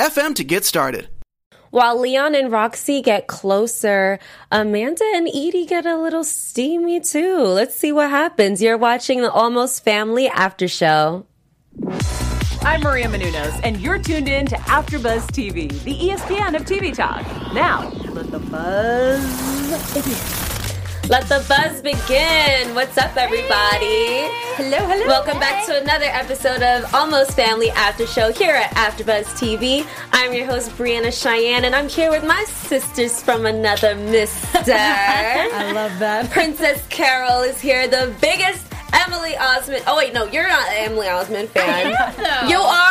FM 0.00 0.34
to 0.36 0.44
get 0.44 0.64
started. 0.64 1.08
While 1.68 2.00
Leon 2.00 2.34
and 2.34 2.50
Roxy 2.50 3.02
get 3.02 3.26
closer, 3.26 4.18
Amanda 4.50 5.04
and 5.14 5.28
Edie 5.28 5.66
get 5.66 5.84
a 5.84 5.98
little 5.98 6.24
steamy 6.24 7.00
too. 7.00 7.36
Let's 7.40 7.76
see 7.76 7.92
what 7.92 8.08
happens. 8.08 8.62
You're 8.62 8.78
watching 8.78 9.20
the 9.20 9.30
Almost 9.30 9.84
Family 9.84 10.26
After 10.26 10.66
Show. 10.66 11.26
I'm 12.62 12.80
Maria 12.80 13.08
Menounos, 13.08 13.60
and 13.62 13.78
you're 13.78 13.98
tuned 13.98 14.28
in 14.28 14.46
to 14.46 14.56
AfterBuzz 14.56 15.26
TV, 15.32 15.70
the 15.84 15.94
ESPN 15.94 16.56
of 16.56 16.62
TV 16.62 16.94
talk. 16.94 17.22
Now, 17.52 17.90
let 18.08 18.30
the 18.30 18.38
buzz 18.38 19.94
begin. 19.94 20.59
Let 21.10 21.28
the 21.28 21.44
buzz 21.48 21.82
begin. 21.82 22.72
What's 22.72 22.96
up, 22.96 23.16
everybody? 23.16 24.30
Hello, 24.54 24.78
hello. 24.78 25.08
Welcome 25.08 25.40
back 25.40 25.66
to 25.66 25.82
another 25.82 26.04
episode 26.04 26.62
of 26.62 26.94
Almost 26.94 27.32
Family 27.32 27.68
After 27.70 28.06
Show 28.06 28.30
here 28.30 28.54
at 28.54 28.70
AfterBuzz 28.76 29.24
TV. 29.34 29.84
I'm 30.12 30.32
your 30.32 30.46
host, 30.46 30.70
Brianna 30.76 31.12
Cheyenne, 31.12 31.64
and 31.64 31.74
I'm 31.74 31.88
here 31.88 32.12
with 32.12 32.24
my 32.24 32.44
sisters 32.44 33.20
from 33.20 33.44
another 33.44 33.96
mister. 33.96 34.72
I 34.72 35.72
love 35.74 35.98
that. 35.98 36.30
Princess 36.30 36.86
Carol 36.90 37.40
is 37.40 37.60
here, 37.60 37.88
the 37.88 38.14
biggest 38.20 38.68
Emily 38.92 39.32
Osment. 39.32 39.82
Oh 39.88 39.96
wait, 39.96 40.14
no, 40.14 40.26
you're 40.26 40.46
not 40.46 40.68
an 40.68 40.90
Emily 40.92 41.08
Osment 41.08 41.48
fan. 41.48 41.92
Oh, 41.92 42.48
you 42.48 42.58
are? 42.58 42.89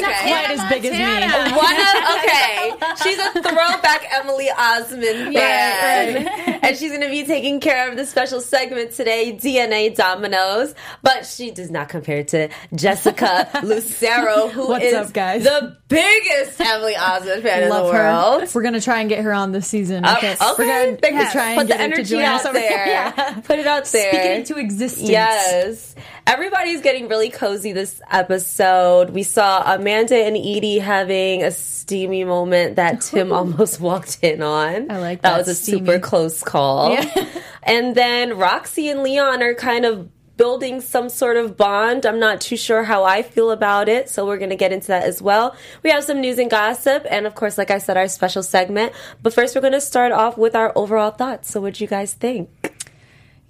Yes. 0.00 0.02
You, 0.02 0.02
okay, 0.02 0.02
not 0.02 0.10
okay. 0.10 0.28
quite 0.28 0.50
as 0.50 0.70
big 0.70 0.84
as 0.86 0.92
me. 0.92 1.54
One 1.56 1.76
of 1.76 1.94
okay, 2.18 2.72
she's 3.02 3.18
a 3.18 3.42
throwback 3.42 4.06
Emily 4.12 4.48
Osment 4.48 5.32
fan, 5.32 6.24
right. 6.24 6.58
and 6.62 6.76
she's 6.76 6.90
going 6.90 7.02
to 7.02 7.10
be 7.10 7.24
taking 7.24 7.60
care 7.60 7.90
of 7.90 7.96
the 7.96 8.06
special 8.06 8.40
segment 8.40 8.92
today, 8.92 9.32
DNA 9.32 9.94
Dominoes. 9.94 10.74
But 11.02 11.26
she 11.26 11.50
does 11.50 11.70
not 11.70 11.88
compare 11.88 12.24
to 12.24 12.48
Jessica 12.74 13.48
Lucero, 13.62 14.48
who 14.48 14.68
What's 14.68 14.84
is 14.84 14.94
up, 14.94 15.12
guys? 15.12 15.44
the 15.44 15.76
biggest 15.94 16.60
Emily 16.60 16.94
Osment 16.94 17.42
fan 17.42 17.68
Love 17.70 17.86
in 17.86 17.92
the 17.92 17.98
her. 17.98 18.04
world. 18.38 18.54
We're 18.54 18.62
gonna 18.62 18.80
try 18.80 19.00
and 19.00 19.08
get 19.08 19.20
her 19.24 19.32
on 19.32 19.52
this 19.52 19.66
season. 19.66 20.04
Uh, 20.04 20.14
Okay, 20.18 20.36
we're 20.58 20.66
gonna 20.66 20.98
Yes. 21.02 21.32
try 21.32 21.50
and 21.52 21.58
put 21.60 21.66
get 21.68 21.76
the 21.78 21.82
her 21.84 21.88
to 21.90 21.94
energy 21.94 22.10
join 22.10 22.22
us 22.24 22.40
out 22.44 22.50
over 22.50 22.58
there. 22.58 22.86
Yeah. 22.86 23.34
Put 23.44 23.58
it 23.58 23.66
out 23.66 23.84
there. 23.86 24.10
Speak 24.12 24.20
it 24.24 24.36
into 24.38 24.56
existence. 24.56 25.08
Yes. 25.08 25.94
Everybody's 26.26 26.80
getting 26.80 27.08
really 27.08 27.30
cozy 27.30 27.72
this 27.72 28.00
episode. 28.10 29.10
We 29.10 29.22
saw 29.22 29.74
Amanda 29.74 30.16
and 30.16 30.36
Edie 30.36 30.78
having 30.78 31.42
a 31.42 31.50
steamy 31.50 32.24
moment 32.24 32.76
that 32.76 33.00
Tim 33.02 33.32
almost 33.32 33.80
walked 33.80 34.18
in 34.22 34.42
on. 34.42 34.90
I 34.90 34.98
like 34.98 35.22
that. 35.22 35.30
that, 35.32 35.38
was 35.38 35.48
a 35.48 35.54
steamy. 35.54 35.78
super 35.80 35.98
close 35.98 36.42
call. 36.42 36.92
Yeah. 36.92 37.26
and 37.62 37.94
then 37.94 38.36
Roxy 38.38 38.88
and 38.88 39.02
Leon 39.02 39.42
are 39.42 39.54
kind 39.54 39.84
of 39.84 40.08
building 40.36 40.80
some 40.80 41.08
sort 41.08 41.36
of 41.36 41.56
bond. 41.56 42.06
I'm 42.06 42.18
not 42.18 42.40
too 42.40 42.56
sure 42.56 42.84
how 42.84 43.04
I 43.04 43.22
feel 43.22 43.50
about 43.50 43.88
it, 43.88 44.08
so 44.08 44.26
we're 44.26 44.38
going 44.38 44.50
to 44.50 44.56
get 44.56 44.72
into 44.72 44.88
that 44.88 45.04
as 45.04 45.22
well. 45.22 45.54
We 45.82 45.90
have 45.90 46.04
some 46.04 46.20
news 46.20 46.38
and 46.38 46.50
gossip, 46.50 47.06
and 47.10 47.26
of 47.26 47.34
course, 47.34 47.58
like 47.58 47.70
I 47.70 47.78
said, 47.78 47.96
our 47.96 48.08
special 48.08 48.42
segment. 48.42 48.92
But 49.22 49.34
first, 49.34 49.54
we're 49.54 49.60
going 49.60 49.72
to 49.72 49.80
start 49.80 50.12
off 50.12 50.36
with 50.36 50.54
our 50.54 50.72
overall 50.76 51.10
thoughts. 51.10 51.50
So, 51.50 51.60
what 51.60 51.74
do 51.74 51.84
you 51.84 51.88
guys 51.88 52.14
think? 52.14 52.63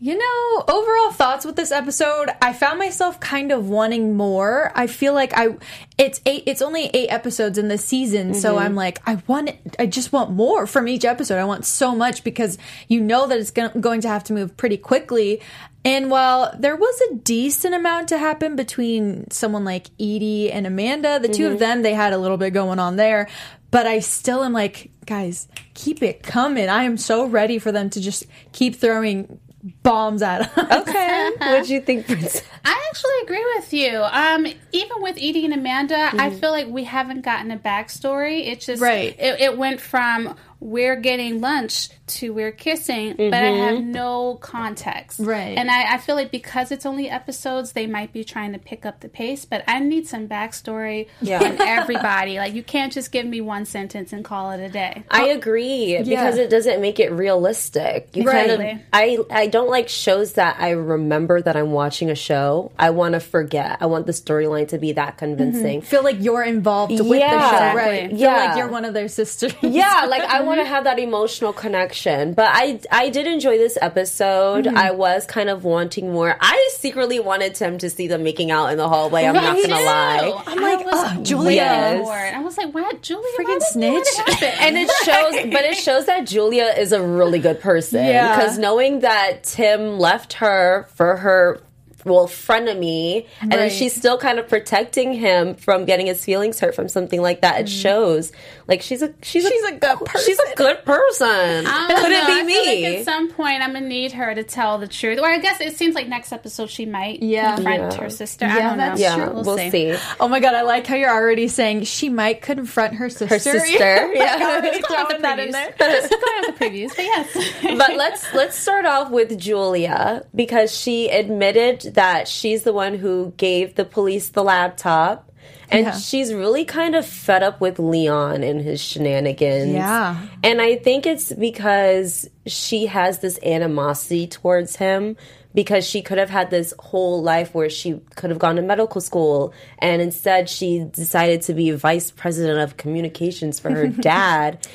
You 0.04 0.18
know, 0.18 0.64
overall 0.68 1.12
thoughts 1.12 1.46
with 1.46 1.56
this 1.56 1.72
episode, 1.72 2.28
I 2.42 2.52
found 2.52 2.78
myself 2.78 3.20
kind 3.20 3.50
of 3.50 3.70
wanting 3.70 4.18
more. 4.18 4.70
I 4.74 4.86
feel 4.86 5.14
like 5.14 5.32
I 5.34 5.56
it's 5.96 6.20
eight 6.26 6.42
it's 6.44 6.60
only 6.60 6.90
8 6.92 7.08
episodes 7.08 7.56
in 7.56 7.68
the 7.68 7.78
season, 7.78 8.34
so 8.34 8.50
mm-hmm. 8.50 8.66
I'm 8.66 8.74
like 8.74 9.00
I 9.08 9.22
want 9.26 9.52
I 9.78 9.86
just 9.86 10.12
want 10.12 10.30
more 10.30 10.66
from 10.66 10.88
each 10.88 11.06
episode. 11.06 11.38
I 11.38 11.46
want 11.46 11.64
so 11.64 11.94
much 11.94 12.22
because 12.22 12.58
you 12.86 13.00
know 13.00 13.26
that 13.26 13.38
it's 13.38 13.50
go- 13.50 13.70
going 13.70 14.02
to 14.02 14.08
have 14.08 14.22
to 14.24 14.34
move 14.34 14.58
pretty 14.58 14.76
quickly. 14.76 15.40
And 15.86 16.10
while 16.10 16.54
there 16.58 16.76
was 16.76 17.00
a 17.10 17.14
decent 17.14 17.74
amount 17.74 18.08
to 18.08 18.18
happen 18.18 18.56
between 18.56 19.30
someone 19.30 19.64
like 19.64 19.86
Edie 19.98 20.52
and 20.52 20.66
Amanda, 20.66 21.18
the 21.18 21.28
two 21.28 21.46
of 21.46 21.52
mm-hmm. 21.52 21.60
them 21.60 21.82
they 21.82 21.94
had 21.94 22.12
a 22.12 22.18
little 22.18 22.36
bit 22.36 22.50
going 22.50 22.78
on 22.78 22.96
there, 22.96 23.26
but 23.70 23.86
I 23.86 24.00
still 24.00 24.44
am 24.44 24.52
like, 24.52 24.90
guys, 25.06 25.48
keep 25.72 26.02
it 26.02 26.22
coming. 26.22 26.68
I 26.68 26.84
am 26.84 26.98
so 26.98 27.24
ready 27.24 27.58
for 27.58 27.72
them 27.72 27.88
to 27.90 28.02
just 28.02 28.24
keep 28.52 28.76
throwing 28.76 29.40
bombs 29.82 30.22
at 30.22 30.42
us. 30.42 30.88
Okay. 30.88 31.30
what 31.38 31.66
do 31.66 31.74
you 31.74 31.80
think, 31.80 32.06
Princess? 32.06 32.42
I 32.64 32.88
actually 32.90 33.12
agree 33.22 33.44
with 33.56 33.72
you. 33.72 34.02
Um, 34.02 34.46
even 34.72 35.02
with 35.02 35.16
Edie 35.16 35.44
and 35.44 35.54
Amanda, 35.54 36.10
I 36.14 36.30
feel 36.30 36.50
like 36.50 36.66
we 36.68 36.84
haven't 36.84 37.22
gotten 37.22 37.50
a 37.50 37.58
backstory. 37.58 38.46
It's 38.46 38.66
just 38.66 38.82
Right. 38.82 39.16
It, 39.18 39.40
it 39.40 39.58
went 39.58 39.80
from 39.80 40.36
we're 40.64 40.96
getting 40.96 41.42
lunch 41.42 41.90
to 42.06 42.32
we're 42.32 42.50
kissing, 42.50 43.14
but 43.16 43.34
I 43.34 43.50
have 43.50 43.78
mm-hmm. 43.78 43.92
no 43.92 44.36
context. 44.36 45.20
Right. 45.20 45.58
And 45.58 45.70
I, 45.70 45.94
I 45.94 45.98
feel 45.98 46.16
like 46.16 46.30
because 46.30 46.72
it's 46.72 46.86
only 46.86 47.08
episodes, 47.10 47.72
they 47.72 47.86
might 47.86 48.14
be 48.14 48.24
trying 48.24 48.54
to 48.54 48.58
pick 48.58 48.86
up 48.86 49.00
the 49.00 49.10
pace. 49.10 49.44
But 49.44 49.62
I 49.68 49.78
need 49.80 50.06
some 50.06 50.26
backstory 50.26 51.08
Yeah. 51.20 51.38
from 51.40 51.56
everybody. 51.60 52.38
like 52.38 52.54
you 52.54 52.62
can't 52.62 52.92
just 52.92 53.12
give 53.12 53.26
me 53.26 53.42
one 53.42 53.66
sentence 53.66 54.14
and 54.14 54.24
call 54.24 54.52
it 54.52 54.60
a 54.60 54.70
day. 54.70 55.04
I 55.10 55.26
agree 55.26 56.02
because 56.02 56.38
it 56.38 56.48
doesn't 56.48 56.80
make 56.80 56.98
it 56.98 57.12
realistic. 57.12 58.16
You 58.16 58.24
kind 58.24 58.50
of 58.50 58.58
Right. 58.60 58.80
I 58.92 59.18
I 59.30 59.46
don't 59.48 59.68
like 59.68 59.90
shows 59.90 60.34
that 60.34 60.56
I 60.58 60.70
remember 60.70 61.42
that 61.42 61.56
I'm 61.56 61.72
watching 61.72 62.08
a 62.10 62.14
show. 62.14 62.72
I 62.78 62.88
want 62.90 63.12
to 63.12 63.20
forget. 63.20 63.78
I 63.82 63.86
want 63.86 64.06
the 64.06 64.12
storyline 64.12 64.68
to 64.68 64.78
be 64.78 64.92
that 64.92 65.18
convincing. 65.18 65.80
Mm-hmm. 65.80 65.86
Feel 65.88 66.04
like 66.04 66.16
you're 66.20 66.42
involved 66.42 66.92
with 66.92 67.06
the 67.06 67.18
Yeah. 67.18 67.38
show, 67.38 67.56
Exactly. 67.56 67.82
right? 67.82 68.10
Feel 68.10 68.30
like 68.32 68.56
you're 68.56 68.68
one 68.68 68.86
of 68.86 68.94
their 68.94 69.08
sisters. 69.08 69.52
Yeah, 69.60 70.06
like 70.08 70.22
I 70.22 70.40
want 70.40 70.53
to 70.60 70.64
have 70.64 70.84
that 70.84 70.98
emotional 70.98 71.52
connection. 71.52 72.34
But 72.34 72.50
I 72.52 72.80
I 72.90 73.10
did 73.10 73.26
enjoy 73.26 73.58
this 73.58 73.78
episode. 73.80 74.64
Mm-hmm. 74.66 74.76
I 74.76 74.90
was 74.90 75.26
kind 75.26 75.48
of 75.48 75.64
wanting 75.64 76.12
more. 76.12 76.36
I 76.40 76.70
secretly 76.76 77.20
wanted 77.20 77.54
Tim 77.54 77.78
to 77.78 77.90
see 77.90 78.08
them 78.08 78.22
making 78.22 78.50
out 78.50 78.66
in 78.72 78.78
the 78.78 78.88
hallway. 78.88 79.24
I'm 79.24 79.34
not 79.34 79.56
gonna 79.56 79.74
lie. 79.84 80.42
I'm 80.46 80.60
like, 80.60 80.86
oh, 80.90 81.14
oh 81.18 81.22
Julia. 81.22 81.54
Yes. 81.54 82.34
I 82.34 82.40
was 82.40 82.56
like, 82.56 82.74
what, 82.74 83.02
Julia? 83.02 83.24
Freaking 83.38 83.60
snitch. 83.62 84.04
what 84.16 84.26
would 84.26 84.34
happen? 84.36 84.58
and 84.60 84.76
it 84.78 84.90
shows 85.04 85.52
but 85.52 85.64
it 85.64 85.76
shows 85.76 86.06
that 86.06 86.26
julia 86.26 86.64
is 86.78 86.92
a 86.92 87.02
really 87.02 87.38
good 87.38 87.60
person 87.60 88.04
Yeah. 88.04 88.34
because 88.36 88.58
knowing 88.58 89.00
that 89.00 89.44
tim 89.44 89.98
left 89.98 90.34
her 90.34 90.86
for 90.94 91.16
her 91.16 91.60
well 92.04 92.26
frenemy 92.26 93.26
and 93.40 93.50
then 93.52 93.58
Right. 93.60 93.72
she's 93.72 93.94
still 93.94 94.18
kind 94.18 94.38
of 94.38 94.48
protecting 94.48 95.12
him 95.14 95.54
from 95.54 95.84
getting 95.84 96.06
his 96.06 96.24
feelings 96.24 96.60
hurt 96.60 96.74
from 96.74 96.88
something 96.88 97.20
like 97.22 97.40
that 97.42 97.60
it 97.60 97.66
mm. 97.66 97.82
shows 97.82 98.32
like 98.68 98.82
she's 98.82 99.02
a 99.02 99.12
she's, 99.22 99.46
She's 99.46 99.64
a, 99.64 99.74
a 99.74 99.78
good 99.78 99.98
person. 100.04 100.22
she's 100.26 100.38
a 100.38 100.54
good 100.56 100.84
person 100.84 101.66
I 101.66 101.86
don't 101.88 102.00
could 102.02 102.10
know. 102.10 102.16
it 102.18 102.24
I 102.28 102.44
be 102.44 102.52
feel 102.52 102.64
like 102.66 102.78
me 102.78 102.96
at 102.96 103.04
some 103.04 103.30
point, 103.30 103.62
I'm 103.62 103.72
gonna 103.72 103.86
need 103.86 104.12
her 104.12 104.34
to 104.34 104.42
tell 104.42 104.78
the 104.78 104.88
truth. 104.88 105.18
Or 105.18 105.26
I 105.26 105.38
guess 105.38 105.60
it 105.60 105.76
seems 105.76 105.94
like 105.94 106.08
next 106.08 106.32
episode 106.32 106.70
she 106.70 106.86
might 106.86 107.22
Yeah. 107.22 107.54
confront 107.56 107.92
Yeah. 107.92 108.00
her 108.00 108.10
sister. 108.10 108.44
I 108.46 108.48
Yeah, 108.48 108.68
don't 108.68 108.78
know. 108.78 108.84
that's 108.88 109.00
yeah 109.00 109.28
We'll, 109.28 109.42
we'll, 109.44 109.56
see. 109.58 109.70
see. 109.70 109.96
Oh 110.20 110.28
my 110.28 110.40
god, 110.40 110.54
I 110.54 110.62
like 110.62 110.86
how 110.86 110.96
you're 110.96 111.10
already 111.12 111.48
saying 111.48 111.84
she 111.84 112.08
might 112.08 112.42
confront 112.42 112.94
her 112.94 113.08
sister. 113.10 113.26
her 113.26 113.38
sister 113.38 113.68
yeah 114.14 114.38
Already 114.40 114.68
Let's 114.78 114.88
go 114.88 114.94
with 114.94 115.06
throwing 115.08 115.16
the 115.16 115.22
that 115.22 115.38
in 115.38 115.50
there. 115.52 115.74
Let's 115.78 116.08
go 116.08 116.16
the 116.46 116.52
previews, 116.58 116.88
but 116.96 117.04
yes. 117.04 117.78
but 117.78 117.96
let's 117.96 118.32
let's 118.34 118.56
start 118.58 118.84
off 118.86 119.10
with 119.10 119.38
Julia 119.38 120.24
because 120.34 120.74
she 120.76 121.08
admitted 121.10 121.93
that 121.94 122.28
she's 122.28 122.62
the 122.62 122.72
one 122.72 122.94
who 122.94 123.32
gave 123.36 123.74
the 123.74 123.84
police 123.84 124.28
the 124.28 124.44
laptop. 124.44 125.30
And 125.70 125.86
Yeah. 125.86 125.96
she's 125.98 126.32
really 126.32 126.64
kind 126.64 126.94
of 126.94 127.06
fed 127.06 127.42
up 127.42 127.60
with 127.60 127.78
Leon 127.78 128.42
and 128.42 128.60
his 128.60 128.80
shenanigans. 128.80 129.72
Yeah. 129.72 130.16
And 130.42 130.60
I 130.60 130.76
think 130.76 131.06
it's 131.06 131.32
because 131.32 132.28
she 132.46 132.86
has 132.86 133.18
this 133.20 133.38
animosity 133.42 134.26
towards 134.26 134.76
him 134.76 135.16
because 135.54 135.86
she 135.88 136.02
could 136.02 136.18
have 136.18 136.30
had 136.30 136.50
this 136.50 136.74
whole 136.78 137.22
life 137.22 137.54
where 137.54 137.70
she 137.70 138.00
could 138.16 138.30
have 138.30 138.38
gone 138.38 138.56
to 138.56 138.62
medical 138.62 139.00
school 139.00 139.54
and 139.78 140.02
instead 140.02 140.48
she 140.48 140.84
decided 140.92 141.42
to 141.42 141.54
be 141.54 141.70
vice 141.70 142.10
president 142.10 142.58
of 142.60 142.76
communications 142.76 143.58
for 143.60 143.70
her 143.70 143.86
dad. 144.12 144.66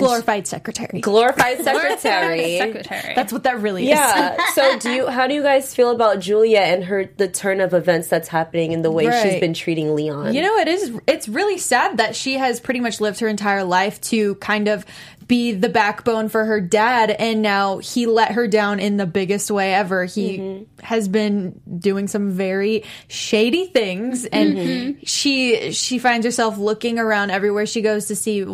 Glorified 0.00 0.46
secretary. 0.46 1.00
glorified 1.02 1.62
secretary. 1.62 2.58
Secretary. 2.58 3.14
That's 3.14 3.32
what 3.32 3.44
that 3.44 3.60
really 3.60 3.84
is. 3.84 3.90
Yeah. 3.90 4.36
so 4.54 4.78
do 4.78 4.90
you 4.90 5.06
how 5.06 5.26
do 5.26 5.34
you 5.34 5.42
guys 5.42 5.74
feel 5.74 5.90
about 5.90 6.20
Julia 6.20 6.60
and 6.60 6.84
her 6.84 7.10
the 7.16 7.28
turn 7.28 7.60
of 7.60 7.74
events 7.74 8.08
that's 8.08 8.28
happening 8.28 8.72
and 8.72 8.84
the 8.84 8.90
way 8.90 9.04
she's 9.22 9.40
been 9.40 9.54
treating 9.54 9.94
Leon? 9.94 10.34
You 10.34 10.42
know, 10.42 10.56
it 10.56 10.68
is. 10.68 10.92
It's 11.06 11.28
really 11.28 11.58
sad 11.58 11.98
that 11.98 12.16
she 12.16 12.34
has 12.34 12.60
pretty 12.60 12.80
much 12.80 13.00
lived 13.00 13.20
her 13.20 13.28
entire 13.28 13.64
life 13.64 14.00
to 14.02 14.34
kind 14.36 14.68
of 14.68 14.84
be 15.26 15.52
the 15.52 15.68
backbone 15.68 16.28
for 16.28 16.44
her 16.44 16.60
dad 16.60 17.10
and 17.10 17.40
now 17.42 17.78
he 17.78 18.06
let 18.06 18.32
her 18.32 18.46
down 18.46 18.80
in 18.80 18.96
the 18.96 19.06
biggest 19.06 19.50
way 19.50 19.74
ever 19.74 20.04
he 20.04 20.38
mm-hmm. 20.38 20.84
has 20.84 21.08
been 21.08 21.60
doing 21.78 22.08
some 22.08 22.30
very 22.30 22.84
shady 23.08 23.66
things 23.66 24.26
and 24.26 24.56
mm-hmm. 24.56 25.04
she 25.04 25.72
she 25.72 25.98
finds 25.98 26.26
herself 26.26 26.58
looking 26.58 26.98
around 26.98 27.30
everywhere 27.30 27.66
she 27.66 27.80
goes 27.80 28.06
to 28.06 28.16
see 28.16 28.44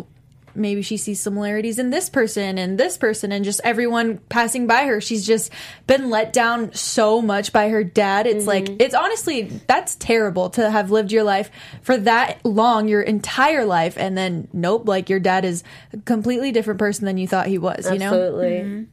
maybe 0.55 0.81
she 0.81 0.97
sees 0.97 1.19
similarities 1.19 1.79
in 1.79 1.89
this 1.89 2.09
person 2.09 2.57
and 2.57 2.77
this 2.77 2.97
person 2.97 3.31
and 3.31 3.45
just 3.45 3.61
everyone 3.63 4.17
passing 4.29 4.67
by 4.67 4.85
her. 4.85 5.01
She's 5.01 5.25
just 5.25 5.51
been 5.87 6.09
let 6.09 6.33
down 6.33 6.73
so 6.73 7.21
much 7.21 7.53
by 7.53 7.69
her 7.69 7.83
dad. 7.83 8.27
It's 8.27 8.47
like 8.47 8.65
mm-hmm. 8.65 8.77
it's 8.79 8.95
honestly 8.95 9.43
that's 9.67 9.95
terrible 9.95 10.49
to 10.51 10.69
have 10.69 10.91
lived 10.91 11.11
your 11.11 11.23
life 11.23 11.51
for 11.81 11.97
that 11.97 12.43
long 12.45 12.87
your 12.87 13.01
entire 13.01 13.65
life 13.65 13.97
and 13.97 14.17
then 14.17 14.47
nope 14.53 14.87
like 14.87 15.09
your 15.09 15.19
dad 15.19 15.45
is 15.45 15.63
a 15.93 15.97
completely 15.97 16.51
different 16.51 16.79
person 16.79 17.05
than 17.05 17.17
you 17.17 17.27
thought 17.27 17.47
he 17.47 17.57
was 17.57 17.89
you 17.91 17.99
know? 17.99 18.05
Absolutely. 18.05 18.49
Mm-hmm. 18.49 18.83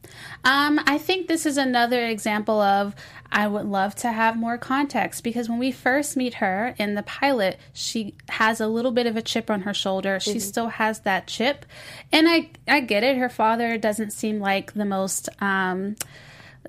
Um, 0.43 0.79
I 0.85 0.97
think 0.97 1.27
this 1.27 1.45
is 1.45 1.57
another 1.57 2.05
example 2.05 2.61
of 2.61 2.95
I 3.31 3.47
would 3.47 3.65
love 3.65 3.93
to 3.95 4.11
have 4.11 4.37
more 4.37 4.57
context 4.57 5.23
because 5.23 5.49
when 5.49 5.59
we 5.59 5.71
first 5.71 6.17
meet 6.17 6.35
her 6.35 6.73
in 6.77 6.95
the 6.95 7.03
pilot, 7.03 7.59
she 7.73 8.15
has 8.29 8.59
a 8.61 8.67
little 8.67 8.91
bit 8.91 9.05
of 9.05 9.17
a 9.17 9.21
chip 9.21 9.49
on 9.49 9.61
her 9.61 9.73
shoulder. 9.73 10.19
She 10.19 10.39
still 10.39 10.67
has 10.67 11.01
that 11.01 11.27
chip, 11.27 11.65
and 12.11 12.27
I 12.27 12.49
I 12.67 12.79
get 12.79 13.03
it. 13.03 13.17
Her 13.17 13.29
father 13.29 13.77
doesn't 13.77 14.11
seem 14.11 14.39
like 14.39 14.73
the 14.73 14.85
most 14.85 15.29
um, 15.41 15.95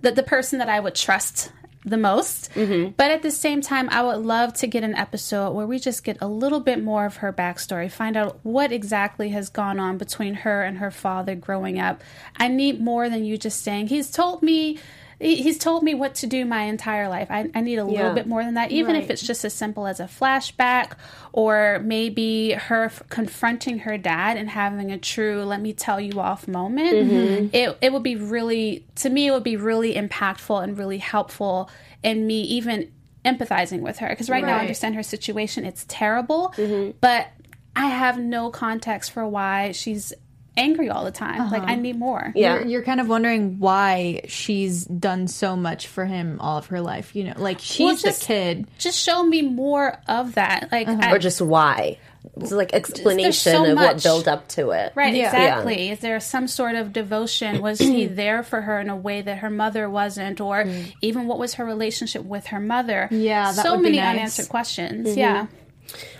the 0.00 0.10
the 0.10 0.22
person 0.22 0.58
that 0.58 0.68
I 0.68 0.80
would 0.80 0.94
trust 0.94 1.52
the 1.84 1.96
most. 1.96 2.52
Mm-hmm. 2.54 2.90
But 2.96 3.10
at 3.10 3.22
the 3.22 3.30
same 3.30 3.60
time, 3.60 3.88
I 3.90 4.02
would 4.02 4.18
love 4.18 4.54
to 4.54 4.66
get 4.66 4.84
an 4.84 4.94
episode 4.94 5.52
where 5.52 5.66
we 5.66 5.78
just 5.78 6.04
get 6.04 6.18
a 6.20 6.28
little 6.28 6.60
bit 6.60 6.82
more 6.82 7.06
of 7.06 7.16
her 7.16 7.32
backstory, 7.32 7.90
find 7.90 8.16
out 8.16 8.38
what 8.42 8.72
exactly 8.72 9.30
has 9.30 9.48
gone 9.48 9.80
on 9.80 9.98
between 9.98 10.34
her 10.34 10.62
and 10.62 10.78
her 10.78 10.90
father 10.90 11.34
growing 11.34 11.78
up. 11.78 12.02
I 12.36 12.48
need 12.48 12.80
more 12.80 13.08
than 13.08 13.24
you 13.24 13.38
just 13.38 13.62
saying, 13.62 13.88
he's 13.88 14.10
told 14.10 14.42
me. 14.42 14.78
He- 15.20 15.42
He's 15.42 15.58
told 15.58 15.82
me 15.82 15.94
what 15.94 16.14
to 16.16 16.26
do 16.26 16.44
my 16.44 16.62
entire 16.62 17.08
life. 17.08 17.28
I, 17.30 17.50
I 17.54 17.60
need 17.60 17.76
a 17.78 17.84
little 17.84 18.06
Yeah. 18.08 18.12
bit 18.14 18.26
more 18.26 18.42
than 18.42 18.54
that, 18.54 18.72
even 18.72 18.96
if 18.96 19.10
it's 19.10 19.22
just 19.22 19.44
as 19.44 19.52
simple 19.54 19.86
as 19.86 20.00
a 20.00 20.04
flashback 20.06 20.92
or 21.32 21.80
maybe 21.84 22.52
her 22.52 22.84
f- 22.86 23.02
confronting 23.08 23.80
her 23.80 23.96
dad 23.98 24.36
and 24.36 24.48
having 24.50 24.90
a 24.90 24.98
true 24.98 25.44
"let 25.44 25.60
me 25.60 25.72
tell 25.72 26.00
you 26.00 26.18
off" 26.20 26.48
moment. 26.48 26.92
Mm-hmm. 26.94 27.46
It 27.54 27.78
it 27.80 27.92
would 27.92 28.02
be 28.02 28.16
really, 28.16 28.84
to 28.96 29.10
me, 29.10 29.26
it 29.28 29.30
would 29.32 29.44
be 29.44 29.56
really 29.56 29.94
impactful 29.94 30.62
and 30.62 30.76
really 30.78 30.98
helpful 30.98 31.70
in 32.02 32.26
me 32.26 32.40
even 32.42 32.90
empathizing 33.24 33.80
with 33.80 33.98
her 33.98 34.08
because 34.08 34.30
right, 34.30 34.42
now 34.42 34.56
I 34.56 34.60
understand 34.60 34.94
her 34.94 35.02
situation. 35.02 35.64
It's 35.66 35.84
terrible, 35.88 36.54
mm-hmm. 36.56 36.92
but 37.02 37.28
I 37.76 37.86
have 37.86 38.18
no 38.18 38.50
context 38.50 39.12
for 39.12 39.26
why 39.28 39.72
she's 39.72 40.12
angry 40.56 40.90
all 40.90 41.04
the 41.04 41.10
time. 41.10 41.50
Like 41.50 41.62
I 41.62 41.72
uh-huh. 41.72 41.76
need 41.76 41.98
more. 41.98 42.32
Yeah. 42.34 42.56
You're, 42.58 42.66
you're 42.66 42.82
kind 42.82 43.00
of 43.00 43.08
wondering 43.08 43.58
why 43.58 44.22
she's 44.28 44.84
done 44.84 45.28
so 45.28 45.56
much 45.56 45.86
for 45.86 46.04
him 46.04 46.38
all 46.40 46.58
of 46.58 46.66
her 46.66 46.80
life. 46.80 47.14
You 47.14 47.24
know, 47.24 47.34
like 47.36 47.58
she's 47.60 47.84
Well, 47.84 47.96
the 47.96 48.02
just- 48.02 48.22
kid. 48.22 48.66
Just 48.78 48.98
show 48.98 49.22
me 49.22 49.42
more 49.42 49.98
of 50.08 50.34
that. 50.34 50.68
Like 50.72 50.88
uh-huh. 50.88 51.00
I, 51.02 51.12
Or 51.12 51.18
just 51.18 51.40
why. 51.40 51.98
It's 52.36 52.52
like 52.52 52.74
explanation 52.74 53.52
so 53.52 53.64
of 53.64 53.76
what 53.76 54.02
built 54.02 54.28
up 54.28 54.46
to 54.48 54.70
it. 54.70 54.92
Right, 54.94 55.14
Yeah. 55.14 55.26
exactly. 55.26 55.90
Is 55.90 56.00
there 56.00 56.20
some 56.20 56.48
sort 56.48 56.74
of 56.74 56.92
devotion? 56.92 57.62
Was 57.62 57.78
he 57.78 58.06
there 58.06 58.42
for 58.42 58.60
her 58.60 58.78
in 58.78 58.90
a 58.90 58.96
way 58.96 59.22
that 59.22 59.38
her 59.38 59.50
mother 59.50 59.88
wasn't, 59.88 60.40
or 60.40 60.64
mm. 60.64 60.92
even 61.00 61.26
what 61.26 61.38
was 61.38 61.54
her 61.54 61.64
relationship 61.64 62.24
with 62.24 62.46
her 62.46 62.60
mother? 62.60 63.08
Yeah, 63.10 63.52
that 63.52 63.64
so 63.64 63.72
would 63.72 63.78
be 63.78 63.84
many 63.84 63.98
nice. 63.98 64.16
unanswered 64.16 64.48
questions. 64.48 65.08
Mm-hmm. 65.08 65.18
Yeah, 65.18 65.46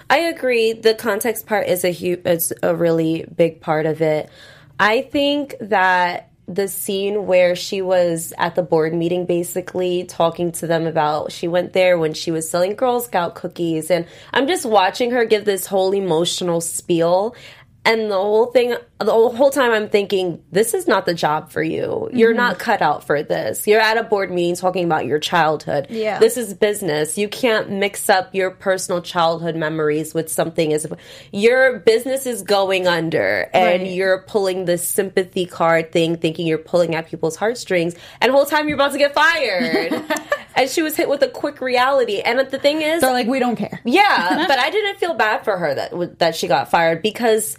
I 0.09 0.19
agree. 0.19 0.73
The 0.73 0.95
context 0.95 1.47
part 1.47 1.69
is 1.69 1.85
a 1.85 1.91
huge, 1.91 2.23
it's 2.25 2.53
a 2.63 2.75
really 2.75 3.25
big 3.35 3.61
part 3.61 3.87
of 3.87 4.03
it. 4.03 4.29
I 4.79 5.03
think 5.03 5.55
that 5.61 6.31
the 6.49 6.67
scene 6.67 7.27
where 7.27 7.55
she 7.55 7.81
was 7.81 8.33
at 8.37 8.57
the 8.57 8.63
board 8.63 8.93
meeting, 8.93 9.25
basically 9.25 10.05
talking 10.05 10.51
to 10.51 10.67
them 10.67 10.87
about 10.87 11.31
she 11.31 11.47
went 11.47 11.73
there 11.73 11.97
when 11.97 12.13
she 12.13 12.33
was 12.33 12.51
selling 12.51 12.75
Girl 12.75 13.01
Scout 13.01 13.37
cookies, 13.37 13.89
and 13.91 14.07
I'm 14.33 14.49
just 14.49 14.67
watching 14.67 15.13
her 15.13 15.25
give 15.25 15.45
this 15.45 15.67
whole 15.67 15.93
emotional 15.93 16.61
spiel. 16.61 17.37
And 17.85 18.11
the 18.11 18.17
whole 18.17 18.47
thing, 18.47 18.75
the 19.01 19.13
whole 19.13 19.51
time 19.51 19.73
I'm 19.73 19.89
thinking, 19.89 20.43
this 20.53 20.75
is 20.75 20.87
not 20.87 21.07
the 21.07 21.15
job 21.15 21.51
for 21.51 21.63
you. 21.63 22.11
You're 22.13 22.35
not 22.35 22.55
mm-hmm. 22.55 22.63
cut 22.63 22.83
out 22.83 23.05
for 23.05 23.23
this. 23.23 23.67
You're 23.67 23.81
at 23.81 23.97
a 23.97 24.03
board 24.03 24.31
meeting 24.31 24.57
talking 24.57 24.85
about 24.85 25.07
your 25.07 25.19
childhood. 25.19 25.87
Yeah. 25.89 26.19
This 26.19 26.37
is 26.37 26.53
business. 26.53 27.17
You 27.17 27.27
can't 27.29 27.71
mix 27.71 28.11
up 28.11 28.35
your 28.35 28.51
personal 28.51 29.01
childhood 29.01 29.57
memories 29.57 30.13
with 30.13 30.29
something 30.29 30.73
as 30.75 30.87
your 31.33 31.79
business 31.79 32.27
is 32.27 32.43
going 32.43 32.87
under 32.87 33.49
and 33.55 33.83
Right. 33.83 33.91
you're 33.91 34.23
pulling 34.23 34.67
this 34.67 34.87
sympathy 34.87 35.47
card 35.47 35.93
thing 35.93 36.17
thinking 36.17 36.47
you're 36.47 36.59
pulling 36.59 36.95
at 36.95 37.09
people's 37.09 37.37
heartstrings 37.37 37.95
and 38.21 38.31
the 38.31 38.37
whole 38.37 38.47
time 38.47 38.69
you're 38.69 38.75
about 38.75 38.93
to 38.93 38.99
get 38.99 39.15
fired. 39.15 40.03
and 40.57 40.69
she 40.69 40.83
was 40.83 40.95
hit 40.97 41.09
with 41.09 41.23
a 41.23 41.29
quick 41.29 41.61
reality. 41.63 42.21
And 42.21 42.39
the 42.39 42.59
thing 42.59 42.83
is 42.83 43.01
They're 43.01 43.13
like, 43.13 43.27
we 43.27 43.39
don't 43.39 43.57
care. 43.57 43.81
yeah, 43.85 44.45
but 44.49 44.59
I 44.59 44.71
didn't 44.71 44.99
feel 44.99 45.15
bad 45.15 45.45
for 45.45 45.57
her 45.57 45.75
that 45.75 46.19
that 46.19 46.37
she 46.37 46.49
got 46.49 46.71
fired 46.71 47.01
because 47.01 47.57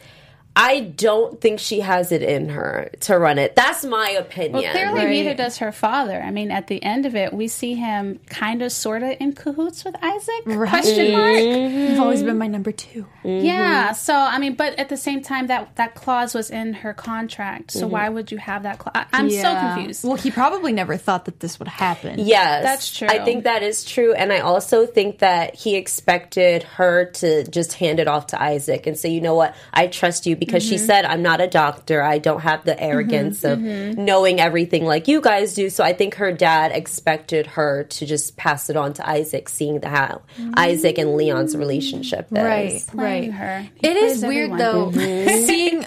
I 0.56 0.82
don't 0.82 1.40
think 1.40 1.60
she 1.60 1.80
has 1.80 2.12
it 2.12 2.22
in 2.22 2.50
her 2.50 2.90
to 3.02 3.18
run 3.18 3.40
it. 3.40 3.56
That's 3.56 3.86
my 3.86 4.10
opinion. 4.10 4.54
well, 4.62 4.72
clearly 4.72 5.00
Right. 5.00 5.10
neither 5.10 5.34
does 5.34 5.60
her 5.60 5.72
father. 5.72 6.22
I 6.22 6.32
mean, 6.32 6.52
at 6.52 6.68
the 6.68 6.84
end 6.84 7.06
of 7.06 7.16
it, 7.16 7.32
we 7.34 7.48
see 7.48 7.76
him 7.76 8.20
kind 8.28 8.62
of, 8.62 8.72
sort 8.72 9.02
of 9.02 9.16
in 9.20 9.34
cahoots 9.34 9.86
with 9.86 9.96
Isaac? 10.02 10.44
Question 10.46 11.14
mark. 11.14 11.40
You've 11.40 12.00
always 12.00 12.22
been 12.22 12.38
my 12.38 12.48
number 12.48 12.72
two. 12.72 13.06
Mm-hmm. 13.24 13.46
Yeah. 13.46 13.94
So 13.94 14.14
I 14.14 14.40
mean, 14.40 14.56
but 14.56 14.78
at 14.78 14.90
the 14.90 14.98
same 14.98 15.22
time, 15.22 15.48
that 15.48 15.76
that 15.78 15.96
clause 15.96 16.34
was 16.34 16.50
in 16.50 16.74
her 16.74 16.94
contract. 16.94 17.72
So 17.72 17.82
mm-hmm. 17.82 17.92
why 17.92 18.10
would 18.10 18.32
you 18.32 18.38
have 18.38 18.64
that 18.64 18.80
clause? 18.80 19.06
I'm 19.14 19.30
so 19.30 19.56
confused. 19.56 20.04
Well, 20.04 20.18
he 20.18 20.32
probably 20.32 20.74
never 20.74 20.98
thought 20.98 21.26
that 21.26 21.40
this 21.40 21.60
would 21.60 21.68
happen. 21.68 22.20
Yes, 22.20 22.64
That's 22.64 22.98
true. 22.98 23.08
I 23.10 23.24
think 23.24 23.46
that 23.46 23.64
is 23.64 23.86
true, 23.86 24.14
and 24.14 24.34
I 24.34 24.40
also 24.40 24.86
think 24.86 25.20
that 25.20 25.56
he 25.56 25.76
expected 25.76 26.64
her 26.64 27.06
to 27.06 27.46
just 27.48 27.74
hand 27.74 28.00
it 28.00 28.08
off 28.08 28.28
to 28.28 28.42
Isaac 28.42 28.86
and 28.88 28.98
say, 28.98 29.10
"You 29.10 29.22
know 29.22 29.36
what? 29.36 29.56
I 29.74 29.88
trust 29.88 30.26
you 30.26 30.36
because 30.42 30.64
she 30.64 30.78
mm-hmm. 30.78 30.86
said 30.88 31.06
I'm 31.06 31.22
not 31.22 31.40
a 31.40 31.46
doctor. 31.46 32.02
I 32.02 32.18
don't 32.18 32.40
have 32.40 32.66
the 32.66 32.72
mm-hmm, 32.72 32.84
arrogance 32.84 33.44
of 33.44 33.60
mm-hmm. 33.60 34.04
knowing 34.04 34.40
everything 34.40 34.86
like 34.86 35.08
you 35.08 35.22
guys 35.22 35.54
do." 35.54 35.70
So 35.70 35.84
I 35.84 35.94
think 35.94 36.16
her 36.16 36.32
dad 36.32 36.72
expected 36.72 37.46
her 37.46 37.84
to 37.84 38.06
just 38.08 38.38
pass 38.38 38.68
it 38.68 38.76
on 38.76 38.94
to 38.94 39.08
Isaac, 39.08 39.48
seeing 39.50 39.82
the 39.82 39.90
how 39.90 40.24
Isaac 40.58 40.98
and 40.98 41.16
Leon's 41.16 41.56
relationship 41.56 42.26
is. 42.32 42.44
Right, 42.44 42.84
right. 42.94 43.32
her. 43.32 43.70
He 43.76 43.88
It 43.88 43.98
is 43.98 44.26
weird 44.26 44.60
everyone. 44.60 44.94
though 44.94 45.46
seeing. 45.46 45.86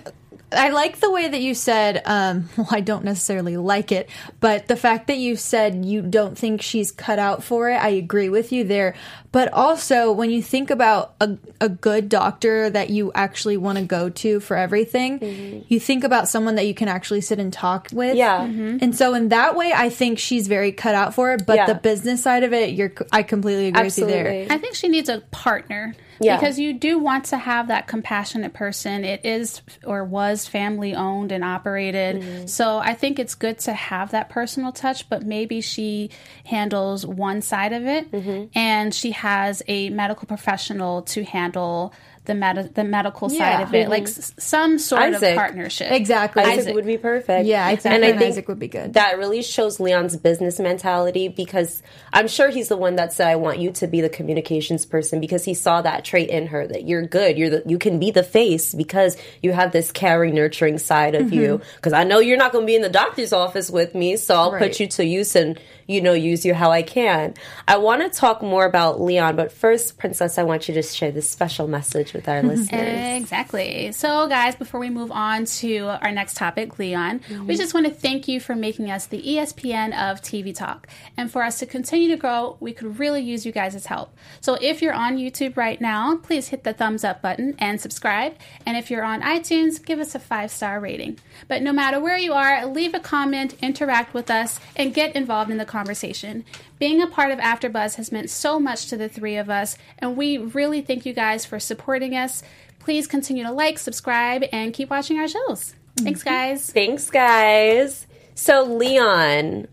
I 0.54 0.70
like 0.70 1.00
the 1.00 1.10
way 1.10 1.28
that 1.28 1.40
you 1.40 1.54
said. 1.54 2.02
Um, 2.04 2.48
well, 2.56 2.68
I 2.70 2.80
don't 2.80 3.04
necessarily 3.04 3.56
like 3.56 3.92
it, 3.92 4.08
but 4.40 4.68
the 4.68 4.76
fact 4.76 5.08
that 5.08 5.18
you 5.18 5.36
said 5.36 5.84
you 5.84 6.02
don't 6.02 6.36
think 6.36 6.62
she's 6.62 6.90
cut 6.92 7.18
out 7.18 7.42
for 7.44 7.68
it, 7.70 7.76
I 7.76 7.88
agree 7.90 8.28
with 8.28 8.52
you 8.52 8.64
there. 8.64 8.94
But 9.32 9.52
also, 9.52 10.12
when 10.12 10.30
you 10.30 10.40
think 10.40 10.70
about 10.70 11.14
a, 11.20 11.36
a 11.60 11.68
good 11.68 12.08
doctor 12.08 12.70
that 12.70 12.90
you 12.90 13.10
actually 13.14 13.56
want 13.56 13.78
to 13.78 13.84
go 13.84 14.08
to 14.08 14.38
for 14.38 14.56
everything, 14.56 15.64
you 15.68 15.80
think 15.80 16.04
about 16.04 16.28
someone 16.28 16.54
that 16.54 16.66
you 16.68 16.74
can 16.74 16.86
actually 16.86 17.20
sit 17.20 17.40
and 17.40 17.52
talk 17.52 17.88
with. 17.92 18.16
Yeah. 18.16 18.44
And 18.44 18.94
so, 18.94 19.12
in 19.14 19.30
that 19.30 19.56
way, 19.56 19.72
I 19.74 19.90
think 19.90 20.20
she's 20.20 20.46
very 20.46 20.70
cut 20.70 20.94
out 20.94 21.14
for 21.14 21.32
it. 21.32 21.44
But 21.46 21.56
Yeah. 21.56 21.66
the 21.66 21.74
business 21.74 22.22
side 22.22 22.44
of 22.44 22.52
it, 22.52 22.74
you're. 22.74 22.92
I 23.10 23.24
completely 23.24 23.66
agree 23.68 23.82
with 23.82 23.98
you 23.98 24.06
there. 24.06 24.26
Absolutely. 24.26 24.54
I 24.54 24.58
think 24.58 24.76
she 24.76 24.88
needs 24.88 25.08
a 25.08 25.18
partner. 25.32 25.96
Yeah. 26.24 26.36
Because 26.38 26.58
you 26.58 26.72
do 26.72 26.98
want 26.98 27.26
to 27.26 27.36
have 27.36 27.68
that 27.68 27.86
compassionate 27.86 28.52
person. 28.54 29.04
It 29.04 29.24
is 29.24 29.62
or 29.84 30.04
was 30.04 30.46
family 30.46 30.94
owned 30.94 31.32
and 31.32 31.44
operated. 31.44 32.22
Mm-hmm. 32.22 32.46
So 32.46 32.78
I 32.78 32.94
think 32.94 33.18
it's 33.18 33.34
good 33.34 33.58
to 33.60 33.72
have 33.72 34.12
that 34.12 34.28
personal 34.30 34.72
touch, 34.72 35.08
but 35.08 35.22
maybe 35.22 35.60
she 35.60 36.10
handles 36.44 37.06
one 37.06 37.42
side 37.42 37.72
of 37.72 37.86
it 37.86 38.10
Mm-hmm. 38.10 38.46
and 38.58 38.94
she 38.94 39.12
has 39.12 39.62
a 39.68 39.90
medical 39.90 40.26
professional 40.26 41.02
to 41.02 41.24
handle 41.24 41.92
the 42.26 42.34
med- 42.34 42.74
the 42.74 42.84
medical 42.84 43.28
side 43.28 43.36
Yeah. 43.38 43.62
of 43.62 43.74
it. 43.74 43.88
Like 43.88 44.04
s- 44.04 44.32
some 44.38 44.78
sort 44.78 45.02
Mm-hmm. 45.02 45.14
Isaac. 45.16 45.30
of 45.30 45.36
partnership. 45.36 45.92
Exactly. 45.92 46.42
Isaac, 46.42 46.74
would 46.74 46.86
be 46.86 46.96
perfect. 46.98 47.46
Yeah, 47.46 47.66
I 47.66 47.76
think 47.76 47.94
and 47.94 48.04
I 48.04 48.12
think 48.12 48.22
Isaac 48.22 48.48
would 48.48 48.58
be 48.58 48.68
good. 48.68 48.94
That 48.94 49.18
really 49.18 49.42
shows 49.42 49.78
Leon's 49.80 50.16
business 50.16 50.58
mentality 50.58 51.28
because 51.28 51.82
I'm 52.12 52.28
sure 52.28 52.48
he's 52.50 52.68
the 52.68 52.76
one 52.76 52.96
that 52.96 53.12
said, 53.12 53.28
"I 53.28 53.36
want 53.36 53.58
you 53.58 53.70
to 53.72 53.86
be 53.86 54.00
the 54.00 54.08
communications 54.08 54.86
person," 54.86 55.20
because 55.20 55.44
he 55.44 55.54
saw 55.54 55.82
that 55.82 56.04
trait 56.04 56.30
in 56.30 56.46
her 56.48 56.66
that 56.66 56.86
you're 56.88 57.06
good, 57.06 57.36
you're 57.36 57.50
the, 57.50 57.62
you 57.66 57.78
can 57.78 57.98
be 57.98 58.10
the 58.10 58.22
face 58.22 58.74
because 58.74 59.16
you 59.42 59.52
have 59.52 59.72
this 59.72 59.92
caring, 59.92 60.34
nurturing 60.34 60.78
side 60.78 61.14
of 61.14 61.32
you. 61.32 61.58
Mm-hmm. 61.58 61.76
Because 61.76 61.92
I 61.92 62.04
know 62.04 62.20
you're 62.20 62.36
not 62.38 62.52
going 62.52 62.62
to 62.64 62.66
be 62.66 62.76
in 62.76 62.82
the 62.82 62.88
doctor's 62.88 63.32
office 63.32 63.70
with 63.70 63.94
me, 63.94 64.16
so 64.16 64.34
I'll 64.34 64.52
Right. 64.52 64.62
put 64.62 64.80
you 64.80 64.86
to 64.86 65.04
use 65.04 65.36
and 65.36 65.58
you 65.86 66.00
know, 66.00 66.12
use 66.12 66.44
you 66.44 66.54
how 66.54 66.70
I 66.70 66.82
can. 66.82 67.34
I 67.68 67.76
want 67.76 68.02
to 68.02 68.08
talk 68.08 68.42
more 68.42 68.64
about 68.64 69.00
Leon, 69.00 69.36
but 69.36 69.52
first, 69.52 69.98
Princess, 69.98 70.38
I 70.38 70.42
want 70.42 70.68
you 70.68 70.74
to 70.74 70.82
share 70.82 71.10
this 71.10 71.28
special 71.28 71.68
message 71.68 72.12
with 72.12 72.28
our 72.28 72.38
mm-hmm. 72.38 72.48
listeners. 72.48 73.22
Exactly. 73.22 73.92
So, 73.92 74.28
guys, 74.28 74.56
before 74.56 74.80
we 74.80 74.90
move 74.90 75.10
on 75.12 75.44
to 75.46 75.86
our 76.02 76.12
next 76.12 76.36
topic, 76.36 76.78
Leon, 76.78 77.20
we 77.28 77.34
mm-hmm. 77.34 77.50
just 77.52 77.74
want 77.74 77.86
to 77.86 77.92
thank 77.92 78.28
you 78.28 78.40
for 78.40 78.54
making 78.54 78.90
us 78.90 79.06
the 79.06 79.22
ESPN 79.22 79.88
of 79.88 80.20
TV 80.22 80.54
Talk. 80.54 80.88
And 81.16 81.30
for 81.30 81.42
us 81.42 81.58
to 81.58 81.66
continue 81.66 82.08
to 82.08 82.16
grow, 82.16 82.56
we 82.60 82.72
could 82.72 82.98
really 82.98 83.22
use 83.22 83.44
you 83.44 83.52
guys' 83.52 83.86
help. 83.86 84.14
So, 84.40 84.54
if 84.60 84.82
you're 84.82 84.94
on 84.94 85.16
YouTube 85.16 85.56
right 85.56 85.80
now, 85.80 86.16
please 86.16 86.48
hit 86.48 86.64
the 86.64 86.72
thumbs 86.72 87.04
up 87.04 87.22
button 87.22 87.54
and 87.58 87.80
subscribe. 87.80 88.34
And 88.66 88.76
if 88.76 88.90
you're 88.90 89.04
on 89.04 89.22
iTunes, 89.22 89.84
give 89.84 89.98
us 89.98 90.14
a 90.14 90.18
five 90.18 90.50
star 90.50 90.80
rating. 90.80 91.18
But 91.48 91.62
no 91.62 91.72
matter 91.72 92.00
where 92.00 92.16
you 92.16 92.32
are, 92.32 92.66
leave 92.66 92.94
a 92.94 93.00
comment, 93.00 93.56
interact 93.60 94.14
with 94.14 94.30
us, 94.30 94.60
and 94.76 94.94
get 94.94 95.16
involved 95.16 95.50
in 95.50 95.58
the 95.58 95.64
conversation. 95.74 96.44
Being 96.78 97.02
a 97.02 97.08
part 97.08 97.32
of 97.32 97.40
AfterBuzz 97.40 97.96
has 97.96 98.12
meant 98.12 98.30
so 98.30 98.60
much 98.60 98.86
to 98.86 98.96
the 98.96 99.08
three 99.08 99.36
of 99.36 99.50
us, 99.50 99.76
and 99.98 100.16
we 100.16 100.38
really 100.38 100.80
thank 100.80 101.04
you 101.04 101.12
guys 101.12 101.44
for 101.44 101.58
supporting 101.58 102.14
us. 102.14 102.44
Please 102.78 103.08
continue 103.08 103.42
to 103.42 103.50
like, 103.50 103.78
subscribe, 103.78 104.44
and 104.52 104.72
keep 104.72 104.88
watching 104.88 105.18
our 105.18 105.26
shows. 105.26 105.74
Thanks, 105.96 106.20
mm-hmm. 106.20 106.28
guys. 106.28 106.70
Thanks, 106.70 107.10
guys. 107.10 108.06
So, 108.36 108.62
Leon. 108.62 109.66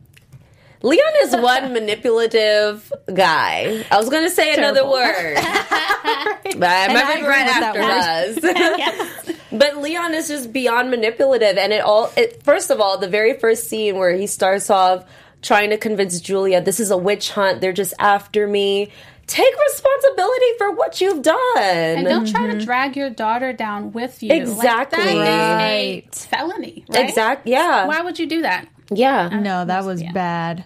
Leon 0.82 1.14
is 1.22 1.36
one 1.36 1.72
manipulative 1.80 2.92
guy. 3.14 3.86
I 3.92 3.98
was 3.98 4.10
going 4.10 4.24
to 4.24 4.32
say 4.32 4.56
another 4.56 4.90
word. 4.90 5.36
but 5.36 6.64
I 6.64 6.88
remember 6.88 7.30
right 7.30 7.48
after 7.48 8.42
Buzz. 8.42 9.30
but 9.52 9.78
Leon 9.78 10.16
is 10.16 10.30
just 10.30 10.52
beyond 10.52 10.90
manipulative. 10.90 11.60
And 11.60 11.72
it 11.72 11.82
all, 11.82 12.12
it, 12.18 12.42
first 12.42 12.72
of 12.72 12.82
all, 12.82 12.98
the 12.98 13.08
very 13.08 13.38
first 13.38 13.70
scene 13.70 13.98
where 13.98 14.16
he 14.16 14.26
starts 14.26 14.72
off 14.72 15.06
trying 15.42 15.70
to 15.72 15.78
convince 15.78 16.20
Julia, 16.20 16.62
this 16.62 16.80
is 16.80 16.92
a 16.92 16.98
witch 16.98 17.32
hunt, 17.32 17.62
they're 17.62 17.74
just 17.74 17.94
after 18.00 18.48
me. 18.48 18.92
Take 19.28 19.54
responsibility 19.70 20.46
for 20.58 20.72
what 20.72 21.00
you've 21.00 21.22
done. 21.22 21.38
And 21.58 22.06
don't 22.06 22.30
try 22.30 22.48
to 22.48 22.54
mm-hmm. 22.54 22.66
drag 22.66 22.98
your 22.98 23.10
daughter 23.10 23.54
down 23.54 23.94
with 23.94 24.22
you. 24.22 24.34
Exactly. 24.34 24.98
Like, 25.00 25.16
that 25.16 25.56
Right. 25.56 26.10
is 26.12 26.26
a 26.26 26.28
felony, 26.28 26.86
right? 26.90 27.08
Exact- 27.08 27.48
yeah. 27.48 27.88
Why 27.88 28.02
would 28.02 28.20
you 28.20 28.28
do 28.28 28.42
that? 28.42 28.68
yeah. 28.94 29.30
No, 29.30 29.64
that 29.64 29.84
uh, 29.84 29.88
was 29.88 30.04
bad. 30.14 30.66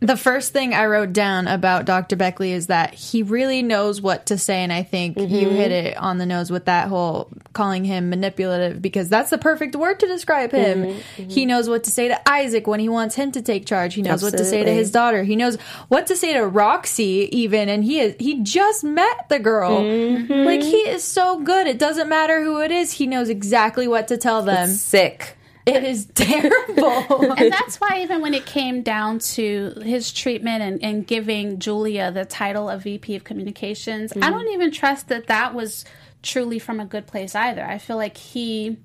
The 0.00 0.16
first 0.16 0.54
thing 0.54 0.72
I 0.72 0.86
wrote 0.86 1.12
down 1.12 1.46
about 1.46 1.84
Dr. 1.84 2.16
Bechley 2.16 2.52
is 2.52 2.68
that 2.68 2.94
he 2.94 3.22
really 3.22 3.62
knows 3.62 4.00
what 4.00 4.26
to 4.26 4.38
say, 4.38 4.62
and 4.62 4.72
I 4.72 4.82
think 4.82 5.18
you 5.18 5.26
mm-hmm. 5.26 5.56
hit 5.56 5.72
it 5.72 5.96
on 5.98 6.16
the 6.16 6.24
nose 6.24 6.50
with 6.50 6.64
that 6.64 6.88
whole 6.88 7.28
calling 7.52 7.84
him 7.84 8.08
manipulative 8.08 8.80
because 8.80 9.10
that's 9.10 9.28
the 9.28 9.36
perfect 9.36 9.76
word 9.76 10.00
to 10.00 10.06
describe 10.06 10.52
him. 10.52 10.84
Mm-hmm. 10.84 11.22
Mm-hmm. 11.22 11.30
He 11.30 11.44
knows 11.44 11.68
what 11.68 11.84
to 11.84 11.90
say 11.90 12.08
to 12.08 12.28
Isaac 12.28 12.66
when 12.66 12.80
he 12.80 12.88
wants 12.88 13.14
him 13.14 13.30
to 13.32 13.42
take 13.42 13.66
charge. 13.66 13.92
He 13.92 14.00
knows 14.00 14.22
what 14.22 14.38
to 14.38 14.44
say 14.44 14.64
to 14.64 14.72
his 14.72 14.90
daughter. 14.90 15.22
He 15.22 15.36
knows 15.36 15.56
what 15.88 16.06
to 16.06 16.16
say 16.16 16.32
to 16.32 16.46
Roxy, 16.46 17.28
even, 17.32 17.68
and 17.68 17.84
he 17.84 18.00
is 18.00 18.14
he 18.18 18.42
just 18.42 18.82
met 18.82 19.28
the 19.28 19.38
girl. 19.38 19.82
Like 19.82 20.62
he 20.62 20.78
is 20.88 21.04
so 21.04 21.40
good. 21.40 21.66
It 21.66 21.78
doesn't 21.78 22.08
matter 22.08 22.42
who 22.42 22.60
it 22.62 22.70
is. 22.70 22.92
He 22.92 23.06
knows 23.06 23.28
exactly 23.28 23.86
what 23.86 24.08
to 24.08 24.16
tell 24.16 24.42
them. 24.42 24.68
Sick. 24.70 25.36
It 25.76 25.84
is 25.84 26.06
terrible. 26.06 27.34
And 27.40 27.52
that's 27.52 27.80
why 27.80 28.00
even 28.02 28.20
when 28.20 28.34
it 28.34 28.46
came 28.46 28.82
down 28.82 29.18
to 29.20 29.72
his 29.82 30.12
treatment 30.12 30.62
and, 30.62 30.82
and 30.82 31.06
giving 31.06 31.58
Julia 31.58 32.10
the 32.10 32.24
title 32.24 32.68
of 32.68 32.82
VP 32.82 33.16
of 33.16 33.24
Communications, 33.24 34.12
I 34.12 34.16
mm-hmm. 34.16 34.32
don't 34.32 34.48
even 34.48 34.70
trust 34.70 35.08
that 35.08 35.26
that 35.28 35.54
was 35.54 35.84
truly 36.22 36.58
from 36.58 36.80
a 36.80 36.84
good 36.84 37.06
place 37.06 37.34
either. 37.34 37.64
I 37.64 37.78
feel 37.78 37.96
like 37.96 38.16
he, 38.16 38.76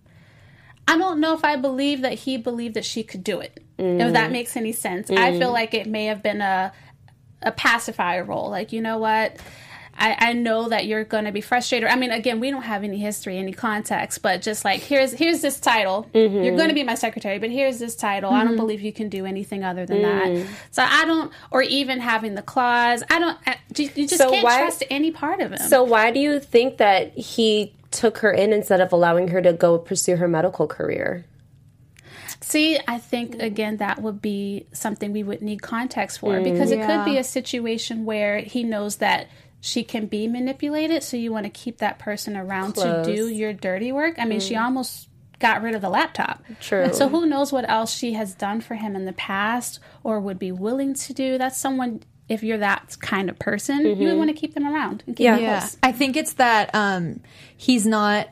I 0.87 0.97
don't 0.97 1.19
know 1.19 1.33
if 1.33 1.43
I 1.43 1.55
believe 1.57 2.01
that 2.01 2.13
he 2.13 2.37
believed 2.37 2.75
that 2.75 2.85
she 2.85 3.03
could 3.03 3.23
do 3.23 3.39
it. 3.39 3.63
If 3.77 4.13
that 4.13 4.25
mm-hmm. 4.25 4.31
makes 4.31 4.55
any 4.55 4.71
sense, 4.71 5.09
I 5.09 5.15
mm-hmm. 5.15 5.39
feel 5.39 5.51
like 5.51 5.73
it 5.73 5.87
may 5.87 6.05
have 6.05 6.23
been 6.23 6.41
a 6.41 6.71
a 7.41 7.51
pacifier 7.51 8.23
role. 8.23 8.49
Like 8.49 8.71
you 8.71 8.81
know 8.81 8.97
what. 8.97 9.37
I, 9.97 10.29
I 10.29 10.33
know 10.33 10.69
that 10.69 10.85
you're 10.85 11.03
going 11.05 11.25
to 11.25 11.31
be 11.31 11.41
frustrated. 11.41 11.89
I 11.89 11.95
mean, 11.95 12.11
again, 12.11 12.39
we 12.39 12.51
don't 12.51 12.63
have 12.63 12.83
any 12.83 12.97
history, 12.97 13.37
any 13.37 13.53
context, 13.53 14.21
but 14.21 14.41
just 14.41 14.65
like 14.65 14.81
here's 14.81 15.13
here's 15.13 15.41
this 15.41 15.59
title. 15.59 16.09
Mm-hmm. 16.13 16.43
You're 16.43 16.57
going 16.57 16.69
to 16.69 16.75
be 16.75 16.83
my 16.83 16.95
secretary, 16.95 17.39
but 17.39 17.49
here's 17.49 17.79
this 17.79 17.95
title. 17.95 18.31
I 18.31 18.39
don't 18.39 18.49
mm-hmm. 18.49 18.57
believe 18.57 18.81
you 18.81 18.91
can 18.91 19.09
do 19.09 19.25
anything 19.25 19.63
other 19.63 19.85
than 19.85 20.01
that. 20.01 20.27
Mm. 20.27 20.47
So 20.71 20.83
I 20.83 21.05
don't, 21.05 21.31
or 21.51 21.61
even 21.61 21.99
having 21.99 22.35
the 22.35 22.41
clause. 22.41 23.03
I 23.09 23.19
don't. 23.19 23.37
I- 23.47 23.57
You 23.75 23.89
you 23.95 24.07
just 24.07 24.21
So 24.21 24.31
can't 24.31 24.43
why- 24.43 24.59
trust 24.59 24.83
any 24.89 25.11
part 25.11 25.41
of 25.41 25.51
him. 25.51 25.59
So 25.59 25.83
why 25.83 26.11
do 26.11 26.19
you 26.19 26.39
think 26.39 26.77
that 26.77 27.17
he 27.17 27.73
took 27.91 28.17
her 28.17 28.31
in 28.31 28.51
instead 28.51 28.81
of 28.81 28.91
allowing 28.91 29.29
her 29.29 29.41
to 29.41 29.53
go 29.53 29.77
pursue 29.77 30.17
her 30.17 30.27
medical 30.27 30.67
career? 30.67 31.25
See, 32.41 32.77
I 32.87 32.99
think 32.99 33.41
again 33.41 33.77
that 33.77 34.01
would 34.01 34.21
be 34.21 34.67
something 34.71 35.13
we 35.13 35.23
would 35.23 35.41
need 35.41 35.61
context 35.61 36.19
for 36.19 36.33
mm. 36.33 36.43
because 36.43 36.69
it 36.71 36.85
could 36.85 37.05
be 37.05 37.17
a 37.17 37.23
situation 37.23 38.05
where 38.05 38.39
he 38.39 38.63
knows 38.63 38.97
that 38.97 39.29
she 39.65 39.83
can 39.83 40.05
be 40.05 40.27
manipulated, 40.27 41.01
so 41.01 41.17
you 41.17 41.31
want 41.31 41.45
to 41.45 41.49
keep 41.49 41.79
that 41.79 41.97
person 41.97 42.37
around 42.37 42.73
Close. 42.73 43.07
to 43.07 43.15
do 43.15 43.29
your 43.29 43.51
dirty 43.51 43.91
work. 43.91 44.13
I 44.19 44.25
mean, 44.25 44.39
she 44.39 44.55
almost 44.55 45.09
got 45.39 45.63
rid 45.63 45.73
of 45.73 45.81
the 45.81 45.89
laptop. 45.89 46.43
True. 46.61 46.93
So 46.93 47.09
who 47.09 47.25
knows 47.25 47.51
what 47.51 47.67
else 47.67 47.91
she 47.91 48.13
has 48.13 48.35
done 48.35 48.61
for 48.61 48.75
him 48.75 48.95
in 48.95 49.05
the 49.05 49.13
past 49.13 49.79
or 50.03 50.19
would 50.19 50.37
be 50.37 50.51
willing 50.51 50.93
to 50.93 51.13
do? 51.13 51.39
That's 51.39 51.57
someone 51.57 52.03
if 52.29 52.43
you're 52.43 52.59
that 52.59 52.95
kind 53.01 53.27
of 53.27 53.39
person, 53.39 53.85
you 53.85 54.07
would 54.07 54.17
want 54.17 54.29
to 54.29 54.35
keep 54.35 54.53
them 54.53 54.67
around 54.67 55.03
and 55.07 55.15
keep 55.15 55.23
Yeah. 55.23 55.35
them 55.35 55.43
Yeah. 55.43 55.67
I 55.81 55.91
think 55.91 56.15
it's 56.15 56.33
that 56.33 56.69
um, 56.75 57.21
he's 57.57 57.87
not. 57.87 58.29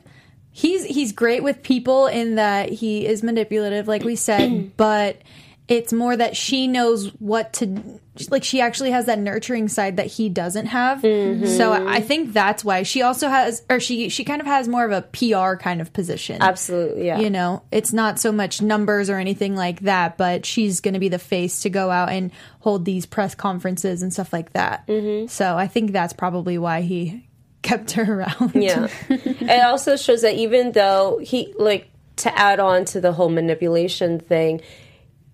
He's 0.52 0.86
he's 0.86 1.14
great 1.14 1.42
with 1.42 1.64
people 1.64 2.06
in 2.06 2.36
that 2.36 2.70
he 2.70 3.08
is 3.08 3.24
manipulative, 3.24 3.88
like 3.88 4.04
we 4.04 4.16
said, 4.16 4.72
but 4.78 5.20
it's 5.68 5.92
more 5.92 6.16
that 6.16 6.38
she 6.38 6.68
knows 6.68 7.08
what 7.20 7.54
to 7.54 8.00
like. 8.30 8.44
She 8.44 8.62
actually 8.62 8.92
has 8.92 9.06
that 9.08 9.20
nurturing 9.20 9.68
side 9.68 9.98
that 9.98 10.08
he 10.08 10.30
doesn't 10.30 10.68
have. 10.68 11.02
So 11.02 11.72
I 11.72 12.02
think 12.02 12.34
that's 12.34 12.64
why 12.64 12.84
she 12.84 13.02
also 13.02 13.28
has, 13.28 13.64
or 13.70 13.80
she 13.80 14.10
she 14.10 14.24
kind 14.24 14.42
of 14.42 14.48
has 14.48 14.68
more 14.68 14.86
of 14.86 14.92
a 14.92 15.02
PR 15.02 15.56
kind 15.56 15.82
of 15.82 15.94
position. 15.94 16.42
Absolutely, 16.42 17.08
yeah. 17.08 17.20
You 17.20 17.30
know, 17.30 17.64
it's 17.72 17.94
not 17.94 18.20
so 18.20 18.32
much 18.32 18.62
numbers 18.62 19.10
or 19.10 19.18
anything 19.18 19.56
like 19.56 19.82
that, 19.82 20.18
but 20.18 20.46
she's 20.46 20.82
going 20.82 20.94
to 20.94 21.00
be 21.00 21.10
the 21.10 21.20
face 21.20 21.62
to 21.62 21.70
go 21.70 21.90
out 21.90 22.10
and 22.10 22.32
hold 22.60 22.86
these 22.86 23.06
press 23.06 23.36
conferences 23.36 24.02
and 24.02 24.14
stuff 24.14 24.32
like 24.32 24.54
that. 24.54 24.88
Mm-hmm. 24.88 25.28
So 25.28 25.58
I 25.58 25.68
think 25.68 25.92
that's 25.92 26.14
probably 26.14 26.58
why 26.58 26.82
he 26.82 27.28
kept 27.62 27.92
her 27.92 28.04
around. 28.20 28.52
Yeah. 28.56 28.88
it 29.10 29.64
also 29.64 29.96
shows 29.96 30.22
that 30.22 30.36
even 30.36 30.72
though 30.74 31.20
he 31.22 31.54
like 31.58 31.90
to 32.18 32.38
add 32.38 32.60
on 32.60 32.86
to 32.86 33.02
the 33.02 33.12
whole 33.12 33.30
manipulation 33.30 34.20
thing, 34.20 34.62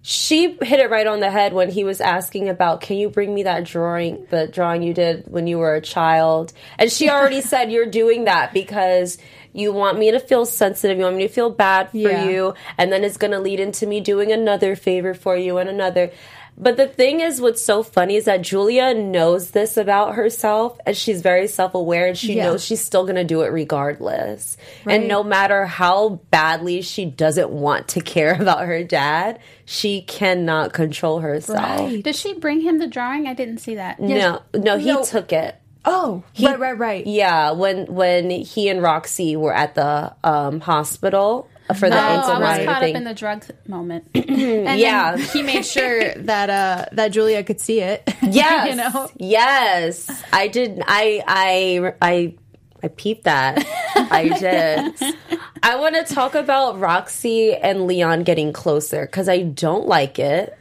she 0.02 0.58
hit 0.62 0.80
it 0.80 0.90
right 0.90 1.06
on 1.08 1.20
the 1.20 1.30
head 1.30 1.54
when 1.54 1.70
he 1.70 1.84
was 1.84 2.00
asking 2.00 2.48
about 2.50 2.82
can 2.82 2.98
you 2.98 3.10
bring 3.10 3.34
me 3.34 3.44
that 3.44 3.66
drawing 3.66 4.26
the 4.30 4.48
drawing 4.48 4.82
you 4.82 4.94
did 4.94 5.26
when 5.28 5.46
you 5.46 5.58
were 5.58 5.76
a 5.76 5.82
child? 5.82 6.54
And 6.78 6.92
she 6.92 7.10
already 7.10 7.42
said 7.52 7.72
you're 7.72 7.86
doing 7.86 8.26
that 8.26 8.54
because 8.54 9.18
you 9.52 9.74
want 9.74 9.98
me 10.00 10.12
to 10.12 10.20
feel 10.20 10.46
sensitive. 10.46 10.98
You 10.98 11.04
want 11.04 11.18
me 11.18 11.28
to 11.28 11.34
feel 11.34 11.50
bad 11.50 11.90
for 11.92 11.98
Yeah. 11.98 12.30
you. 12.30 12.54
And 12.78 12.92
then 12.92 13.04
it's 13.04 13.18
going 13.18 13.32
to 13.32 13.40
lead 13.40 13.60
into 13.60 13.88
me 13.88 14.00
doing 14.00 14.32
another 14.32 14.76
favor 14.76 15.14
for 15.14 15.36
you 15.36 15.58
and 15.58 15.68
another 15.70 16.12
but 16.60 16.76
the 16.78 16.88
thing 16.88 17.22
is 17.22 17.40
what's 17.40 17.62
so 17.64 17.84
funny 17.84 18.16
is 18.16 18.26
that 18.26 18.42
Julia 18.42 18.94
knows 18.94 19.52
this 19.52 19.78
about 19.78 20.16
herself 20.16 20.78
and 20.86 20.96
she's 20.96 21.22
very 21.22 21.48
self-aware 21.48 22.08
and 22.08 22.18
she 22.18 22.34
Yeah. 22.36 22.46
knows 22.48 22.64
she's 22.64 22.82
still 22.84 23.04
going 23.04 23.16
to 23.16 23.24
do 23.24 23.42
it 23.42 23.48
regardless 23.52 24.58
and 24.86 25.08
no 25.08 25.24
matter 25.24 25.66
how 25.66 26.20
badly 26.32 26.82
she 26.82 27.06
doesn't 27.06 27.50
want 27.50 27.88
to 27.90 28.02
care 28.02 28.34
about 28.40 28.66
her 28.66 28.84
dad 28.84 29.40
she 29.66 30.02
cannot 30.02 30.74
control 30.74 31.20
herself 31.20 31.90
Did 32.04 32.16
she 32.16 32.34
bring 32.34 32.62
him 32.62 32.80
the 32.80 32.88
drawing? 32.88 33.28
I 33.28 33.34
didn't 33.34 33.60
see 33.60 33.76
that. 33.76 34.00
no 34.00 34.42
no 34.54 34.78
he 34.78 34.88
No. 34.92 35.04
took 35.04 35.32
it 35.34 35.56
Oh, 35.86 36.24
right, 36.42 36.60
right, 36.60 36.78
right. 36.78 37.08
yeah 37.08 37.52
when 37.52 37.86
when 37.88 38.30
he 38.30 38.68
and 38.68 38.82
roxy 38.84 39.36
were 39.38 39.54
at 39.54 39.76
the 39.76 40.14
um 40.26 40.60
hospital 40.60 41.48
for 41.76 41.90
the 41.90 41.96
Oh, 41.96 42.00
ankle 42.00 42.32
I 42.32 42.58
was 42.58 42.66
caught 42.66 42.82
thing 42.82 42.96
up 42.96 42.98
in 43.00 43.04
the 43.04 43.14
drug 43.14 43.46
moment. 43.68 44.06
And 44.16 44.80
yeah 44.80 45.18
he 45.18 45.44
made 45.44 45.66
sure 45.66 46.14
that 46.16 46.50
uh 46.50 46.86
that 46.94 47.10
Julia 47.10 47.44
could 47.44 47.60
see 47.62 47.82
it. 47.82 48.04
Yes. 48.22 48.70
you 48.70 48.76
know. 48.76 49.10
Yes. 49.18 50.10
I 50.32 50.48
did. 50.48 50.82
I 50.88 51.24
I 51.28 51.94
I 52.02 52.36
I 52.84 52.88
peeped 52.88 53.26
that. 53.26 53.66
I 53.96 54.30
did. 54.40 55.16
I 55.64 55.76
want 55.76 55.96
to 55.96 56.14
talk 56.14 56.36
about 56.36 56.80
Roxy 56.80 57.54
and 57.54 57.86
Leon 57.88 58.24
getting 58.24 58.54
closer 58.54 59.06
because 59.06 59.28
I 59.28 59.42
don't 59.42 59.86
like 59.88 60.18
it. 60.20 60.58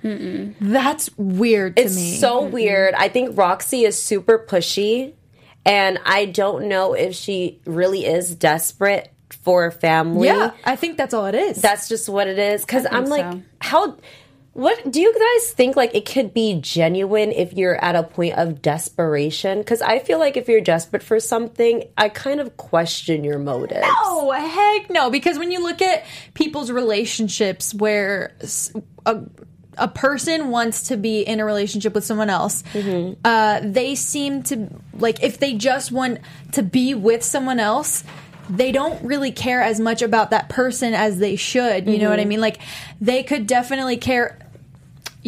That's 0.61 1.11
weird 1.17 1.77
to 1.77 1.83
It's 1.85 1.95
me. 1.95 2.17
so 2.17 2.43
weird. 2.45 2.95
I 2.95 3.09
think 3.09 3.39
Roxy 3.39 3.85
is 3.85 4.01
super 4.03 4.39
pushy, 4.39 5.13
and 5.65 6.01
I 6.05 6.25
don't 6.25 6.67
know 6.69 6.95
if 6.95 7.15
she 7.15 7.61
really 7.65 8.05
is 8.05 8.35
desperate 8.35 9.13
for 9.49 9.71
family. 9.71 10.27
yeah, 10.27 10.51
I 10.63 10.77
think 10.77 10.99
that's 10.99 11.15
all 11.15 11.25
it 11.25 11.35
is. 11.35 11.63
That's 11.63 11.89
just 11.89 12.07
what 12.07 12.29
it 12.29 12.39
is. 12.39 12.67
Because 12.67 12.87
I'm 12.91 13.07
like, 13.07 13.33
so. 13.33 13.43
how? 13.63 13.97
What 14.53 14.91
do 14.91 15.01
you 15.01 15.15
guys 15.15 15.53
think? 15.53 15.75
Like, 15.75 15.95
it 15.95 16.05
could 16.05 16.35
be 16.35 16.61
genuine 16.61 17.33
if 17.33 17.55
you're 17.55 17.83
at 17.83 17.97
a 17.97 18.03
point 18.03 18.35
of 18.35 18.61
desperation? 18.61 19.61
Because 19.61 19.81
I 19.81 20.01
feel 20.01 20.19
like 20.19 20.37
if 20.37 20.49
you're 20.49 20.61
desperate 20.61 21.03
for 21.03 21.19
something, 21.19 21.85
I 21.97 22.11
kind 22.11 22.41
of 22.41 22.59
question 22.59 23.25
your 23.25 23.39
motives. 23.39 23.87
Oh 23.87 24.33
heck 24.33 24.91
no! 24.91 25.09
Because 25.09 25.39
when 25.39 25.51
you 25.51 25.63
look 25.63 25.81
at 25.81 26.05
people's 26.35 26.71
relationships, 26.71 27.73
where 27.73 28.37
a 29.79 29.89
person 29.89 30.51
wants 30.51 30.89
to 30.89 30.97
be 30.97 31.23
in 31.23 31.41
a 31.41 31.45
relationship 31.45 31.95
with 31.95 32.05
someone 32.05 32.29
else, 32.29 32.63
uh, 33.25 33.61
they 33.63 33.95
seem 33.95 34.43
to 34.43 34.69
like 34.93 35.23
if 35.23 35.39
they 35.39 35.55
just 35.55 35.91
want 35.93 36.19
to 36.53 36.63
be 36.63 36.95
with 36.95 37.23
someone 37.23 37.61
else. 37.61 38.05
They 38.49 38.73
don't 38.73 39.03
really 39.05 39.33
care 39.33 39.63
as 39.63 39.79
much 39.79 40.03
about 40.03 40.31
that 40.31 40.49
person 40.49 40.95
as 40.95 41.19
they 41.19 41.37
should. 41.37 41.89
You 41.89 41.99
know 41.99 42.11
what 42.11 42.19
I 42.19 42.23
mm-hmm. 42.23 42.29
mean? 42.31 42.41
Like, 42.41 42.61
they 43.01 43.23
could 43.23 43.47
definitely 43.47 43.97
care 43.97 44.39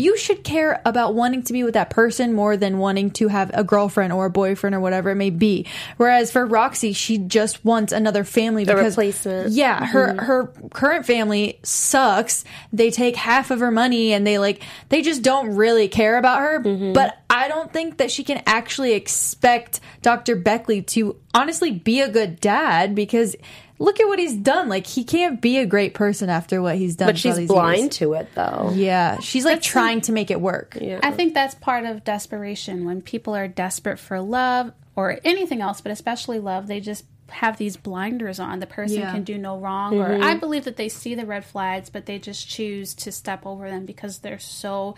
you 0.01 0.17
should 0.17 0.43
care 0.43 0.81
about 0.85 1.15
wanting 1.15 1.43
to 1.43 1.53
be 1.53 1.63
with 1.63 1.75
that 1.75 1.91
person 1.91 2.33
more 2.33 2.57
than 2.57 2.79
wanting 2.79 3.11
to 3.11 3.29
have 3.29 3.51
a 3.53 3.63
girlfriend 3.63 4.13
or 4.13 4.27
a 4.27 4.31
boyfriend 4.31 4.75
or 4.75 4.81
whatever 4.81 5.11
it 5.11 5.17
may 5.17 5.31
be. 5.31 5.67
Whereas 5.99 6.33
for 6.33 6.47
Roxy, 6.47 6.93
she 6.95 7.19
just 7.19 7.63
wants 7.65 7.93
another 7.93 8.25
family 8.25 8.65
because 8.65 8.97
replacement. 8.97 9.53
Yeah, 9.53 9.85
her 9.85 10.09
mm-hmm. 10.09 10.19
her 10.19 10.47
current 10.73 11.05
family 11.05 11.61
sucks. 11.63 12.45
They 12.73 12.91
take 12.91 13.15
half 13.15 13.51
of 13.51 13.61
her 13.61 13.71
money 13.71 14.13
and 14.13 14.27
they 14.27 14.39
like 14.39 14.63
they 14.89 15.03
just 15.03 15.23
don't 15.23 15.55
really 15.55 15.89
care 15.89 16.17
about 16.17 16.41
her. 16.41 16.61
Mm-hmm. 16.61 16.95
But 16.95 17.19
I 17.29 17.49
don't 17.49 17.71
think 17.71 17.99
that 17.99 18.11
she 18.11 18.25
can 18.25 18.43
actually 18.47 18.95
expect 18.95 19.81
Dr. 20.01 20.35
Bechley 20.35 20.83
to 20.83 21.17
honestly 21.35 21.73
be 21.73 22.01
a 22.01 22.09
good 22.09 22.41
dad 22.41 22.95
because 22.95 23.37
look 23.81 23.99
at 23.99 24.07
what 24.07 24.19
he's 24.19 24.37
done. 24.37 24.69
Like 24.69 24.87
he 24.87 25.03
can't 25.03 25.41
be 25.41 25.59
a 25.59 25.67
great 25.67 25.95
person 25.95 26.29
after 26.31 26.63
what 26.63 26.77
he's 26.77 26.95
done. 26.95 27.09
But 27.09 27.19
she's 27.19 27.49
blind 27.49 27.81
years. 27.81 27.97
to 27.97 28.13
it, 28.13 28.29
though. 28.35 28.71
Yeah, 28.75 29.19
she's 29.19 29.45
like 29.45 29.63
trying 29.63 30.03
to 30.03 30.13
make 30.13 30.31
it 30.31 30.41
work. 30.41 30.79
I 31.03 31.11
think 31.11 31.35
that's 31.35 31.57
part 31.57 31.85
of 31.85 32.05
desperation. 32.05 32.85
When 32.85 33.03
people 33.03 33.35
are 33.35 33.49
desperate 33.49 33.99
for 33.99 34.21
love 34.21 34.73
or 34.95 35.19
anything 35.25 35.63
else, 35.63 35.81
but 35.81 35.91
especially 35.91 36.39
love, 36.39 36.69
they 36.69 36.79
just 36.79 37.05
have 37.31 37.57
these 37.57 37.77
blinders 37.77 38.39
on. 38.39 38.61
The 38.61 38.67
person 38.67 38.99
Yeah. 39.01 39.13
can 39.13 39.25
do 39.25 39.39
no 39.39 39.57
wrong. 39.59 39.99
Or 39.99 40.11
mm-hmm. 40.11 40.23
I 40.23 40.35
believe 40.35 40.65
that 40.65 40.77
they 40.77 40.89
see 40.89 41.15
the 41.15 41.25
red 41.25 41.45
flags, 41.45 41.89
but 41.89 42.07
they 42.07 42.19
just 42.19 42.49
choose 42.49 42.95
to 42.95 43.11
step 43.11 43.47
over 43.47 43.71
them 43.71 43.87
because 43.87 44.19
they're 44.19 44.39
so 44.39 44.95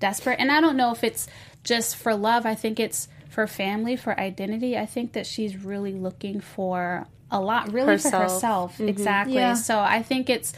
desperate. 0.00 0.38
And 0.38 0.52
I 0.52 0.60
don't 0.60 0.76
know 0.76 0.92
if 0.92 1.02
it's 1.02 1.28
just 1.64 1.96
for 1.96 2.14
love. 2.14 2.44
I 2.44 2.54
think 2.54 2.78
it's 2.78 3.08
for 3.30 3.46
family, 3.46 3.96
for 3.96 4.18
identity. 4.18 4.76
I 4.76 4.86
think 4.86 5.12
that 5.12 5.26
she's 5.26 5.56
really 5.56 5.92
looking 5.92 6.40
for 6.40 7.06
a 7.30 7.40
lot, 7.40 7.72
really 7.72 7.86
for 7.86 7.92
Herself. 7.92 8.32
herself. 8.32 8.80
Exactly. 8.80 9.34
Yeah. 9.36 9.54
So 9.54 9.78
I 9.78 10.02
think 10.02 10.30
it's 10.30 10.52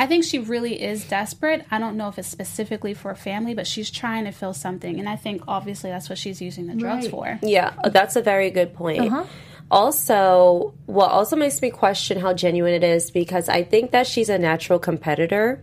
I 0.00 0.06
think 0.06 0.22
she 0.22 0.38
really 0.38 0.80
is 0.80 1.04
desperate. 1.08 1.66
I 1.72 1.78
don't 1.80 1.96
know 1.96 2.08
if 2.08 2.18
it's 2.20 2.28
specifically 2.28 2.94
for 2.94 3.10
a 3.10 3.16
family, 3.16 3.54
but 3.54 3.66
she's 3.66 3.90
trying 3.90 4.26
to 4.26 4.30
feel 4.30 4.54
something. 4.54 5.00
And 5.00 5.08
I 5.08 5.16
think 5.16 5.42
obviously 5.48 5.90
that's 5.90 6.08
what 6.08 6.18
she's 6.18 6.40
using 6.40 6.68
the 6.68 6.74
drugs 6.74 7.06
Right. 7.06 7.10
for. 7.10 7.38
Yeah, 7.42 7.72
that's 7.90 8.14
a 8.14 8.22
very 8.22 8.50
good 8.50 8.74
point. 8.74 9.00
Uh-huh. 9.00 9.24
Also, 9.70 10.72
what 10.86 11.10
also 11.10 11.36
makes 11.36 11.60
me 11.60 11.70
question 11.70 12.18
how 12.18 12.32
genuine 12.32 12.72
it 12.74 12.84
is 12.84 13.10
because 13.10 13.48
I 13.48 13.64
think 13.64 13.90
that 13.90 14.06
she's 14.06 14.28
a 14.28 14.38
natural 14.38 14.78
competitor. 14.78 15.62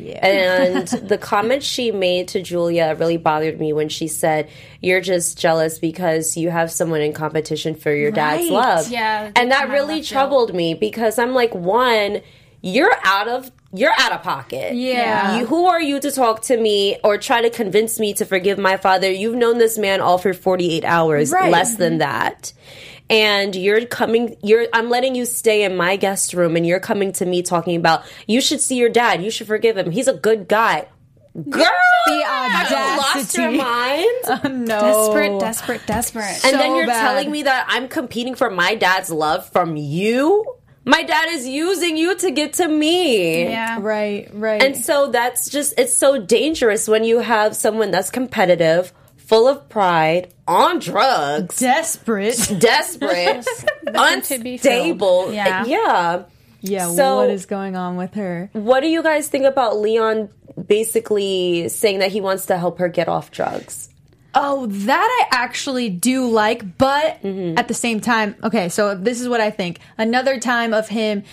And 0.00 0.86
the 1.08 1.18
comment 1.18 1.62
she 1.62 1.90
made 1.90 2.28
to 2.28 2.42
Julia 2.42 2.94
really 2.98 3.16
bothered 3.16 3.58
me 3.60 3.72
when 3.72 3.88
she 3.88 4.08
said, 4.08 4.48
You're 4.80 5.00
just 5.00 5.38
jealous 5.38 5.78
because 5.78 6.36
you 6.36 6.50
have 6.50 6.70
someone 6.70 7.00
in 7.00 7.12
competition 7.12 7.74
for 7.74 7.94
your 7.94 8.10
dad's 8.10 8.48
love. 8.50 8.88
Yeah, 8.90 9.30
And 9.36 9.50
that 9.52 9.70
really 9.70 10.02
troubled 10.02 10.54
me 10.54 10.74
because 10.74 11.18
I'm 11.18 11.32
like, 11.34 11.54
one, 11.54 12.20
you're 12.62 12.94
out 13.04 13.28
of 13.28 13.50
you're 13.72 13.92
out 13.98 14.12
of 14.12 14.22
pocket. 14.22 14.74
Yeah. 14.74 15.38
You, 15.38 15.46
who 15.46 15.66
are 15.66 15.80
you 15.82 16.00
to 16.00 16.10
talk 16.10 16.42
to 16.42 16.56
me 16.56 16.96
or 17.04 17.18
try 17.18 17.42
to 17.42 17.50
convince 17.50 18.00
me 18.00 18.14
to 18.14 18.24
forgive 18.24 18.58
my 18.58 18.78
father? 18.78 19.10
You've 19.10 19.34
known 19.34 19.58
this 19.58 19.76
man 19.76 20.00
all 20.00 20.16
for 20.16 20.32
48 20.32 20.82
hours, 20.84 21.30
Right. 21.30 21.52
less 21.52 21.76
than 21.76 21.98
that. 21.98 22.54
And 23.08 23.54
you're 23.54 23.86
coming, 23.86 24.36
you're, 24.42 24.66
I'm 24.72 24.90
letting 24.90 25.14
you 25.14 25.24
stay 25.26 25.62
in 25.62 25.76
my 25.76 25.94
guest 25.96 26.34
room 26.34 26.56
and 26.56 26.66
you're 26.66 26.80
coming 26.80 27.12
to 27.12 27.26
me 27.26 27.42
talking 27.42 27.76
about, 27.76 28.04
you 28.26 28.40
should 28.40 28.60
see 28.60 28.76
your 28.76 28.88
dad. 28.88 29.22
You 29.22 29.30
should 29.30 29.46
forgive 29.46 29.76
him. 29.76 29.90
He's 29.92 30.08
a 30.08 30.14
good 30.14 30.48
guy. 30.48 30.88
Girl! 31.48 31.62
The 32.06 32.22
Have 32.24 32.70
you 32.70 32.76
lost 32.76 33.36
your 33.36 33.48
audacity. 33.48 33.56
mind? 33.58 34.06
Uh, 34.26 34.48
no. 34.48 34.80
Desperate, 34.80 35.38
desperate, 35.40 35.86
desperate. 35.86 36.44
and 36.44 36.58
then 36.58 36.74
you're 36.76 36.86
bad. 36.86 37.00
telling 37.00 37.30
me 37.30 37.42
that 37.44 37.66
I'm 37.68 37.86
competing 37.88 38.34
for 38.34 38.50
my 38.50 38.74
dad's 38.74 39.10
love 39.10 39.48
from 39.50 39.76
you? 39.76 40.44
My 40.84 41.02
dad 41.02 41.28
is 41.30 41.46
using 41.46 41.96
you 41.96 42.16
to 42.16 42.30
get 42.30 42.54
to 42.54 42.66
me. 42.68 43.42
yeah. 43.44 43.78
Right, 43.80 44.28
right. 44.32 44.62
And 44.62 44.76
so 44.76 45.08
that's 45.10 45.48
just, 45.50 45.74
it's 45.78 45.94
so 45.96 46.18
dangerous 46.18 46.88
when 46.88 47.04
you 47.04 47.18
have 47.20 47.54
someone 47.56 47.90
that's 47.90 48.10
competitive, 48.10 48.92
full 49.26 49.48
of 49.48 49.68
pride, 49.68 50.32
on 50.46 50.78
drugs, 50.78 51.58
desperate. 51.58 52.36
desperate, 52.58 53.46
unstable. 53.86 55.32
Yeah. 55.32 55.64
yeah. 55.66 56.22
Yeah, 56.60 56.88
So- 56.88 57.16
what 57.16 57.30
is 57.30 57.46
going 57.46 57.76
on 57.76 57.96
with 57.96 58.14
her? 58.14 58.50
What 58.52 58.80
do 58.80 58.88
you 58.88 59.02
guys 59.02 59.28
think 59.28 59.44
about 59.44 59.78
Leon 59.78 60.30
basically 60.66 61.68
saying 61.68 61.98
that 61.98 62.10
he 62.10 62.20
wants 62.20 62.46
to 62.46 62.56
help 62.56 62.78
her 62.78 62.88
get 62.88 63.08
off 63.08 63.30
drugs? 63.30 63.88
Oh, 64.38 64.66
that 64.66 65.26
I 65.30 65.34
actually 65.34 65.88
do 65.88 66.28
like, 66.28 66.76
but 66.76 67.22
mm-hmm. 67.22 67.56
at 67.56 67.68
the 67.68 67.74
same 67.74 68.00
time, 68.00 68.36
okay, 68.44 68.68
so 68.68 68.94
this 68.94 69.20
is 69.22 69.30
what 69.30 69.40
I 69.40 69.50
think. 69.50 69.78
Another 69.96 70.38
time 70.38 70.74
of 70.74 70.88
him 70.88 71.24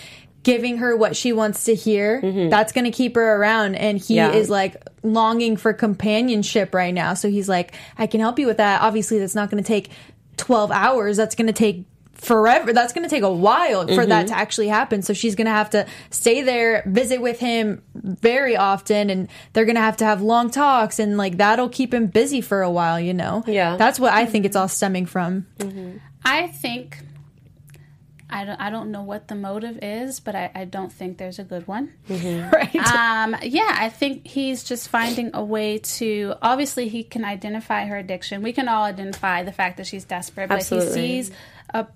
giving 0.44 0.78
her 0.78 0.96
what 0.96 1.16
she 1.16 1.34
wants 1.34 1.64
to 1.66 1.74
hear, 1.74 2.22
mm-hmm. 2.22 2.50
that's 2.50 2.72
going 2.74 2.86
to 2.86 2.92
keep 2.92 3.16
her 3.16 3.36
around. 3.38 3.76
And 3.76 3.98
he 3.98 4.16
Yeah. 4.16 4.32
is 4.32 4.50
like 4.50 4.76
longing 5.02 5.58
for 5.58 5.74
companionship 5.74 6.74
right 6.74 6.94
now. 6.94 7.14
So 7.14 7.30
he's 7.30 7.50
like, 7.50 7.74
I 7.98 8.08
can 8.08 8.20
help 8.20 8.38
you 8.40 8.48
with 8.48 8.58
that. 8.58 8.82
Obviously, 8.82 9.20
that's 9.20 9.36
not 9.36 9.50
going 9.50 9.64
to 9.64 9.68
take 9.68 9.90
12 10.38 10.72
hours. 10.72 11.18
That's 11.18 11.36
going 11.36 11.48
to 11.48 11.54
take 11.54 11.86
forever. 12.14 12.72
That's 12.72 12.94
going 12.94 13.04
to 13.04 13.10
take 13.10 13.24
a 13.24 13.32
while 13.32 13.86
for 13.86 13.94
mm-hmm. 13.94 14.10
that 14.10 14.28
to 14.28 14.38
actually 14.38 14.70
happen. 14.70 15.02
So 15.02 15.14
she's 15.14 15.36
going 15.36 15.46
to 15.46 15.52
have 15.52 15.70
to 15.72 15.86
stay 16.10 16.42
there, 16.42 16.84
visit 16.86 17.22
with 17.22 17.40
him 17.40 17.82
very 17.96 18.56
often, 18.56 19.10
and 19.10 19.28
they're 19.52 19.66
going 19.66 19.76
to 19.76 19.82
have 19.82 19.98
to 19.98 20.06
have 20.06 20.22
long 20.22 20.50
talks, 20.50 21.00
and 21.00 21.18
like 21.18 21.38
that'll 21.38 21.70
keep 21.70 21.94
him 21.94 22.08
busy 22.08 22.40
for 22.40 22.62
a 22.62 22.72
while, 22.72 23.00
you 23.00 23.14
know? 23.14 23.44
Yeah. 23.46 23.76
That's 23.76 24.00
what 24.00 24.14
I 24.14 24.26
think 24.26 24.46
it's 24.46 24.56
all 24.56 24.70
stemming 24.70 25.06
from. 25.06 25.48
Mm-hmm. 25.60 25.98
I 26.24 26.48
think 26.48 27.00
I 28.34 28.46
don't 28.46 28.60
I 28.60 28.70
don't 28.70 28.92
know 28.92 29.04
what 29.04 29.28
the 29.28 29.36
motive 29.36 29.80
is, 29.82 30.20
but 30.20 30.36
I, 30.36 30.52
I 30.56 30.66
don't 30.66 30.92
think 30.92 31.18
there's 31.20 31.38
a 31.38 31.44
good 31.44 31.68
one. 31.68 31.94
right? 32.10 32.76
Um, 32.76 33.36
yeah, 33.44 33.76
I 33.80 33.90
think 33.90 34.28
he's 34.28 34.64
just 34.64 34.90
finding 34.90 35.32
a 35.36 35.44
way 35.44 35.78
to. 35.78 36.34
Obviously, 36.42 36.90
he 36.90 37.04
can 37.04 37.24
identify 37.24 37.86
her 37.86 37.96
addiction. 37.96 38.42
We 38.42 38.52
can 38.52 38.68
all 38.68 38.84
identify 38.84 39.44
the 39.44 39.52
fact 39.52 39.78
that 39.78 39.86
she's 39.86 40.04
desperate, 40.04 40.50
but 40.50 40.60
Absolutely. 40.60 40.88
he 40.88 41.24
sees 41.24 41.32
a 41.74 41.88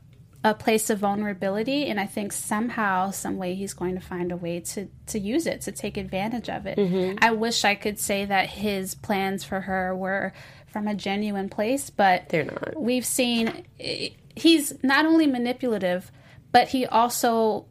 a 0.43 0.53
place 0.53 0.89
of 0.89 0.99
vulnerability, 0.99 1.87
and 1.87 1.99
I 1.99 2.05
think 2.05 2.31
somehow, 2.31 3.11
some 3.11 3.37
way, 3.37 3.55
he's 3.55 3.73
going 3.73 3.95
to 3.95 4.01
find 4.01 4.31
a 4.31 4.37
way 4.37 4.59
to 4.59 4.87
to 5.07 5.19
use 5.19 5.47
it 5.47 5.61
to 5.61 5.71
take 5.71 5.97
advantage 5.97 6.49
of 6.49 6.67
it. 6.67 6.77
I 7.19 7.31
wish 7.31 7.65
I 7.65 7.73
could 7.73 7.99
say 7.99 8.25
that 8.25 8.49
his 8.49 8.93
plans 8.93 9.43
for 9.43 9.61
her 9.61 9.95
were 9.95 10.33
from 10.67 10.87
a 10.87 10.93
genuine 10.93 11.49
place, 11.49 11.89
but 11.89 12.29
They're 12.29 12.45
not. 12.45 12.79
We've 12.79 13.05
seen 13.05 13.65
eh, 13.79 14.09
he's 14.35 14.83
not 14.83 15.05
only 15.05 15.25
manipulative, 15.25 16.11
but 16.51 16.69
he 16.69 16.85
also 16.85 17.65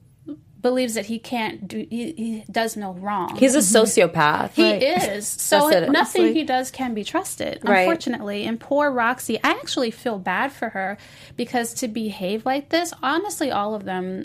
believes 0.62 0.94
that 0.94 1.06
he 1.06 1.18
can't 1.18 1.68
do 1.68 1.86
he, 1.88 2.12
he 2.12 2.44
does 2.50 2.76
no 2.76 2.92
wrong 2.94 3.36
He's 3.36 3.54
a 3.54 3.58
sociopath. 3.58 4.52
he 4.52 4.64
Right. 4.72 4.82
is. 4.82 5.28
So 5.28 5.68
it, 5.68 5.90
nothing 5.90 6.22
honestly. 6.22 6.32
he 6.34 6.42
does 6.44 6.70
can 6.72 6.92
be 6.92 7.04
trusted, 7.04 7.60
Right. 7.62 7.80
unfortunately. 7.82 8.44
And 8.46 8.58
poor 8.58 8.90
Roxy, 8.90 9.38
I 9.44 9.50
actually 9.50 9.92
feel 9.92 10.18
bad 10.18 10.50
for 10.52 10.70
her 10.70 10.98
because 11.36 11.74
to 11.74 11.88
behave 11.88 12.44
like 12.44 12.70
this, 12.70 12.92
honestly, 13.02 13.52
all 13.52 13.74
of 13.76 13.84
them 13.84 14.24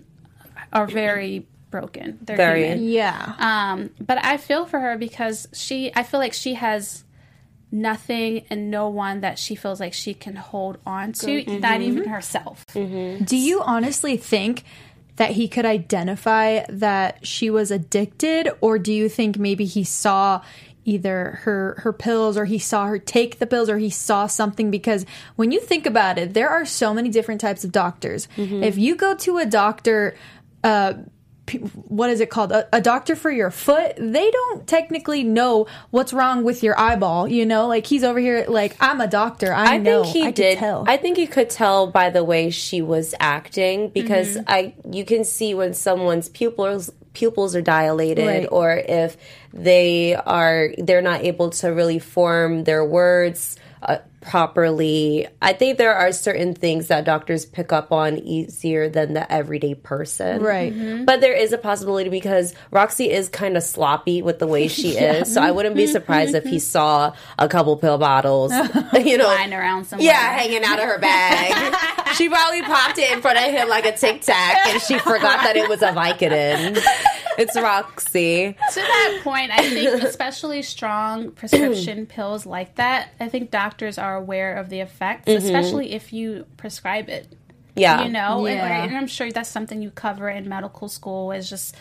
are 0.73 0.87
very 0.87 1.45
broken. 1.69 2.17
They're 2.21 2.37
Very. 2.37 2.63
human. 2.63 2.83
yeah. 2.89 3.33
Um, 3.37 3.91
but 3.99 4.23
I 4.25 4.37
feel 4.37 4.65
for 4.65 4.79
her 4.79 4.97
because 4.97 5.47
she, 5.53 5.91
I 5.95 6.01
feel 6.03 6.19
like 6.19 6.33
she 6.33 6.55
has 6.55 7.03
nothing 7.71 8.45
and 8.49 8.69
no 8.69 8.89
one 8.89 9.21
that 9.21 9.39
she 9.39 9.55
feels 9.55 9.79
like 9.79 9.93
she 9.93 10.13
can 10.13 10.35
hold 10.35 10.77
on 10.85 11.13
to, 11.13 11.25
not 11.59 11.81
even 11.81 12.07
herself. 12.07 12.65
Do 12.73 13.37
you 13.37 13.61
honestly 13.61 14.17
think 14.17 14.63
that 15.17 15.31
he 15.31 15.47
could 15.47 15.65
identify 15.65 16.65
that 16.69 17.25
she 17.25 17.49
was 17.49 17.71
addicted, 17.71 18.49
or 18.61 18.79
do 18.79 18.91
you 18.93 19.07
think 19.09 19.37
maybe 19.37 19.65
he 19.65 19.83
saw 19.83 20.41
either 20.83 21.39
her 21.43 21.75
her 21.83 21.93
pills 21.93 22.35
or 22.37 22.45
he 22.45 22.57
saw 22.57 22.87
her 22.87 22.97
take 22.97 23.37
the 23.37 23.45
pills 23.45 23.69
or 23.69 23.77
he 23.77 23.89
saw 23.89 24.25
something? 24.25 24.71
Because 24.71 25.05
when 25.35 25.51
you 25.51 25.59
think 25.59 25.85
about 25.85 26.17
it 26.17 26.33
there 26.33 26.49
are 26.49 26.65
so 26.65 26.91
many 26.93 27.09
different 27.09 27.39
types 27.39 27.63
of 27.63 27.71
doctors. 27.71 28.27
If 28.37 28.77
you 28.79 28.95
go 28.95 29.13
to 29.15 29.37
a 29.37 29.45
doctor 29.45 30.15
uh 30.63 30.93
p- 30.93 30.99
what 31.59 32.09
is 32.09 32.19
it 32.19 32.29
called 32.29 32.51
a, 32.51 32.67
a 32.75 32.81
doctor 32.81 33.15
for 33.15 33.31
your 33.31 33.51
foot 33.51 33.93
they 33.97 34.29
don't 34.31 34.67
technically 34.67 35.23
know 35.23 35.67
what's 35.89 36.13
wrong 36.13 36.43
with 36.43 36.63
your 36.63 36.79
eyeball 36.79 37.27
you 37.27 37.45
know 37.45 37.67
like 37.67 37.85
he's 37.85 38.03
over 38.03 38.19
here 38.19 38.45
like 38.47 38.75
i'm 38.79 39.01
a 39.01 39.07
doctor 39.07 39.53
i, 39.53 39.75
I 39.75 39.77
know 39.77 40.03
think 40.03 40.15
he 40.15 40.25
I 40.27 40.31
did. 40.31 40.57
tell. 40.57 40.85
I 40.87 40.97
think 40.97 41.17
you 41.17 41.27
could 41.27 41.49
tell 41.49 41.87
by 41.87 42.09
the 42.09 42.23
way 42.23 42.49
she 42.49 42.81
was 42.81 43.13
acting 43.19 43.89
because 43.89 44.35
Mm-hmm. 44.35 44.43
I 44.47 44.73
you 44.91 45.03
can 45.05 45.23
see 45.23 45.53
when 45.53 45.73
someone's 45.73 46.29
pupils 46.29 46.89
pupils 47.13 47.55
are 47.55 47.61
dilated 47.61 48.25
Right. 48.25 48.47
or 48.51 48.71
if 48.75 49.17
they 49.53 50.15
are 50.15 50.69
they're 50.77 51.01
not 51.01 51.23
able 51.23 51.49
to 51.51 51.67
really 51.69 51.99
form 51.99 52.63
their 52.63 52.85
words. 52.85 53.57
Uh, 53.81 53.97
properly. 54.21 55.27
I 55.41 55.53
think 55.53 55.77
there 55.77 55.93
are 55.93 56.11
certain 56.11 56.53
things 56.53 56.87
that 56.87 57.05
doctors 57.05 57.45
pick 57.45 57.73
up 57.73 57.91
on 57.91 58.17
easier 58.17 58.87
than 58.87 59.13
the 59.13 59.29
everyday 59.31 59.73
person. 59.73 60.41
Right. 60.41 60.73
Mm-hmm. 60.73 61.05
But 61.05 61.21
there 61.21 61.33
is 61.33 61.51
a 61.51 61.57
possibility 61.57 62.09
because 62.09 62.53
Roxy 62.69 63.09
is 63.11 63.27
kind 63.29 63.57
of 63.57 63.63
sloppy 63.63 64.21
with 64.21 64.39
the 64.39 64.47
way 64.47 64.67
she 64.67 64.89
is. 64.97 65.33
So 65.33 65.41
I 65.41 65.51
wouldn't 65.51 65.75
be 65.75 65.87
surprised 65.87 66.35
if 66.35 66.43
he 66.43 66.51
mm-hmm. 66.51 66.57
saw 66.59 67.13
a 67.37 67.49
couple 67.49 67.75
pill 67.77 67.97
bottles, 67.97 68.51
you 68.93 69.17
know, 69.17 69.25
Lying 69.25 69.53
around 69.53 69.85
somewhere. 69.85 70.05
yeah, 70.05 70.37
hanging 70.37 70.63
out 70.63 70.79
of 70.79 70.85
her 70.85 70.99
bag. 70.99 71.75
she 72.15 72.29
probably 72.29 72.61
popped 72.61 72.97
it 72.97 73.11
in 73.11 73.21
front 73.21 73.37
of 73.37 73.45
him 73.45 73.67
like 73.67 73.85
a 73.85 73.95
tic 73.95 74.21
tac 74.21 74.67
and 74.67 74.81
she 74.81 74.97
forgot 74.99 75.43
that 75.43 75.55
it 75.57 75.67
was 75.67 75.81
a 75.81 75.91
Vicodin. 75.91 76.81
It's 77.37 77.55
Roxy. 77.55 78.53
To 78.53 78.75
that 78.75 79.21
point, 79.23 79.51
I 79.51 79.69
think 79.69 80.03
especially 80.03 80.61
strong 80.61 81.31
prescription 81.31 82.05
pills 82.07 82.45
like 82.45 82.75
that, 82.75 83.09
I 83.19 83.29
think 83.29 83.51
doctors 83.51 83.97
are 83.97 84.10
aware 84.15 84.55
of 84.55 84.69
the 84.69 84.79
effects, 84.79 85.27
especially 85.27 85.93
if 85.93 86.11
you 86.13 86.45
prescribe 86.57 87.09
it. 87.09 87.27
Yeah. 87.75 88.03
You 88.03 88.11
know, 88.11 88.45
and- 88.45 88.55
Yeah. 88.57 88.83
and, 88.83 88.97
I'm 88.97 89.07
sure 89.07 89.31
that's 89.31 89.49
something 89.49 89.81
you 89.81 89.91
cover 89.91 90.29
in 90.29 90.47
medical 90.49 90.87
school 90.89 91.31
is 91.31 91.49
just 91.49 91.75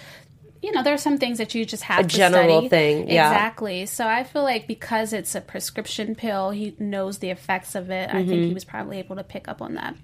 you 0.63 0.73
know, 0.73 0.83
there 0.83 0.93
are 0.93 0.99
some 0.99 1.17
things 1.17 1.39
that 1.39 1.55
you 1.55 1.65
just 1.65 1.85
have 1.85 2.01
A 2.01 2.03
to 2.03 2.09
general 2.15 2.59
study. 2.59 2.69
thing, 2.69 3.09
yeah. 3.09 3.33
Exactly. 3.33 3.87
So 3.87 4.07
I 4.07 4.25
feel 4.25 4.43
like 4.43 4.67
because 4.67 5.15
it's 5.15 5.35
a 5.35 5.41
prescription 5.41 6.15
pill, 6.15 6.51
he 6.51 6.77
knows 6.79 7.17
the 7.17 7.31
effects 7.31 7.75
of 7.75 7.91
it. 7.91 8.11
I 8.11 8.17
think 8.19 8.29
Mm-hmm. 8.29 8.43
he 8.49 8.53
was 8.53 8.67
probably 8.67 8.99
able 8.99 9.17
to 9.17 9.25
pick 9.25 9.49
up 9.49 9.63
on 9.63 9.77
that. 9.77 9.95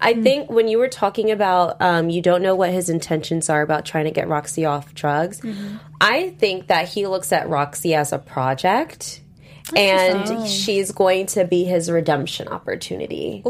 I 0.00 0.14
think 0.14 0.50
when 0.52 0.68
you 0.68 0.78
were 0.78 0.86
talking 0.88 1.32
about 1.32 1.82
um, 1.82 2.10
you 2.10 2.22
don't 2.22 2.42
know 2.42 2.54
what 2.54 2.70
his 2.70 2.88
intentions 2.88 3.50
are 3.50 3.60
about 3.60 3.84
trying 3.84 4.04
to 4.04 4.12
get 4.12 4.28
Roxy 4.28 4.64
off 4.64 4.94
drugs, 4.94 5.40
I 6.00 6.28
think 6.38 6.68
that 6.68 6.86
he 6.86 7.08
looks 7.08 7.32
at 7.32 7.48
Roxy 7.48 7.92
as 7.96 8.12
a 8.12 8.18
project. 8.20 9.20
And 9.76 10.46
she's 10.48 10.92
going 10.92 11.26
to 11.26 11.44
be 11.44 11.64
his 11.64 11.90
redemption 11.90 12.48
opportunity. 12.48 13.42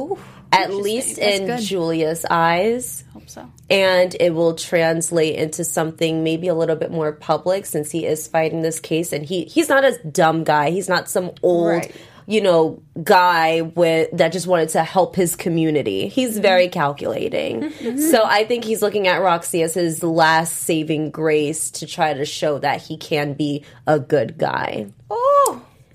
At 0.51 0.73
least 0.73 1.19
in 1.19 1.47
good. 1.47 1.61
Julia's 1.61 2.25
eyes. 2.31 3.05
Hope 3.13 3.29
so. 3.29 3.51
and 3.69 4.17
it 4.19 4.35
will 4.35 4.55
translate 4.55 5.35
into 5.37 5.63
something 5.65 6.25
maybe 6.25 6.49
a 6.49 6.55
little 6.55 6.77
bit 6.77 6.91
more 6.91 7.13
public 7.13 7.67
since 7.67 7.91
he 7.91 8.07
is 8.07 8.27
fighting 8.27 8.63
this 8.63 8.81
case 8.81 9.13
and 9.13 9.25
he 9.27 9.45
he's 9.45 9.69
not 9.69 9.85
a 9.85 9.99
dumb 10.11 10.45
guy 10.45 10.71
he's 10.71 10.89
not 10.89 11.09
some 11.11 11.33
old 11.43 11.67
Right. 11.69 11.95
you 12.27 12.41
know 12.41 12.81
guy 13.03 13.61
with 13.61 14.09
that 14.17 14.33
just 14.33 14.47
wanted 14.47 14.71
to 14.71 14.83
help 14.85 15.15
his 15.17 15.37
community 15.37 16.09
he's 16.09 16.33
Mm-hmm. 16.35 16.43
very 16.43 16.69
calculating 16.69 17.71
so 17.99 18.25
i 18.25 18.45
think 18.45 18.65
he's 18.65 18.81
looking 18.81 19.07
at 19.09 19.19
roxy 19.21 19.63
as 19.63 19.75
his 19.75 20.03
last 20.03 20.55
saving 20.57 21.11
grace 21.11 21.71
to 21.73 21.87
try 21.87 22.15
to 22.15 22.25
show 22.25 22.59
that 22.61 22.81
he 22.81 22.97
can 22.97 23.35
be 23.35 23.65
a 23.87 23.99
good 24.01 24.39
guy 24.39 24.87
Oh, 25.11 25.28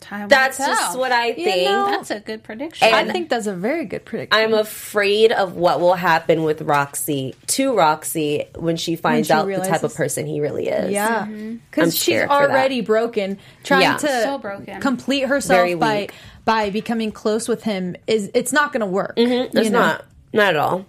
Time 0.03 0.21
will 0.23 0.27
that's 0.27 0.57
tell. 0.57 0.67
just 0.67 0.97
what 0.99 1.11
i 1.13 1.31
think 1.33 1.67
That's 1.69 2.11
a 2.11 2.19
good 2.19 2.43
prediction. 2.43 2.87
And- 2.87 3.09
I 3.09 3.11
think 3.11 3.29
that's 3.29 3.47
a 3.47 3.53
very 3.55 3.85
good 3.85 4.03
prediction. 4.03 4.37
I'm 4.37 4.53
afraid 4.53 5.31
of 5.31 5.55
what 5.55 5.79
will 5.79 5.93
happen 5.95 6.43
with 6.43 6.61
Roxy 6.61 7.35
to 7.47 7.75
Roxy 7.75 8.45
when 8.55 8.75
she 8.75 8.95
finds 8.97 9.27
she 9.27 9.33
out 9.33 9.47
the 9.47 9.57
type 9.59 9.83
of 9.83 9.95
person 9.95 10.25
he 10.27 10.41
really 10.41 10.67
is. 10.67 10.91
Yeah, 10.91 11.23
mm-hmm. 11.23 11.31
Mm-hmm. 11.33 11.49
I'm 11.49 11.61
because 11.71 11.93
she's 11.95 12.03
scared 12.03 12.29
that. 12.29 12.49
already 12.49 12.81
broken. 12.81 13.39
Trying 13.63 13.81
Yeah. 13.83 13.97
to 13.97 14.07
So 14.23 14.37
broken. 14.37 14.81
complete 14.81 15.21
herself 15.27 15.79
by 15.79 16.09
by 16.45 16.69
becoming 16.69 17.11
close 17.11 17.47
with 17.47 17.63
him 17.63 17.95
is 18.05 18.29
it's 18.33 18.51
not 18.51 18.73
going 18.73 18.81
to 18.81 18.85
work. 18.85 19.15
Mm-hmm. 19.15 19.57
It's 19.57 19.65
you 19.67 19.71
know? 19.71 19.79
not. 19.79 20.05
Not 20.33 20.47
at 20.49 20.57
all. 20.57 20.85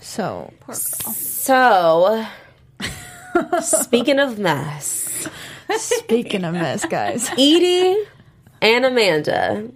So 0.00 0.52
Poor 0.60 0.74
girl. 0.74 1.12
So, 1.14 2.26
speaking 3.60 4.18
of 4.18 4.38
mess, 4.38 5.28
speaking 5.76 6.44
of 6.44 6.54
mess, 6.54 6.84
guys, 6.86 7.28
Edie 7.32 8.02
and 8.64 8.84
Amanda. 8.84 9.70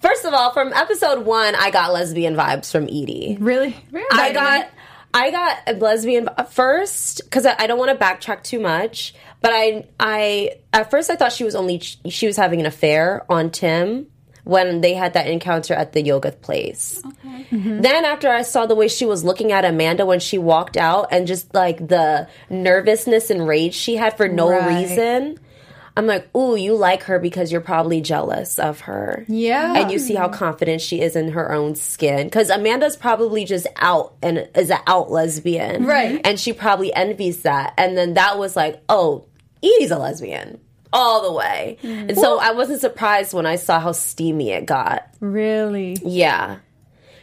First 0.00 0.24
of 0.24 0.32
all, 0.32 0.52
from 0.52 0.72
episode 0.72 1.24
one, 1.26 1.54
I 1.56 1.70
got 1.70 1.92
lesbian 1.92 2.36
vibes 2.36 2.70
from 2.70 2.84
Edie. 2.84 3.36
really, 3.40 3.74
I 4.12 4.32
got 4.32 4.68
I 5.12 5.30
got 5.30 5.58
a 5.66 5.72
lesbian 5.72 6.28
first 6.50 7.22
because 7.24 7.44
I, 7.46 7.56
I 7.58 7.66
don't 7.66 7.78
want 7.78 7.90
to 7.98 8.04
backtrack 8.04 8.42
too 8.44 8.60
much. 8.60 9.14
But 9.40 9.50
I 9.54 9.86
I 9.98 10.50
at 10.72 10.90
first 10.90 11.10
I 11.10 11.16
thought 11.16 11.32
she 11.32 11.44
was 11.44 11.54
only 11.56 11.80
she 11.80 12.26
was 12.26 12.36
having 12.36 12.60
an 12.60 12.66
affair 12.66 13.24
on 13.28 13.50
Tim 13.50 14.06
when 14.44 14.80
they 14.80 14.94
had 14.94 15.12
that 15.14 15.26
encounter 15.26 15.74
at 15.74 15.92
the 15.92 16.00
yoga 16.02 16.32
place. 16.32 17.02
Mm-hmm. 17.24 17.80
Then 17.82 18.04
after 18.04 18.28
I 18.30 18.42
saw 18.42 18.66
the 18.66 18.74
way 18.74 18.88
she 18.88 19.04
was 19.04 19.22
looking 19.24 19.52
at 19.52 19.64
Amanda 19.64 20.06
when 20.06 20.20
she 20.20 20.38
walked 20.38 20.76
out 20.76 21.08
and 21.10 21.26
just 21.26 21.52
like 21.54 21.86
the 21.88 22.28
nervousness 22.48 23.30
and 23.30 23.46
rage 23.46 23.74
she 23.74 23.96
had 23.96 24.16
for 24.16 24.28
no 24.28 24.48
Right. 24.50 24.80
reason. 24.88 25.38
I'm 25.98 26.06
like, 26.06 26.34
ooh, 26.36 26.54
you 26.54 26.74
like 26.76 27.02
her 27.04 27.18
because 27.18 27.50
you're 27.50 27.60
probably 27.60 28.00
jealous 28.00 28.58
of 28.58 28.80
her. 28.80 29.24
Yeah. 29.26 29.74
And 29.74 29.90
you 29.90 29.98
see 29.98 30.14
how 30.14 30.28
confident 30.28 30.80
she 30.80 31.00
is 31.00 31.16
in 31.16 31.32
her 31.32 31.52
own 31.52 31.74
skin. 31.74 32.28
Because 32.28 32.50
Amanda's 32.50 32.96
probably 32.96 33.44
just 33.44 33.66
out 33.76 34.14
and 34.22 34.48
is 34.54 34.70
an 34.70 34.78
out 34.86 35.10
lesbian. 35.10 35.86
Right. 35.86 36.20
And 36.24 36.38
she 36.38 36.52
probably 36.52 36.94
envies 36.94 37.42
that. 37.42 37.74
And 37.76 37.96
then 37.96 38.14
that 38.14 38.38
was 38.38 38.54
like, 38.54 38.80
oh, 38.88 39.26
Edie's 39.60 39.90
a 39.90 39.98
lesbian. 39.98 40.60
All 40.92 41.22
the 41.22 41.32
way. 41.32 41.78
And 41.82 42.16
so 42.16 42.38
I 42.38 42.52
wasn't 42.52 42.80
surprised 42.80 43.34
when 43.34 43.44
I 43.44 43.56
saw 43.56 43.80
how 43.80 43.92
steamy 43.92 44.52
it 44.52 44.66
got. 44.66 45.06
really. 45.20 45.98
Yeah. 46.04 46.58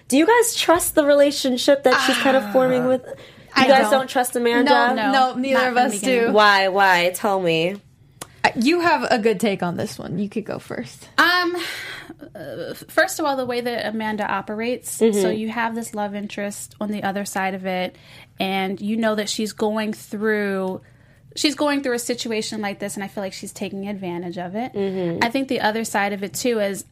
Do 0.08 0.18
you 0.18 0.28
guys 0.28 0.54
trust 0.54 0.96
the 0.96 1.06
relationship 1.06 1.84
that 1.84 2.00
she's 2.06 2.18
kind 2.18 2.38
of 2.38 2.44
ah. 2.44 2.52
forming 2.52 2.88
with? 2.88 3.04
You 3.06 3.14
I 3.56 3.68
guys 3.68 3.84
don't. 3.84 3.92
don't. 3.92 4.10
trust 4.10 4.36
Amanda? 4.36 4.70
No, 4.70 4.94
No, 4.94 5.12
no, 5.12 5.34
neither 5.36 5.60
not 5.60 5.68
of 5.68 5.74
from 5.74 5.90
the 5.90 5.96
us 5.96 6.02
do. 6.02 6.32
Why? 6.34 6.68
Why? 6.68 7.12
Tell 7.16 7.42
me. 7.42 7.78
You 8.56 8.80
have 8.82 9.04
a 9.10 9.20
good 9.20 9.40
take 9.40 9.64
on 9.64 9.78
this 9.78 9.98
one. 9.98 10.20
You 10.20 10.30
could 10.30 10.46
go 10.46 10.60
first. 10.60 11.10
Um, 11.18 11.56
uh, 12.36 12.74
first 12.74 13.20
of 13.20 13.26
all, 13.26 13.36
the 13.36 13.46
way 13.46 13.62
that 13.62 13.86
Amanda 13.88 14.26
operates. 14.30 14.92
So 14.92 15.30
you 15.30 15.50
have 15.50 15.76
this 15.76 15.94
love 15.96 16.16
interest 16.16 16.76
on 16.80 16.92
the 16.92 17.04
other 17.04 17.26
side 17.26 17.54
of 17.54 17.66
it, 17.66 17.96
and 18.40 18.80
you 18.80 18.98
know 18.98 19.16
that 19.16 19.30
she's 19.30 19.54
going 19.54 19.94
through. 19.94 20.82
She's 21.36 21.56
going 21.56 21.84
through 21.84 21.96
a 21.96 22.00
situation 22.00 22.62
like 22.62 22.80
this, 22.80 22.96
and 22.96 23.04
I 23.04 23.08
feel 23.08 23.24
like 23.24 23.34
she's 23.34 23.52
taking 23.52 23.88
advantage 23.90 24.38
of 24.38 24.56
it. 24.56 24.72
I 25.24 25.30
think 25.30 25.48
the 25.50 25.60
other 25.62 25.84
side 25.84 26.14
of 26.14 26.24
it 26.24 26.34
too 26.34 26.60
is 26.60 26.86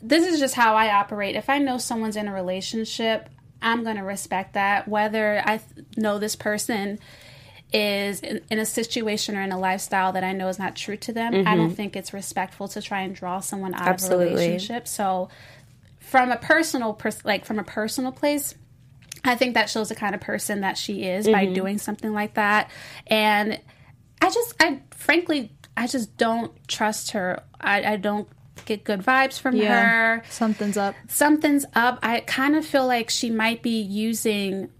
this 0.00 0.26
is 0.26 0.38
just 0.40 0.54
how 0.54 0.74
I 0.76 0.94
operate. 0.94 1.34
If 1.36 1.48
I 1.50 1.58
know 1.58 1.78
someone's 1.78 2.16
in 2.16 2.28
a 2.28 2.32
relationship, 2.32 3.28
I'm 3.60 3.82
going 3.84 3.96
to 3.96 4.02
respect 4.02 4.54
that. 4.54 4.86
Whether 4.88 5.42
I 5.44 5.58
th- 5.58 5.86
know 5.96 6.18
this 6.18 6.36
person 6.36 6.98
is 7.74 8.20
in, 8.20 8.40
in 8.50 8.58
a 8.60 8.64
situation 8.64 9.36
or 9.36 9.42
in 9.42 9.50
a 9.50 9.58
lifestyle 9.58 10.12
that 10.12 10.22
I 10.22 10.32
know 10.32 10.48
is 10.48 10.58
not 10.58 10.76
true 10.76 10.96
to 10.98 11.12
them, 11.12 11.34
I 11.34 11.56
don't 11.56 11.66
mm-hmm. 11.66 11.74
think 11.74 11.96
it's 11.96 12.14
respectful 12.14 12.68
to 12.68 12.80
try 12.80 13.00
and 13.00 13.14
draw 13.14 13.40
someone 13.40 13.74
out 13.74 14.02
of 14.02 14.10
a 14.10 14.16
relationship. 14.16 14.86
So, 14.86 15.28
from 15.98 16.30
a 16.30 16.36
personal, 16.36 16.94
pers- 16.94 17.24
like 17.24 17.44
from 17.44 17.58
a 17.58 17.64
personal 17.64 18.12
place, 18.12 18.54
I 19.24 19.34
think 19.34 19.54
that 19.54 19.68
shows 19.68 19.88
the 19.88 19.96
kind 19.96 20.14
of 20.14 20.20
person 20.20 20.60
that 20.60 20.78
she 20.78 21.04
is 21.04 21.26
by 21.26 21.46
mm-hmm. 21.46 21.54
doing 21.54 21.78
something 21.78 22.12
like 22.12 22.34
that. 22.34 22.70
And 23.08 23.60
I 24.22 24.30
just, 24.30 24.54
I 24.60 24.80
frankly, 24.92 25.50
I 25.76 25.88
just 25.88 26.16
don't 26.16 26.52
trust 26.68 27.10
her. 27.10 27.42
I, 27.60 27.94
I 27.94 27.96
don't 27.96 28.28
get 28.66 28.84
good 28.84 29.00
vibes 29.00 29.40
from 29.40 29.58
her. 29.58 30.22
something's 30.30 30.76
up. 30.76 30.94
Something's 31.08 31.64
up. 31.74 31.98
I 32.02 32.20
kind 32.20 32.54
of 32.54 32.64
feel 32.64 32.86
like 32.86 33.10
she 33.10 33.30
might 33.30 33.62
be 33.62 33.80
using 33.80 34.70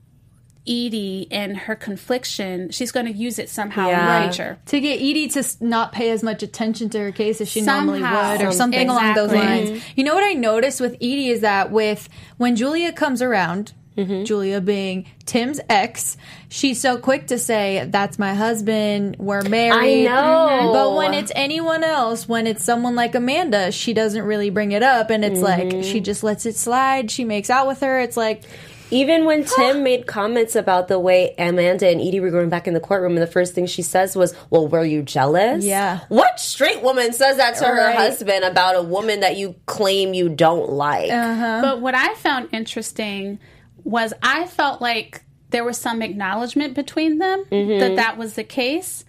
Edie 0.67 1.29
and 1.31 1.57
her 1.57 1.75
confliction. 1.75 2.71
She's 2.71 2.91
going 2.91 3.07
to 3.07 3.13
use 3.13 3.39
it 3.39 3.49
somehow 3.49 3.89
Yeah. 3.89 4.21
in 4.23 4.27
nature. 4.29 4.59
To 4.67 4.81
get 4.81 4.97
Edie 4.97 5.29
to 5.29 5.45
not 5.61 5.93
pay 5.93 6.11
as 6.11 6.23
much 6.23 6.43
attention 6.43 6.89
to 6.91 6.99
her 6.99 7.13
case 7.13 7.41
as 7.41 7.49
she 7.51 7.61
normally 7.61 8.03
would, 8.03 8.43
or 8.43 8.53
something 8.53 8.89
along 8.89 9.15
those 9.15 9.33
Exactly. 9.33 9.57
lines. 9.57 9.71
Mm-hmm. 9.71 9.93
You 9.97 10.05
know 10.05 10.15
what 10.15 10.25
I 10.25 10.33
noticed 10.33 10.81
with 10.81 10.95
Edie 10.95 11.29
is 11.29 11.41
that 11.43 11.71
with 11.71 12.09
when 12.39 12.57
Julia 12.57 12.93
comes 12.93 13.21
around, 13.21 13.73
mm-hmm. 13.97 14.25
Julia 14.25 14.61
being 14.61 15.07
Tim's 15.27 15.61
ex, 15.69 16.17
she's 16.49 16.81
so 16.81 16.97
quick 16.99 17.27
to 17.29 17.39
say, 17.39 17.87
"That's 17.91 18.19
my 18.19 18.35
husband. 18.35 19.17
We're 19.19 19.43
married." 19.43 20.07
I 20.09 20.15
know. 20.15 20.71
But 20.73 20.97
when 20.97 21.15
it's 21.15 21.33
anyone 21.35 21.85
else, 21.85 22.27
when 22.29 22.47
it's 22.47 22.65
someone 22.65 22.95
like 22.95 23.15
Amanda, 23.15 23.71
she 23.71 23.93
doesn't 23.93 24.23
really 24.23 24.51
bring 24.51 24.73
it 24.73 24.83
up, 24.83 25.11
and 25.11 25.25
it's 25.25 25.41
like 25.41 25.65
mm-hmm. 25.69 25.83
she 25.83 26.01
just 26.01 26.25
lets 26.25 26.47
it 26.47 26.57
slide. 26.57 27.11
She 27.11 27.25
makes 27.25 27.51
out 27.51 27.67
with 27.67 27.81
her. 27.81 28.01
It's 28.01 28.17
like. 28.17 28.45
Even 28.91 29.25
when 29.25 29.45
Tim 29.45 29.83
made 29.83 30.07
comments 30.07 30.55
about 30.55 30.89
the 30.89 30.99
way 30.99 31.35
Amanda 31.39 31.89
and 31.89 32.01
Edie 32.01 32.21
were 32.21 32.31
going 32.31 32.49
back 32.49 32.69
in 32.69 32.75
the 32.75 32.81
courtroom, 32.81 33.13
and 33.13 33.23
the 33.23 33.27
first 33.27 33.55
thing 33.55 33.67
she 33.67 33.83
says 33.83 34.15
was, 34.17 34.35
Well, 34.51 34.69
were 34.69 34.85
you 34.85 35.03
jealous? 35.03 35.65
Yeah. 35.65 36.01
What 36.09 36.39
straight 36.39 36.83
woman 36.83 37.13
says 37.13 37.39
that 37.39 37.57
to 37.57 37.65
her 37.65 37.93
husband 37.93 38.45
about 38.45 38.77
a 38.77 38.83
woman 38.83 39.21
that 39.21 39.37
you 39.37 39.55
claim 39.67 40.15
you 40.15 40.29
don't 40.29 40.71
like? 40.71 41.11
Uh-huh. 41.11 41.61
But 41.63 41.81
what 41.81 41.95
I 41.95 42.15
found 42.15 42.49
interesting 42.53 43.39
was 43.85 44.13
I 44.23 44.47
felt 44.47 44.81
like 44.81 45.25
there 45.51 45.65
was 45.65 45.79
some 45.79 46.03
acknowledgement 46.03 46.75
between 46.75 47.19
them 47.19 47.45
mm-hmm. 47.45 47.79
that 47.79 47.97
that 47.97 48.19
was 48.19 48.35
the 48.35 48.45
case. 48.45 49.05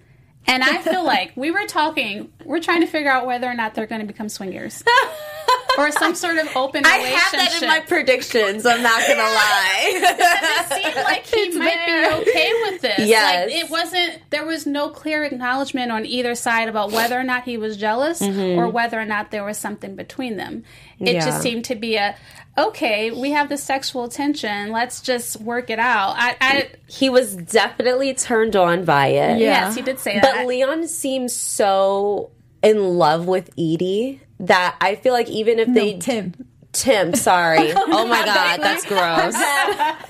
And 0.47 0.63
I 0.63 0.77
feel 0.77 1.03
like 1.15 1.31
we 1.36 1.51
were 1.51 1.65
talking, 1.65 2.31
we're 2.43 2.60
trying 2.62 2.81
to 2.81 2.88
figure 2.88 3.12
out 3.12 3.25
whether 3.25 3.47
or 3.47 3.53
not 3.53 3.75
they're 3.75 3.88
going 3.88 4.01
to 4.01 4.08
become 4.08 4.29
swingers 4.29 4.84
or 5.77 5.91
some 5.91 6.15
sort 6.15 6.38
of 6.38 6.47
open 6.55 6.86
I 6.86 6.97
relationship. 6.97 7.34
I 7.34 7.38
have 7.38 7.51
that 7.51 7.62
in 7.62 7.67
my 7.67 7.79
predictions, 7.81 8.65
I'm 8.65 8.81
not 8.81 9.01
gonna 9.08 9.21
lie. 9.21 9.81
it 9.93 10.84
seemed 10.84 10.95
like 11.03 11.25
he 11.25 11.58
might 11.58 11.86
be 11.86 12.29
okay 12.29 12.51
with 12.63 12.81
this. 12.81 13.08
Yes. 13.08 13.51
Like, 13.51 13.63
it 13.63 13.69
wasn't, 13.69 14.21
there 14.29 14.45
was 14.45 14.65
no 14.65 14.89
clear 14.89 15.23
acknowledgement 15.23 15.91
on 15.91 16.05
either 16.05 16.36
side 16.36 16.69
about 16.69 16.91
whether 16.91 17.19
or 17.19 17.23
not 17.23 17.43
he 17.43 17.58
was 17.58 17.77
jealous 17.77 18.21
mm-hmm. 18.21 18.60
or 18.60 18.69
whether 18.69 18.99
or 18.99 19.05
not 19.05 19.31
there 19.31 19.43
was 19.43 19.58
something 19.58 19.95
between 19.95 20.38
them. 20.38 20.63
It 20.99 21.15
Yeah. 21.15 21.25
just 21.25 21.41
seemed 21.41 21.65
to 21.65 21.75
be 21.75 21.95
a, 21.97 22.15
okay, 22.58 23.12
we 23.12 23.32
have 23.32 23.50
the 23.50 23.58
sexual 23.58 24.08
tension. 24.08 24.72
Let's 24.72 25.02
just 25.02 25.39
work 25.41 25.70
it 25.70 25.80
out. 25.80 26.15
I, 26.18 26.36
I 26.41 26.70
He 26.88 27.10
was 27.10 27.36
definitely 27.36 28.13
turned 28.13 28.56
on 28.56 28.86
by 28.86 29.08
it. 29.08 29.39
Yeah. 29.39 29.68
yes, 29.68 29.76
he 29.76 29.82
did 29.82 30.00
say 30.00 30.15
But 30.15 30.22
that. 30.24 30.36
But 30.38 30.48
Leon 30.48 30.88
seems 30.88 31.34
so 31.34 32.32
in 32.63 32.98
love 32.98 33.28
with 33.28 33.50
Edie 33.58 34.22
that 34.39 34.76
I 34.82 34.96
feel 34.96 35.13
like 35.13 35.30
even 35.30 35.60
if 35.60 35.74
they 35.74 35.98
Tim. 35.98 36.34
Tim, 36.72 37.15
sorry. 37.15 37.72
Oh 37.78 38.06
my 38.06 38.26
god, 38.26 38.60
that's 38.62 38.86
gross. 38.86 39.34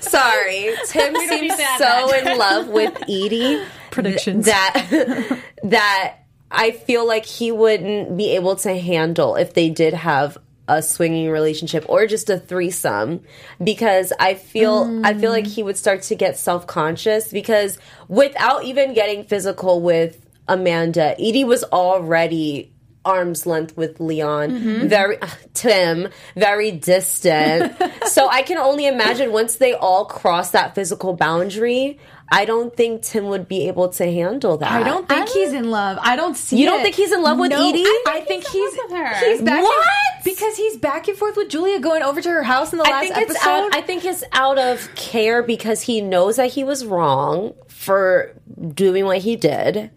sorry. 0.10 0.74
Tim 0.86 1.14
seems 1.28 1.54
so 1.78 2.12
in 2.12 2.38
love 2.38 2.68
with 2.68 2.96
Edie 3.02 3.62
Predictions. 3.92 4.46
that 4.46 5.38
that 5.62 6.16
I 6.50 6.72
feel 6.72 7.06
like 7.06 7.24
he 7.24 7.52
wouldn't 7.52 8.16
be 8.16 8.30
able 8.34 8.56
to 8.56 8.76
handle 8.76 9.36
if 9.36 9.54
they 9.54 9.70
did 9.70 9.94
have 9.94 10.38
a 10.68 10.82
swinging 10.82 11.30
relationship 11.30 11.84
or 11.88 12.06
just 12.06 12.28
a 12.28 12.38
threesome 12.38 13.20
because 13.62 14.12
I 14.18 14.34
feel 14.34 15.00
I 15.04 15.14
feel 15.14 15.30
like 15.30 15.46
he 15.46 15.62
would 15.62 15.76
start 15.76 16.02
to 16.02 16.14
get 16.14 16.38
self-conscious 16.38 17.30
because 17.32 17.78
without 18.08 18.64
even 18.64 18.94
getting 18.94 19.24
physical 19.24 19.80
with 19.80 20.26
Amanda, 20.48 21.14
Edie 21.20 21.44
was 21.44 21.64
already 21.64 22.72
arm's 23.06 23.46
length 23.46 23.76
with 23.76 24.00
Leon, 24.00 24.50
mm-hmm. 24.50 24.88
very 24.88 25.20
uh, 25.22 25.28
Tim, 25.54 26.08
very 26.34 26.72
distant. 26.72 27.74
so 28.06 28.28
I 28.28 28.42
can 28.42 28.58
only 28.58 28.86
imagine 28.86 29.32
once 29.32 29.56
they 29.56 29.72
all 29.72 30.04
cross 30.04 30.50
that 30.50 30.74
physical 30.74 31.14
boundary, 31.14 31.98
I 32.30 32.44
don't 32.44 32.76
think 32.76 33.02
Tim 33.02 33.26
would 33.26 33.46
be 33.46 33.68
able 33.68 33.90
to 33.90 34.04
handle 34.04 34.58
that. 34.58 34.72
I 34.72 34.82
don't 34.82 35.08
think 35.08 35.28
he's 35.28 35.52
in 35.52 35.70
love. 35.70 35.98
I 36.02 36.16
don't 36.16 36.36
see. 36.36 36.58
You 36.58 36.66
don't 36.66 36.80
it. 36.80 36.82
think 36.82 36.96
he's 36.96 37.12
in 37.12 37.22
love 37.22 37.38
with 37.38 37.50
No, 37.50 37.68
Edie? 37.68 37.84
I, 37.84 38.02
I 38.06 38.20
think 38.22 38.44
he's 38.46 38.54
in 38.54 38.62
he's 38.62 38.78
love 38.78 38.90
with 38.90 39.00
her. 39.00 39.30
he's 39.30 39.42
back. 39.42 39.62
What? 39.62 39.86
because 40.26 40.56
he's 40.56 40.76
back 40.76 41.08
and 41.08 41.16
forth 41.16 41.36
with 41.36 41.48
Julia, 41.48 41.78
going 41.78 42.02
over 42.02 42.20
to 42.20 42.28
her 42.28 42.42
house 42.42 42.72
in 42.72 42.78
the 42.78 42.84
I 42.84 42.90
last 42.90 43.12
think 43.14 43.16
episode. 43.16 43.48
out. 43.48 43.74
I 43.74 43.80
think 43.80 44.04
it's 44.04 44.24
out 44.32 44.58
of 44.58 44.92
care 44.96 45.42
because 45.42 45.82
he 45.82 46.00
knows 46.00 46.36
that 46.36 46.50
he 46.50 46.64
was 46.64 46.84
wrong 46.84 47.54
for 47.68 48.34
doing 48.74 49.04
what 49.06 49.18
he 49.18 49.36
did, 49.36 49.90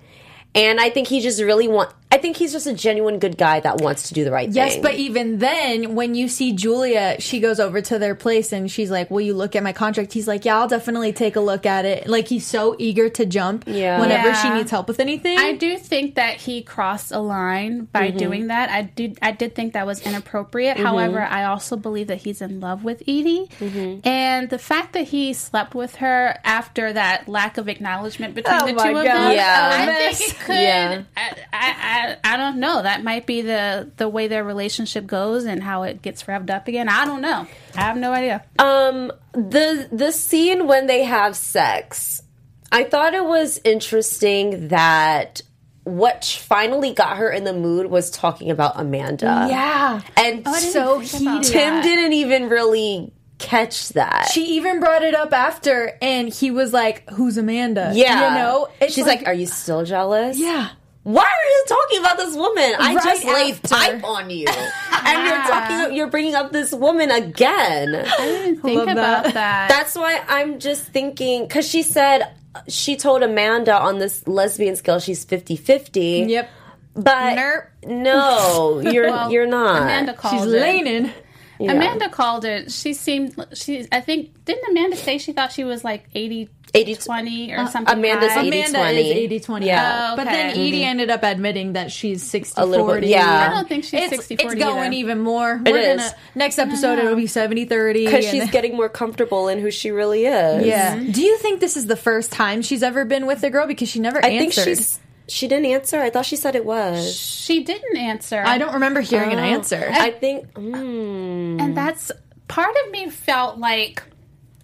and 0.53 0.79
I 0.79 0.91
think 0.91 1.07
he 1.07 1.19
just 1.19 1.41
really 1.41 1.67
want. 1.67 1.91
I 2.11 2.17
think 2.17 2.37
he's 2.37 2.51
just 2.51 2.65
a 2.65 2.73
genuine 2.73 3.19
good 3.19 3.37
guy 3.37 3.59
that 3.59 3.81
wants 3.81 4.07
to 4.07 4.15
do 4.15 4.23
the 4.23 4.31
right 4.31 4.49
Yes, 4.49 4.73
thing. 4.73 4.83
Yes, 4.83 4.91
but 4.91 4.99
even 4.99 5.37
then, 5.37 5.93
when 5.93 6.15
you 6.15 6.27
see 6.27 6.53
Julia, 6.53 7.17
she 7.19 7.39
goes 7.39 7.59
over 7.59 7.81
to 7.81 7.99
their 7.99 8.15
place 8.15 8.51
and 8.51 8.69
she's 8.69 8.89
like, 8.89 9.11
"Will 9.11 9.21
you 9.21 9.35
look 9.35 9.55
at 9.55 9.61
my 9.61 9.73
contract?" 9.73 10.13
He's 10.13 10.27
like, 10.27 10.43
"Yeah, 10.43 10.57
I'll 10.57 10.67
definitely 10.67 11.13
take 11.13 11.35
a 11.35 11.39
look 11.39 11.67
at 11.67 11.85
it." 11.85 12.07
Like 12.07 12.27
he's 12.27 12.47
so 12.47 12.75
eager 12.79 13.09
to 13.09 13.25
jump 13.27 13.65
Yeah. 13.67 13.99
whenever 14.01 14.33
she 14.33 14.49
needs 14.49 14.71
help 14.71 14.87
with 14.87 14.99
anything. 14.99 15.37
I 15.37 15.53
do 15.53 15.77
think 15.77 16.15
that 16.15 16.37
he 16.37 16.63
crossed 16.63 17.11
a 17.11 17.19
line 17.19 17.85
by 17.85 18.07
mm-hmm. 18.07 18.17
doing 18.17 18.47
that. 18.47 18.69
I 18.69 18.81
did. 18.81 19.19
I 19.21 19.31
did 19.31 19.53
think 19.53 19.73
that 19.73 19.85
was 19.85 20.01
inappropriate. 20.01 20.77
Mm-hmm. 20.77 20.85
However, 20.85 21.21
I 21.21 21.43
also 21.45 21.75
believe 21.75 22.07
that 22.07 22.17
he's 22.17 22.41
in 22.41 22.59
love 22.59 22.83
with 22.83 23.01
Edie, 23.03 23.49
mm-hmm. 23.59 24.07
and 24.07 24.49
the 24.49 24.57
fact 24.57 24.93
that 24.93 25.07
he 25.09 25.33
slept 25.33 25.75
with 25.75 25.97
her 25.97 26.39
after 26.43 26.91
that 26.93 27.27
lack 27.27 27.57
of 27.59 27.67
acknowledgement 27.69 28.33
between 28.33 28.61
Oh 28.61 28.65
the 28.65 28.73
my 28.73 28.91
two 28.91 28.97
of 28.97 29.03
them, 29.03 29.31
Yeah. 29.31 29.69
I 29.71 30.13
think 30.13 30.31
it 30.31 30.39
could. 30.39 30.55
Yeah. 30.55 31.03
I, 31.15 31.35
I, 31.53 31.75
I, 31.98 31.98
I 32.23 32.37
don't 32.37 32.57
know. 32.59 32.81
That 32.81 33.03
might 33.03 33.25
be 33.25 33.41
the 33.41 33.91
the 33.97 34.07
way 34.09 34.27
their 34.27 34.43
relationship 34.43 35.05
goes 35.07 35.45
and 35.45 35.63
how 35.63 35.83
it 35.83 36.01
gets 36.01 36.23
revved 36.23 36.49
up 36.49 36.67
again. 36.67 36.89
I 36.89 37.05
don't 37.05 37.21
know. 37.21 37.47
I 37.75 37.81
have 37.81 37.97
no 37.97 38.11
idea. 38.11 38.43
Um, 38.57 39.11
the 39.33 39.87
the 39.91 40.11
scene 40.11 40.67
when 40.67 40.87
they 40.87 41.03
have 41.03 41.35
sex, 41.35 42.23
I 42.71 42.83
thought 42.83 43.13
it 43.13 43.25
was 43.25 43.59
interesting 43.63 44.69
that 44.69 45.41
what 45.83 46.23
finally 46.25 46.93
got 46.93 47.17
her 47.17 47.31
in 47.31 47.43
the 47.43 47.53
mood 47.53 47.87
was 47.87 48.11
talking 48.11 48.51
about 48.51 48.73
Amanda. 48.75 49.47
yeah, 49.49 50.01
and 50.15 50.47
so 50.47 51.01
think 51.01 51.21
about 51.23 51.45
heated. 51.45 51.51
Tim 51.51 51.81
didn't 51.81 52.13
even 52.13 52.49
really 52.49 53.11
catch 53.39 53.89
that. 53.89 54.29
She 54.31 54.57
even 54.57 54.79
brought 54.79 55.01
it 55.01 55.15
up 55.15 55.33
after, 55.33 55.97
and 56.01 56.29
he 56.29 56.51
was 56.51 56.73
like, 56.73 57.09
"Who's 57.11 57.37
Amanda?" 57.37 57.91
yeah, 57.95 58.13
you 58.13 58.43
know. 58.43 58.67
It's 58.81 58.93
she's 58.93 59.05
like, 59.07 59.25
"Are 59.25 59.33
you 59.33 59.45
still 59.47 59.83
jealous?" 59.85 60.37
yeah." 60.37 60.69
Why 61.03 61.23
are 61.23 61.49
you 61.49 61.63
talking 61.67 61.99
about 61.99 62.17
this 62.17 62.35
woman? 62.35 62.73
I 62.77 62.93
Right 62.95 63.03
just 63.03 63.23
laid 63.25 63.53
after. 63.55 63.67
pipe 63.69 64.03
on 64.03 64.29
you, 64.29 64.45
and 64.91 65.27
you're 65.27 65.37
talking. 65.43 65.95
You're 65.95 66.07
bringing 66.09 66.35
up 66.35 66.51
this 66.51 66.71
woman 66.73 67.09
again. 67.09 67.95
I 67.95 68.17
didn't 68.17 68.61
think 68.61 68.77
Love 68.77 68.89
about 68.89 69.23
that. 69.25 69.33
that. 69.33 69.69
That's 69.69 69.95
why 69.95 70.21
I'm 70.27 70.59
just 70.59 70.83
thinking 70.87 71.43
because 71.47 71.67
she 71.67 71.83
said 71.83 72.31
she 72.67 72.95
told 72.97 73.23
Amanda 73.23 73.79
on 73.79 73.99
this 73.99 74.27
lesbian 74.27 74.75
scale 74.75 74.99
she's 74.99 75.25
50-50. 75.25 76.27
Yep. 76.29 76.49
But 76.95 77.37
Nerp. 77.37 77.67
no, 77.85 78.79
you're 78.79 79.07
Well, 79.09 79.31
you're 79.31 79.47
not. 79.47 79.83
Amanda 79.83 80.13
called 80.13 80.43
She's 80.43 80.51
it. 80.53 80.61
leaning. 80.61 81.11
Yeah. 81.59 81.73
Amanda 81.73 82.09
called 82.09 82.45
it. 82.45 82.71
She 82.71 82.93
seemed. 82.93 83.35
She. 83.53 83.85
I 83.91 83.99
think. 84.01 84.45
Didn't 84.45 84.69
Amanda 84.69 84.95
say 84.95 85.17
she 85.17 85.33
thought 85.33 85.51
she 85.51 85.63
was 85.65 85.83
like 85.83 86.05
80, 86.15 86.49
80 86.73 86.95
20 86.95 87.53
or 87.53 87.57
uh, 87.57 87.67
something? 87.67 87.97
Amanda's 87.97 88.31
high? 88.31 88.41
80 88.45 88.47
Amanda 88.59 88.77
20. 88.79 88.99
is 88.99 89.17
80 89.17 89.39
20. 89.41 89.65
Yeah. 89.65 90.09
Oh, 90.11 90.15
But 90.15 90.23
then 90.25 90.51
okay. 90.51 90.67
Edie 90.67 90.71
mm-hmm. 90.79 90.85
ended 90.85 91.09
up 91.09 91.23
admitting 91.23 91.73
that 91.73 91.91
she's 91.91 92.23
60 92.23 92.61
A 92.61 92.65
little 92.65 92.85
bit, 92.85 92.93
40. 92.93 93.07
yeah. 93.07 93.47
I 93.51 93.53
don't 93.53 93.67
think 93.67 93.83
she's 93.83 94.01
it's, 94.01 94.09
60 94.09 94.33
It's 94.35 94.43
40 94.43 94.59
going 94.59 94.77
either. 94.77 94.93
even 94.93 95.19
more. 95.19 95.61
We're 95.65 95.77
is. 95.77 95.97
gonna 96.01 96.15
next 96.35 96.59
episode 96.59 96.97
it'll 96.99 97.15
be 97.15 97.27
70 97.27 97.65
30. 97.65 98.05
Because 98.05 98.25
and- 98.25 98.31
she's 98.41 98.51
getting 98.51 98.75
more 98.77 98.89
comfortable 98.89 99.47
in 99.49 99.59
who 99.59 99.69
she 99.69 99.91
really 99.91 100.25
is. 100.25 100.65
Yeah. 100.65 100.95
Do 100.97 101.21
you 101.21 101.37
think 101.39 101.59
this 101.59 101.75
is 101.75 101.87
the 101.87 101.97
first 101.97 102.31
time 102.31 102.61
she's 102.61 102.83
ever 102.83 103.03
been 103.05 103.25
with 103.25 103.43
a 103.43 103.49
girl 103.49 103.67
because 103.67 103.89
she 103.89 103.99
never 103.99 104.23
I 104.23 104.29
answered? 104.29 104.63
think 104.63 104.77
she's 104.77 104.99
she 105.29 105.47
didn't 105.47 105.65
answer. 105.67 106.01
I 106.01 106.09
thought 106.09 106.25
she 106.25 106.35
said 106.35 106.55
it 106.55 106.65
was. 106.65 107.15
She 107.15 107.63
didn't 107.63 107.97
answer. 107.97 108.43
I 108.45 108.57
don't 108.57 108.73
remember 108.73 109.01
hearing 109.01 109.29
Oh. 109.29 109.33
an 109.33 109.39
answer. 109.39 109.87
I 109.91 110.11
think. 110.11 110.51
Mm, 110.53 111.61
and 111.61 111.77
that's 111.77 112.11
part 112.47 112.75
of 112.85 112.91
me 112.91 113.09
felt 113.09 113.57
like. 113.59 114.03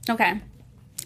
Okay. 0.10 0.42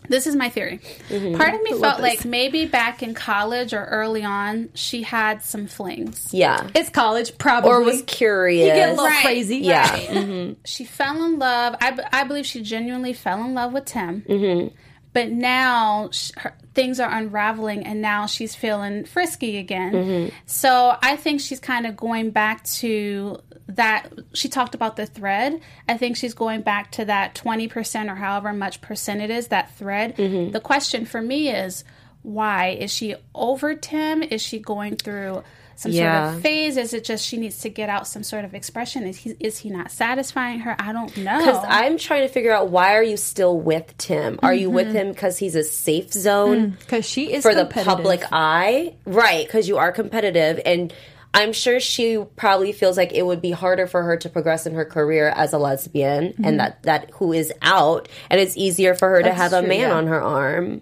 This 0.08 0.26
is 0.26 0.36
my 0.36 0.50
theory. 0.50 0.80
Mm-hmm. 1.10 1.36
Part 1.38 1.54
of 1.54 1.62
me 1.62 1.72
felt 1.80 2.02
like 2.02 2.26
maybe 2.26 2.66
back 2.66 3.04
in 3.04 3.14
college 3.14 3.74
or 3.76 3.84
early 3.86 4.24
on, 4.24 4.70
she 4.74 5.04
had 5.04 5.44
some 5.44 5.68
flings. 5.68 6.30
yeah. 6.34 6.68
it's 6.74 6.90
college, 6.90 7.38
probably. 7.38 7.70
Or 7.70 7.82
was 7.84 8.02
curious. 8.08 8.68
You 8.70 8.74
get 8.74 8.90
a 8.90 8.92
little 8.94 9.06
Right. 9.06 9.22
crazy. 9.24 9.58
Yeah. 9.58 9.92
Right. 9.92 10.56
She 10.66 10.84
fell 10.84 11.24
in 11.26 11.38
love. 11.38 11.76
I, 11.80 12.00
I 12.12 12.24
believe 12.24 12.48
she 12.48 12.62
genuinely 12.64 13.14
fell 13.14 13.44
in 13.44 13.54
love 13.54 13.72
with 13.72 13.86
Tim. 13.86 14.24
Mm-hmm. 14.28 14.76
But 15.12 15.30
now 15.30 16.10
sh 16.12 16.32
her, 16.38 16.56
things 16.74 17.00
are 17.00 17.12
unraveling, 17.12 17.86
and 17.86 18.02
now 18.02 18.26
she's 18.26 18.56
feeling 18.56 19.06
frisky 19.06 19.58
again. 19.58 19.94
Mm-hmm. 19.94 20.36
So 20.46 20.96
I 21.02 21.16
think 21.16 21.42
she's 21.42 21.60
kind 21.60 21.86
of 21.88 21.98
going 21.98 22.30
back 22.32 22.64
to 22.66 23.40
that. 23.68 24.12
She 24.34 24.50
talked 24.50 24.76
about 24.76 24.96
the 24.96 25.06
thread. 25.06 25.62
I 25.88 25.98
think 25.98 26.16
she's 26.16 26.34
going 26.34 26.62
back 26.62 26.92
to 26.94 27.06
that 27.06 27.36
20% 27.36 28.12
or 28.12 28.16
however 28.16 28.54
much 28.54 28.82
percent 28.82 29.22
it 29.22 29.30
is, 29.30 29.48
that 29.48 29.76
thread. 29.76 30.16
Mm-hmm. 30.16 30.52
The 30.52 30.60
question 30.60 31.06
for 31.06 31.22
me 31.22 31.50
is 31.50 31.84
why? 32.22 32.70
Is 32.70 32.92
she 32.92 33.16
over 33.34 33.76
Tim? 33.76 34.22
Is 34.24 34.42
she 34.42 34.60
going 34.60 34.96
through 34.96 35.44
some 35.80 35.92
Yeah. 35.92 36.26
sort 36.26 36.36
of 36.36 36.42
phase? 36.42 36.78
Is 36.78 36.94
it 36.94 37.06
just 37.06 37.26
she 37.26 37.38
needs 37.38 37.60
to 37.60 37.70
get 37.70 37.90
out 37.90 38.06
some 38.06 38.22
sort 38.22 38.44
of 38.44 38.54
expression? 38.54 39.08
Is 39.08 39.18
he 39.18 39.36
is 39.40 39.58
he 39.60 39.70
not 39.70 39.92
satisfying 39.92 40.60
her? 40.60 40.76
I 40.78 40.92
don't 40.92 41.16
know. 41.18 41.40
Because 41.40 41.64
I'm 41.68 41.98
trying 41.98 42.24
to 42.24 42.28
figure 42.28 42.52
out 42.52 42.70
why 42.70 42.96
are 42.96 43.04
you 43.04 43.16
still 43.16 43.58
with 43.58 43.98
Tim? 43.98 44.40
Are 44.44 44.54
you 44.54 44.70
with 44.70 44.88
mm-hmm. 44.88 44.96
him 44.98 45.12
because 45.12 45.38
he's 45.38 45.56
a 45.56 45.64
safe 45.64 46.12
zone 46.12 46.72
mm, 46.72 46.80
Because 46.80 47.06
she 47.06 47.32
is 47.32 47.44
for 47.44 47.56
the 47.56 47.66
public 47.66 48.24
eye? 48.32 48.96
Right, 49.06 49.48
because 49.48 49.70
you 49.70 49.78
are 49.78 49.94
competitive. 49.94 50.60
And 50.66 50.94
I'm 51.34 51.54
sure 51.54 51.80
she 51.80 52.24
probably 52.36 52.72
feels 52.72 52.98
like 52.98 53.14
it 53.14 53.26
would 53.26 53.42
be 53.42 53.52
harder 53.52 53.88
for 53.88 54.02
her 54.04 54.18
to 54.18 54.30
progress 54.30 54.66
in 54.66 54.74
her 54.74 54.86
career 54.86 55.30
as 55.30 55.54
a 55.54 55.58
lesbian 55.58 56.26
and 56.26 56.36
mm-hmm. 56.36 56.58
that, 56.58 56.84
that 56.84 57.12
who 57.12 57.34
is 57.34 57.54
out. 57.62 58.10
And 58.30 58.42
it's 58.42 58.58
easier 58.58 58.96
for 58.96 59.10
her 59.10 59.20
to 59.20 59.30
That's 59.30 59.38
have 59.38 59.54
a 59.54 59.62
man 59.62 59.90
yeah. 59.90 59.96
on 59.96 60.08
her 60.08 60.22
arm. 60.22 60.82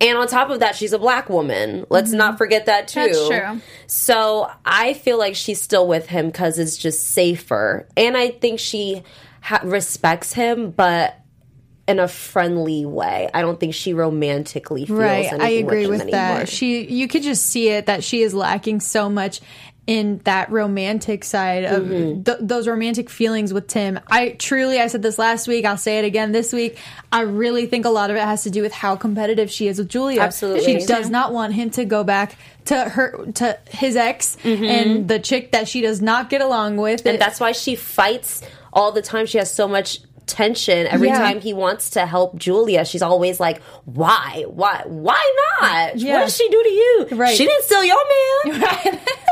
And 0.00 0.18
on 0.18 0.28
top 0.28 0.50
of 0.50 0.60
that, 0.60 0.76
she's 0.76 0.92
a 0.92 0.98
black 0.98 1.30
woman. 1.30 1.86
Let's 1.88 2.12
not 2.12 2.30
mm-hmm. 2.30 2.38
forget 2.38 2.66
that 2.66 2.88
too. 2.88 3.00
That's 3.00 3.28
true. 3.28 3.60
So 3.86 4.50
I 4.64 4.94
feel 4.94 5.18
like 5.18 5.34
she's 5.34 5.60
still 5.60 5.86
with 5.86 6.08
him 6.08 6.26
because 6.26 6.58
it's 6.58 6.76
just 6.76 7.02
safer, 7.08 7.88
and 7.96 8.16
I 8.16 8.30
think 8.30 8.60
she 8.60 9.02
ha- 9.40 9.62
respects 9.64 10.32
him, 10.32 10.70
but 10.70 11.18
in 11.88 12.00
a 12.00 12.08
friendly 12.08 12.84
way. 12.84 13.30
I 13.32 13.42
don't 13.42 13.60
think 13.60 13.74
she 13.74 13.94
romantically 13.94 14.86
feels 14.86 14.98
Right, 14.98 15.32
I 15.32 15.50
agree 15.50 15.86
with 15.86 16.00
anymore. 16.00 16.20
that. 16.20 16.48
She, 16.48 16.84
you 16.84 17.06
could 17.06 17.22
just 17.22 17.46
see 17.46 17.68
it 17.68 17.86
that 17.86 18.02
she 18.02 18.22
is 18.22 18.34
lacking 18.34 18.80
so 18.80 19.08
much 19.08 19.40
in 19.86 20.18
that 20.24 20.50
romantic 20.50 21.22
side 21.24 21.64
of 21.64 21.84
Mm-hmm. 21.84 22.22
th- 22.24 22.38
those 22.40 22.66
romantic 22.66 23.08
feelings 23.08 23.52
with 23.52 23.68
Tim. 23.68 24.00
I 24.08 24.30
truly, 24.30 24.80
I 24.80 24.88
said 24.88 25.02
this 25.02 25.18
last 25.18 25.46
week. 25.46 25.64
I'll 25.64 25.76
say 25.76 25.98
it 26.00 26.04
again 26.04 26.32
this 26.32 26.52
week. 26.52 26.78
I 27.12 27.20
really 27.20 27.66
think 27.66 27.84
a 27.84 27.90
lot 27.90 28.10
of 28.10 28.16
it 28.16 28.22
has 28.22 28.42
to 28.44 28.50
do 28.50 28.62
with 28.62 28.72
how 28.72 28.96
competitive 28.96 29.50
she 29.50 29.68
is 29.68 29.78
with 29.78 29.88
Julia. 29.88 30.20
Absolutely. 30.22 30.80
she 30.80 30.86
does 30.86 31.08
not 31.08 31.32
want 31.32 31.52
him 31.54 31.70
to 31.70 31.84
go 31.84 32.02
back 32.02 32.36
to 32.64 32.76
her 32.76 33.26
to 33.34 33.58
his 33.70 33.94
ex 33.94 34.36
Mm-hmm. 34.42 34.64
and 34.64 35.08
the 35.08 35.18
chick 35.20 35.52
that 35.52 35.68
she 35.68 35.80
does 35.82 36.02
not 36.02 36.30
get 36.30 36.40
along 36.40 36.76
with. 36.78 37.06
and 37.06 37.20
that's 37.20 37.38
why 37.38 37.52
she 37.52 37.76
fights 37.76 38.42
all 38.72 38.90
the 38.92 39.02
time. 39.02 39.26
She 39.26 39.38
has 39.38 39.52
so 39.54 39.68
much 39.68 40.00
tension 40.26 40.88
every 40.88 41.06
Yeah. 41.06 41.18
time 41.18 41.40
he 41.40 41.54
wants 41.54 41.90
to 41.90 42.04
help 42.04 42.36
Julia. 42.36 42.84
She's 42.84 43.02
always 43.02 43.38
like, 43.38 43.62
"Why? 43.84 44.44
Why? 44.48 44.82
Why 44.84 45.32
not? 45.60 45.96
Yeah. 45.96 46.14
What 46.18 46.24
did 46.26 46.34
she 46.34 46.48
do 46.48 46.60
to 46.64 46.68
you? 46.68 47.06
Right. 47.12 47.36
She 47.36 47.46
didn't 47.46 47.62
steal 47.62 47.84
your 47.84 48.02
man." 48.50 48.98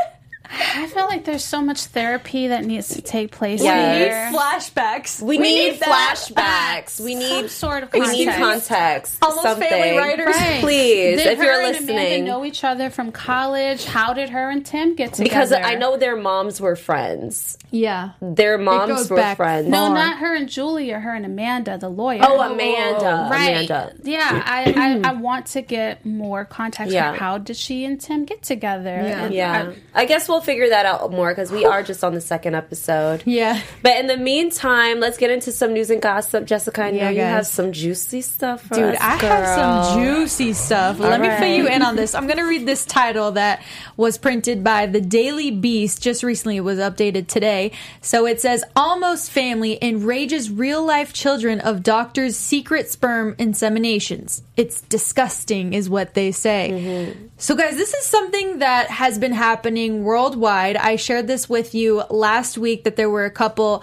I 0.56 0.86
feel 0.86 1.06
like 1.06 1.24
there's 1.24 1.44
so 1.44 1.60
much 1.60 1.82
therapy 1.86 2.48
that 2.48 2.64
needs 2.64 2.88
to 2.94 3.02
take 3.02 3.32
place 3.32 3.62
Yes. 3.62 3.98
here. 3.98 4.38
flashbacks. 4.38 5.20
We, 5.22 5.38
need, 5.38 5.80
that. 5.80 6.16
flashbacks. 6.16 7.00
We 7.00 7.14
need 7.14 7.28
Some 7.28 7.48
sort 7.48 7.82
of 7.84 7.92
we 7.92 8.00
need 8.00 8.26
context. 8.28 8.68
context. 8.68 9.16
Almost 9.22 9.42
something. 9.42 9.68
family 9.68 9.96
writers. 9.98 10.26
Right. 10.36 10.60
Please, 10.60 11.18
Did 11.22 11.26
if 11.32 11.38
her 11.38 11.44
you're 11.44 11.62
and 11.62 11.76
Amanda 11.88 12.22
know 12.24 12.44
each 12.44 12.64
other 12.64 12.90
from 12.90 13.12
college? 13.12 13.84
How 13.84 14.12
did 14.14 14.30
her 14.30 14.50
and 14.50 14.64
Tim 14.64 14.94
get 14.94 15.14
together? 15.14 15.24
Because 15.24 15.52
I 15.52 15.74
know 15.74 15.96
their 15.96 16.16
moms 16.16 16.60
were 16.60 16.76
friends. 16.76 17.58
Yeah. 17.70 18.10
Their 18.20 18.58
moms 18.58 18.88
goes 18.92 19.10
were 19.10 19.16
back 19.16 19.36
friends. 19.36 19.68
No, 19.68 19.92
not 19.92 20.18
her 20.18 20.34
and 20.34 20.48
Julia. 20.48 20.98
Her 20.98 21.14
and 21.14 21.26
Amanda, 21.26 21.78
the 21.78 21.88
lawyer. 21.88 22.20
Oh, 22.22 22.40
Amanda. 22.40 23.28
Right. 23.30 23.68
Amanda. 23.70 23.94
Yeah, 24.02 24.42
I, 24.44 25.00
I, 25.04 25.10
I 25.10 25.12
want 25.14 25.46
to 25.46 25.62
get 25.62 26.04
more 26.06 26.44
context. 26.44 26.92
Yeah. 26.92 27.14
How 27.14 27.38
did 27.38 27.56
she 27.56 27.84
and 27.84 28.00
Tim 28.00 28.24
get 28.24 28.42
together? 28.42 28.90
Yeah. 28.90 29.24
And 29.24 29.34
Yeah. 29.34 29.72
I- 29.94 30.02
I, 30.02 30.06
guess 30.06 30.28
we'll 30.28 30.40
figure 30.44 30.68
that 30.68 30.86
out 30.86 31.10
more 31.10 31.30
because 31.30 31.50
we 31.50 31.64
are 31.64 31.82
just 31.82 32.04
on 32.04 32.14
the 32.14 32.20
second 32.20 32.54
episode. 32.54 33.22
Yeah. 33.26 33.60
But 33.82 33.96
in 33.98 34.06
the 34.06 34.16
meantime, 34.16 35.00
let's 35.00 35.18
get 35.18 35.30
into 35.30 35.50
some 35.52 35.72
news 35.72 35.90
and 35.90 36.00
gossip. 36.00 36.44
Jessica, 36.46 36.82
I 36.84 36.90
know 36.90 36.96
Yeah, 36.98 37.10
you 37.10 37.16
guys. 37.18 37.30
have 37.34 37.46
some 37.46 37.72
juicy 37.72 38.20
stuff 38.20 38.68
Dude, 38.70 38.94
us, 38.94 38.98
I 39.00 39.20
girl. 39.20 39.30
have 39.30 39.46
some 39.94 39.98
juicy 40.02 40.52
stuff. 40.52 40.98
Let 40.98 41.20
me 41.20 41.28
fill 41.38 41.56
you 41.56 41.66
in 41.68 41.82
on 41.82 41.96
this. 41.96 42.14
I'm 42.14 42.26
going 42.26 42.38
to 42.38 42.44
read 42.48 42.66
this 42.66 42.84
title 42.84 43.32
that 43.32 43.62
was 43.96 44.18
printed 44.18 44.62
by 44.62 44.86
the 44.86 45.00
Daily 45.00 45.50
Beast 45.50 46.02
just 46.02 46.22
recently. 46.22 46.56
It 46.58 46.60
was 46.60 46.78
updated 46.78 47.26
today. 47.26 47.72
So 48.00 48.26
it 48.26 48.40
says 48.40 48.64
Almost 48.76 49.30
Family 49.30 49.78
enrages 49.82 50.50
real 50.50 50.84
life 50.84 51.12
children 51.12 51.60
of 51.60 51.82
doctors' 51.82 52.36
secret 52.36 52.90
sperm 52.90 53.34
inseminations. 53.36 54.42
It's 54.56 54.82
disgusting, 54.82 55.72
is 55.72 55.88
what 55.90 56.14
they 56.14 56.30
say. 56.32 56.70
Mm-hmm. 56.72 57.26
So, 57.38 57.56
guys, 57.56 57.76
this 57.76 57.92
is 57.92 58.04
something 58.04 58.60
that 58.60 58.88
has 58.88 59.18
been 59.18 59.32
happening 59.32 60.04
worldwide. 60.04 60.23
I 60.32 60.96
shared 60.96 61.26
this 61.26 61.48
with 61.48 61.74
you 61.74 62.02
last 62.10 62.56
week 62.56 62.84
that 62.84 62.96
there 62.96 63.10
were 63.10 63.24
a 63.24 63.30
couple 63.30 63.82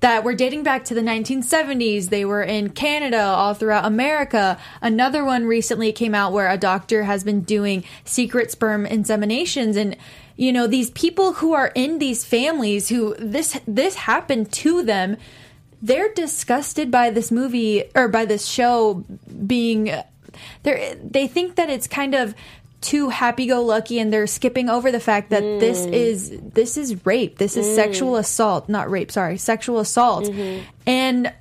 that 0.00 0.22
were 0.22 0.34
dating 0.34 0.62
back 0.62 0.84
to 0.84 0.94
the 0.94 1.00
1970s. 1.00 2.10
They 2.10 2.24
were 2.24 2.42
in 2.42 2.70
Canada, 2.70 3.20
all 3.20 3.54
throughout 3.54 3.84
America. 3.84 4.56
Another 4.80 5.24
one 5.24 5.46
recently 5.46 5.92
came 5.92 6.14
out 6.14 6.32
where 6.32 6.48
a 6.48 6.56
doctor 6.56 7.02
has 7.04 7.24
been 7.24 7.40
doing 7.40 7.84
secret 8.04 8.50
sperm 8.50 8.86
inseminations 8.86 9.76
and 9.76 9.96
you 10.36 10.52
know 10.52 10.66
these 10.66 10.90
people 10.90 11.34
who 11.34 11.52
are 11.52 11.72
in 11.74 11.98
these 11.98 12.24
families 12.24 12.88
who 12.88 13.14
this 13.18 13.60
this 13.66 13.94
happened 13.94 14.50
to 14.52 14.82
them 14.82 15.16
they're 15.82 16.12
disgusted 16.14 16.90
by 16.90 17.10
this 17.10 17.30
movie 17.30 17.84
or 17.94 18.08
by 18.08 18.24
this 18.24 18.46
show 18.46 19.04
being 19.46 19.92
they 20.62 20.96
they 21.02 21.26
think 21.26 21.56
that 21.56 21.68
it's 21.68 21.86
kind 21.86 22.14
of 22.14 22.34
too 22.80 23.10
happy-go-lucky 23.10 23.98
and 23.98 24.12
they're 24.12 24.26
skipping 24.26 24.70
over 24.70 24.90
the 24.90 25.00
fact 25.00 25.30
that 25.30 25.42
this 25.42 25.86
mm. 25.86 25.92
is 25.92 26.38
this 26.54 26.78
is 26.78 27.04
rape 27.04 27.36
this 27.36 27.56
is 27.56 27.74
sexual 27.74 28.12
mm. 28.12 28.20
assault 28.20 28.68
not 28.68 28.90
rape 28.90 29.12
sorry 29.12 29.36
sexual 29.36 29.80
assault 29.80 30.24
mm-hmm. 30.24 30.64
and 30.86 31.32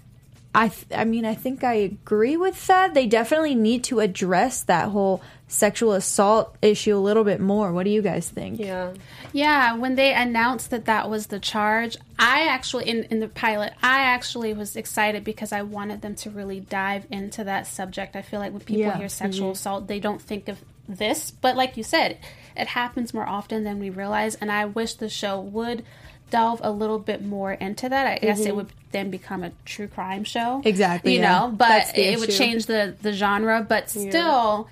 I, 0.54 0.69
th- 0.69 0.88
I 0.95 1.06
mean, 1.06 1.25
I 1.25 1.36
think 1.36 1.63
I 1.63 1.73
agree 1.73 2.36
with 2.36 2.65
that. 2.67 2.95
They 2.95 3.06
definitely 3.06 3.54
need 3.54 3.84
to 3.86 3.99
address 3.99 4.63
that 4.63 4.89
whole 4.89 5.21
sexual 5.47 5.93
assault 5.93 6.56
issue 6.62 6.95
a 6.95 6.97
little 6.97 7.23
bit 7.23 7.39
more. 7.39 7.71
What 7.71 7.84
do 7.84 7.91
you 7.91 8.02
guys 8.02 8.28
think? 8.28 8.60
Yeah. 8.60 8.93
Yeah, 9.32 9.75
when 9.75 9.93
they 9.93 10.12
announced 10.12 10.71
that 10.71 10.86
that 10.86 11.08
was 11.08 11.28
the 11.28 11.39
charge, 11.39 11.97
I 12.17 12.47
actually 12.47 12.89
in 12.89 13.04
in 13.06 13.19
the 13.19 13.28
pilot, 13.28 13.73
I 13.84 14.02
actually 14.02 14.54
was 14.54 14.75
excited 14.75 15.23
because 15.23 15.52
I 15.52 15.62
wanted 15.62 16.02
them 16.02 16.15
to 16.15 16.32
really 16.32 16.60
dive 16.60 17.06
into 17.12 17.43
that 17.43 17.67
subject. 17.67 18.15
I 18.15 18.23
feel 18.23 18.39
like 18.39 18.52
when 18.52 18.62
people 18.62 18.82
Yeah. 18.82 18.97
hear 18.97 19.10
sexual 19.10 19.49
mm-hmm. 19.49 19.54
assault, 19.54 19.88
they 19.88 19.99
don't 19.99 20.21
think 20.21 20.47
of 20.47 20.60
this, 20.97 21.32
but 21.32 21.56
like 21.56 21.78
you 21.78 21.84
said, 21.84 22.17
it 22.56 22.67
happens 22.67 23.13
more 23.13 23.28
often 23.28 23.63
than 23.63 23.80
we 23.80 23.89
realize, 23.89 24.36
and 24.36 24.52
I 24.52 24.65
wish 24.65 24.95
the 24.95 25.10
show 25.10 25.39
would 25.39 25.84
delve 26.30 26.62
a 26.63 26.71
little 26.71 26.99
bit 26.99 27.23
more 27.23 27.54
into 27.54 27.89
that. 27.89 28.06
I 28.08 28.17
guess 28.19 28.39
it 28.41 28.56
would 28.56 28.67
then 28.91 29.10
become 29.10 29.43
a 29.43 29.52
true 29.65 29.88
crime 29.88 30.23
show. 30.23 30.62
Exactly, 30.65 31.13
You 31.15 31.19
yeah. 31.21 31.39
know, 31.39 31.52
but 31.52 31.97
it 31.97 32.19
would 32.19 32.32
change 32.32 32.65
the 32.65 32.95
the 33.02 33.13
genre, 33.13 33.65
but 33.67 33.89
still 33.89 34.69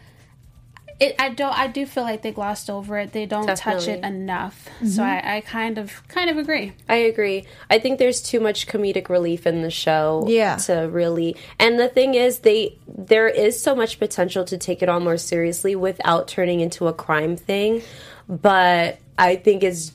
it, 0.99 1.15
I 1.19 1.29
don't. 1.29 1.57
I 1.57 1.67
do 1.67 1.85
feel 1.85 2.03
like 2.03 2.23
they 2.23 2.31
glossed 2.31 2.69
over 2.69 2.97
it. 2.97 3.11
They 3.11 3.27
don't 3.27 3.55
touch 3.55 3.87
it 3.87 4.03
enough. 4.03 4.67
So 4.79 5.01
Mm-hmm. 5.01 5.01
I, 5.01 5.37
I 5.37 5.41
kind 5.41 5.77
of 5.77 6.07
kind 6.07 6.29
of 6.29 6.37
agree. 6.37 6.73
I 6.89 6.95
agree. 6.95 7.45
I 7.69 7.77
think 7.77 7.99
there's 7.99 8.21
too 8.21 8.39
much 8.39 8.67
comedic 8.67 9.07
relief 9.09 9.45
in 9.45 9.61
the 9.61 9.69
show. 9.69 10.25
Yeah. 10.27 10.55
To 10.57 10.89
really, 10.91 11.35
and 11.59 11.79
the 11.79 11.87
thing 11.87 12.15
is, 12.15 12.39
they 12.39 12.77
there 12.87 13.27
is 13.27 13.61
so 13.61 13.75
much 13.75 13.99
potential 13.99 14.43
to 14.45 14.57
take 14.57 14.81
it 14.81 14.89
on 14.89 15.03
more 15.03 15.17
seriously 15.17 15.75
without 15.75 16.27
turning 16.27 16.61
into 16.61 16.87
a 16.87 16.93
crime 16.93 17.37
thing. 17.37 17.83
But 18.27 18.99
I 19.19 19.35
think 19.35 19.63
it's 19.63 19.93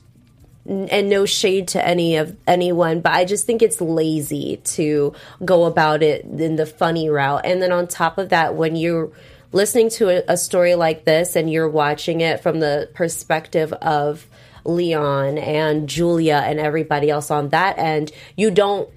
and 0.65 1.11
no 1.11 1.27
shade 1.27 1.67
to 1.69 1.85
any 1.85 2.17
of 2.17 2.37
anyone, 2.47 3.01
but 3.01 3.12
I 3.12 3.25
just 3.25 3.47
think 3.47 3.62
it's 3.62 3.81
lazy 3.81 4.59
to 4.62 5.12
go 5.45 5.65
about 5.65 6.05
it 6.05 6.25
in 6.25 6.55
the 6.55 6.67
funny 6.67 7.09
route. 7.09 7.41
And 7.45 7.61
then 7.61 7.73
on 7.73 7.88
top 7.88 8.17
of 8.17 8.29
that, 8.29 8.55
when 8.55 8.77
you're 8.77 9.11
listening 9.53 9.88
to 9.91 10.09
a, 10.09 10.33
a 10.33 10.37
story 10.37 10.75
like 10.75 11.05
this 11.05 11.37
and 11.37 11.51
you're 11.51 11.69
watching 11.69 12.21
it 12.21 12.43
from 12.43 12.61
the 12.61 12.88
perspective 12.95 13.73
of 13.75 14.27
Leon 14.65 15.38
and 15.38 15.88
Julia 15.88 16.43
and 16.45 16.59
everybody 16.59 17.11
else 17.11 17.31
on 17.31 17.51
that 17.51 17.79
end, 17.79 18.12
you 18.37 18.51
don't 18.51 18.88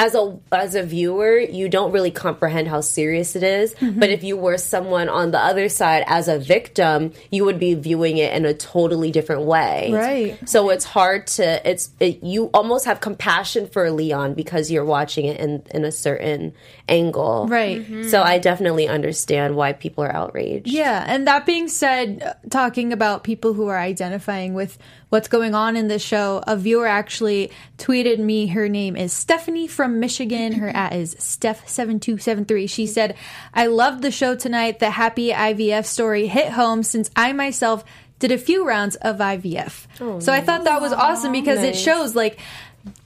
as 0.00 0.14
a 0.14 0.38
as 0.50 0.74
a 0.74 0.82
viewer, 0.82 1.38
you 1.38 1.68
don't 1.68 1.92
really 1.92 2.10
comprehend 2.10 2.68
how 2.68 2.80
serious 2.80 3.36
it 3.36 3.42
is. 3.42 3.74
Mm-hmm. 3.74 4.00
But 4.00 4.08
if 4.08 4.24
you 4.24 4.34
were 4.34 4.56
someone 4.56 5.10
on 5.10 5.30
the 5.30 5.38
other 5.38 5.68
side 5.68 6.04
as 6.06 6.26
a 6.26 6.38
victim, 6.38 7.12
you 7.30 7.44
would 7.44 7.58
be 7.58 7.74
viewing 7.74 8.16
it 8.16 8.32
in 8.32 8.46
a 8.46 8.54
totally 8.54 9.10
different 9.10 9.42
way. 9.42 9.92
Right. 9.92 10.48
So 10.48 10.70
it's 10.70 10.86
hard 10.86 11.26
to 11.36 11.68
it's 11.68 11.90
it, 12.00 12.24
you 12.24 12.46
almost 12.54 12.86
have 12.86 13.00
compassion 13.00 13.68
for 13.68 13.90
Leon 13.90 14.32
because 14.32 14.70
you're 14.70 14.86
watching 14.86 15.26
it 15.26 15.38
in 15.38 15.62
in 15.70 15.84
a 15.84 15.92
certain 15.92 16.54
angle. 16.88 17.46
Right. 17.46 17.84
So 18.06 18.22
I 18.22 18.38
definitely 18.38 18.88
understand 18.88 19.54
why 19.54 19.74
people 19.74 20.02
are 20.02 20.16
outraged. 20.16 20.66
Yeah, 20.66 21.04
and 21.06 21.26
that 21.26 21.44
being 21.44 21.68
said, 21.68 22.36
talking 22.48 22.94
about 22.94 23.22
people 23.22 23.52
who 23.52 23.68
are 23.68 23.78
identifying 23.78 24.54
with 24.54 24.78
what's 25.10 25.28
going 25.28 25.54
on 25.54 25.76
in 25.76 25.88
this 25.88 26.02
show, 26.02 26.42
a 26.46 26.56
viewer 26.56 26.86
actually 26.86 27.50
tweeted 27.78 28.18
me. 28.18 28.46
Her 28.46 28.68
name 28.68 28.96
is 28.96 29.12
Stephanie 29.12 29.66
from 29.68 30.00
Michigan. 30.00 30.52
Her 30.52 30.68
at 30.70 30.94
is 30.94 31.14
Steph7273. 31.16 32.68
She 32.70 32.86
said, 32.86 33.16
I 33.52 33.66
loved 33.66 34.02
the 34.02 34.10
show 34.10 34.34
tonight. 34.34 34.78
The 34.78 34.90
happy 34.90 35.30
IVF 35.30 35.84
story 35.84 36.26
hit 36.26 36.52
home 36.52 36.82
since 36.82 37.10
I 37.14 37.32
myself 37.32 37.84
did 38.18 38.32
a 38.32 38.38
few 38.38 38.66
rounds 38.66 38.96
of 38.96 39.18
IVF. 39.18 40.20
so 40.20 40.32
I 40.32 40.40
thought 40.40 40.64
that 40.64 40.80
was 40.80 40.92
awesome 40.92 41.32
because 41.32 41.62
it 41.62 41.76
shows 41.76 42.14
like 42.14 42.38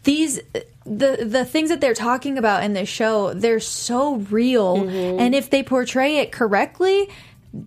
these 0.05 0.41
the 0.85 1.25
the 1.25 1.45
things 1.45 1.71
that 1.71 1.81
they're 1.81 1.95
talking 1.95 2.37
about 2.39 2.63
in 2.63 2.75
this 2.75 2.89
show 2.89 3.33
they're 3.35 3.59
so 3.59 4.17
real 4.17 4.77
Mm-hmm. 4.77 5.19
and 5.21 5.35
if 5.35 5.51
they 5.51 5.63
portray 5.63 6.19
it 6.19 6.31
correctly 6.31 7.09